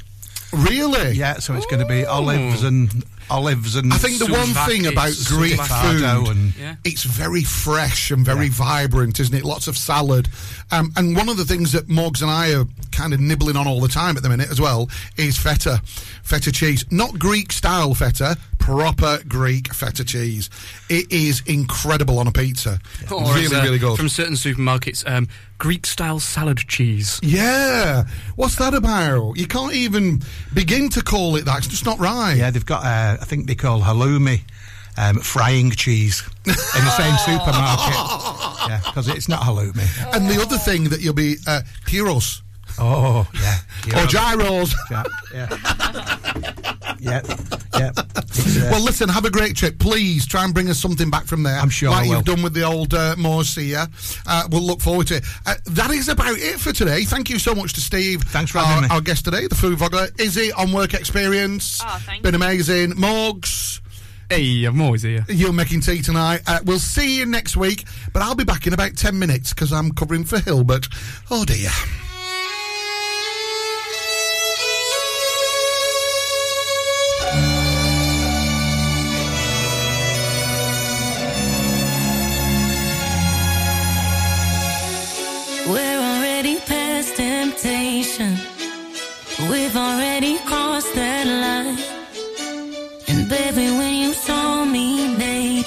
Really? 0.53 1.13
Yeah. 1.13 1.35
So 1.35 1.55
it's 1.55 1.67
going 1.67 1.79
to 1.79 1.87
be 1.87 2.05
olives 2.05 2.65
and 2.65 3.05
olives 3.31 3.77
and. 3.77 3.93
I 3.93 3.99
think 3.99 4.19
the 4.19 4.27
one 4.27 4.49
thing 4.69 4.89
about 4.89 5.13
Greek 5.27 5.61
food, 5.61 6.03
and 6.03 6.53
it's 6.85 7.05
very 7.05 7.45
fresh 7.45 8.11
and 8.11 8.25
very 8.27 8.49
vibrant, 8.49 9.21
isn't 9.21 9.35
it? 9.37 9.45
Lots 9.45 9.69
of 9.69 9.77
salad. 9.79 10.29
Um, 10.73 10.93
and 10.97 11.15
one 11.17 11.29
of 11.29 11.37
the 11.37 11.45
things 11.45 11.71
that 11.73 11.87
Morgs 11.87 12.23
and 12.23 12.31
I 12.33 12.53
are 12.55 12.65
kind 12.91 13.15
of 13.15 13.21
nibbling 13.21 13.55
on 13.55 13.69
all 13.69 13.81
the 13.81 13.87
time 13.89 14.17
at 14.17 14.25
the 14.25 14.29
minute 14.29 14.51
as 14.51 14.61
well 14.61 14.91
is 15.17 15.39
feta. 15.39 15.81
Feta 16.25 16.51
cheese. 16.51 16.85
Not 16.91 17.17
Greek 17.21 17.53
style 17.53 17.95
feta, 17.95 18.37
proper 18.71 19.19
Greek 19.27 19.75
feta 19.75 20.05
cheese. 20.05 20.49
It 20.89 21.11
is 21.11 21.43
incredible 21.47 22.19
on 22.21 22.29
a 22.29 22.33
pizza. 22.33 22.79
Or 23.11 23.23
as, 23.25 23.35
really, 23.35 23.57
uh, 23.57 23.63
really 23.65 23.79
good. 23.79 23.97
From 23.97 24.09
certain 24.09 24.35
supermarkets, 24.35 25.03
um, 25.11 25.27
Greek 25.59 25.87
style 25.87 26.21
salad 26.21 26.59
cheese. 26.59 27.19
Yeah. 27.23 28.05
What's 28.37 28.55
that 28.57 28.75
about? 28.75 29.37
You 29.37 29.47
can't 29.49 29.75
even 29.75 30.23
begin 30.55 30.89
to 30.91 31.03
call 31.03 31.35
it 31.37 31.47
that. 31.47 31.59
It's 31.59 31.67
just 31.67 31.85
not 31.85 31.99
right. 31.99 32.35
Yeah, 32.35 32.51
they've 32.51 32.65
got. 32.65 32.85
Uh, 32.85 33.17
I 33.21 33.25
think 33.25 33.47
they 33.47 33.55
call 33.57 33.81
halloumi. 33.81 34.43
Um, 34.97 35.19
frying 35.21 35.71
cheese 35.71 36.23
in 36.45 36.53
the 36.53 36.91
same 36.91 37.17
supermarket. 37.25 37.95
yeah, 38.69 38.81
because 38.85 39.09
it's 39.09 39.29
not 39.29 39.41
halloumi. 39.41 39.87
And 40.15 40.29
the 40.29 40.43
other 40.43 40.59
thing 40.59 40.85
that 40.91 41.01
you'll 41.01 41.15
be 41.15 41.37
uh, 41.47 41.63
gyros. 41.87 42.43
Oh, 42.79 43.29
yeah. 43.35 44.03
Or 44.03 44.07
gyros. 44.07 44.75
Yeah. 44.91 45.03
Yeah. 45.35 45.49
Yeah. 47.01 47.91
It's, 48.17 48.57
uh, 48.59 48.69
well, 48.73 48.83
listen, 48.83 49.09
have 49.09 49.25
a 49.25 49.31
great 49.31 49.57
trip. 49.57 49.79
Please 49.79 50.27
try 50.27 50.45
and 50.45 50.53
bring 50.53 50.69
us 50.69 50.79
something 50.79 51.09
back 51.11 51.25
from 51.27 51.43
there. 51.43 51.59
I'm 51.59 51.71
sure 51.71 51.91
Like 51.91 52.05
I 52.05 52.09
will. 52.09 52.17
you've 52.17 52.25
done 52.25 52.43
with 52.43 52.53
the 52.55 52.63
old 52.63 52.93
uh, 52.95 53.15
Morsia. 53.17 53.89
Uh, 54.27 54.49
we'll 54.51 54.63
look 54.63 54.81
forward 54.81 55.07
to 55.09 55.17
it. 55.17 55.25
Uh, 55.47 55.55
that 55.67 55.91
is 55.91 56.09
about 56.09 56.37
it 56.39 56.59
for 56.61 56.73
today. 56.73 57.05
Thank 57.05 57.31
you 57.31 57.39
so 57.39 57.55
much 57.55 57.73
to 57.75 57.81
Steve. 57.81 58.23
Thanks 58.25 58.51
for 58.51 58.59
our, 58.59 58.65
having 58.67 58.89
me. 58.91 58.95
Our 58.95 59.01
guest 59.01 59.25
today, 59.25 59.47
the 59.47 59.55
food 59.55 59.79
vlogger. 59.79 60.19
Izzy 60.21 60.53
on 60.53 60.73
work 60.73 60.93
experience. 60.95 61.81
Oh, 61.83 61.99
thank 62.05 62.23
Been 62.23 62.35
amazing. 62.35 62.93
Morgs. 62.93 63.81
Hey, 64.29 64.65
I'm 64.65 64.81
always 64.81 65.03
here. 65.03 65.25
You're 65.29 65.53
making 65.53 65.81
tea 65.81 66.03
tonight. 66.03 66.43
Uh, 66.47 66.61
we'll 66.65 66.79
see 66.79 67.19
you 67.19 67.27
next 67.27 67.57
week, 67.57 67.85
but 68.13 68.23
I'll 68.23 68.37
be 68.37 68.45
back 68.45 68.67
in 68.67 68.73
about 68.75 68.97
10 68.97 69.19
minutes 69.19 69.53
because 69.53 69.73
I'm 69.73 69.91
covering 69.93 70.25
for 70.25 70.39
Hilbert. 70.39 70.87
Oh, 71.31 71.45
dear. 71.45 71.71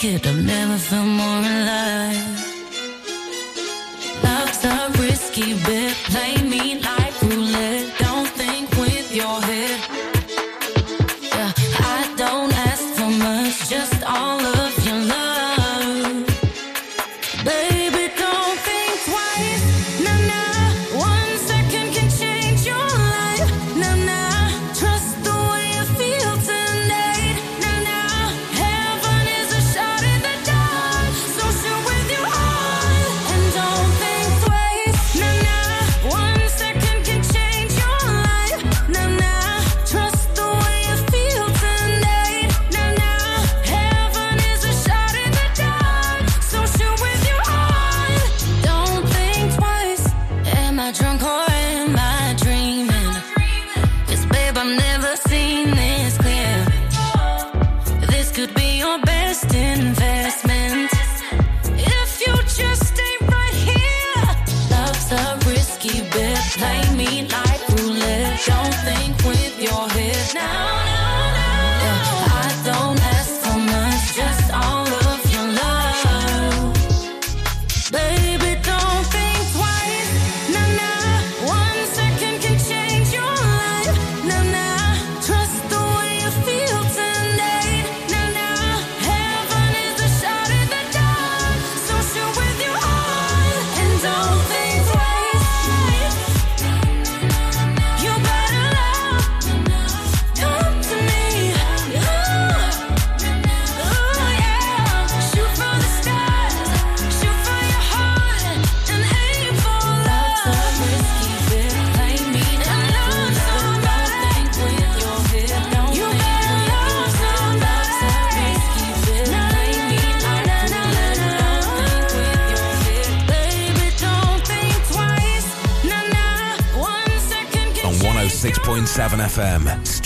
Naked, 0.03 0.27
I've 0.27 0.43
never 0.43 0.77
felt 0.77 1.07
more 1.07 1.39
alive. 1.39 2.32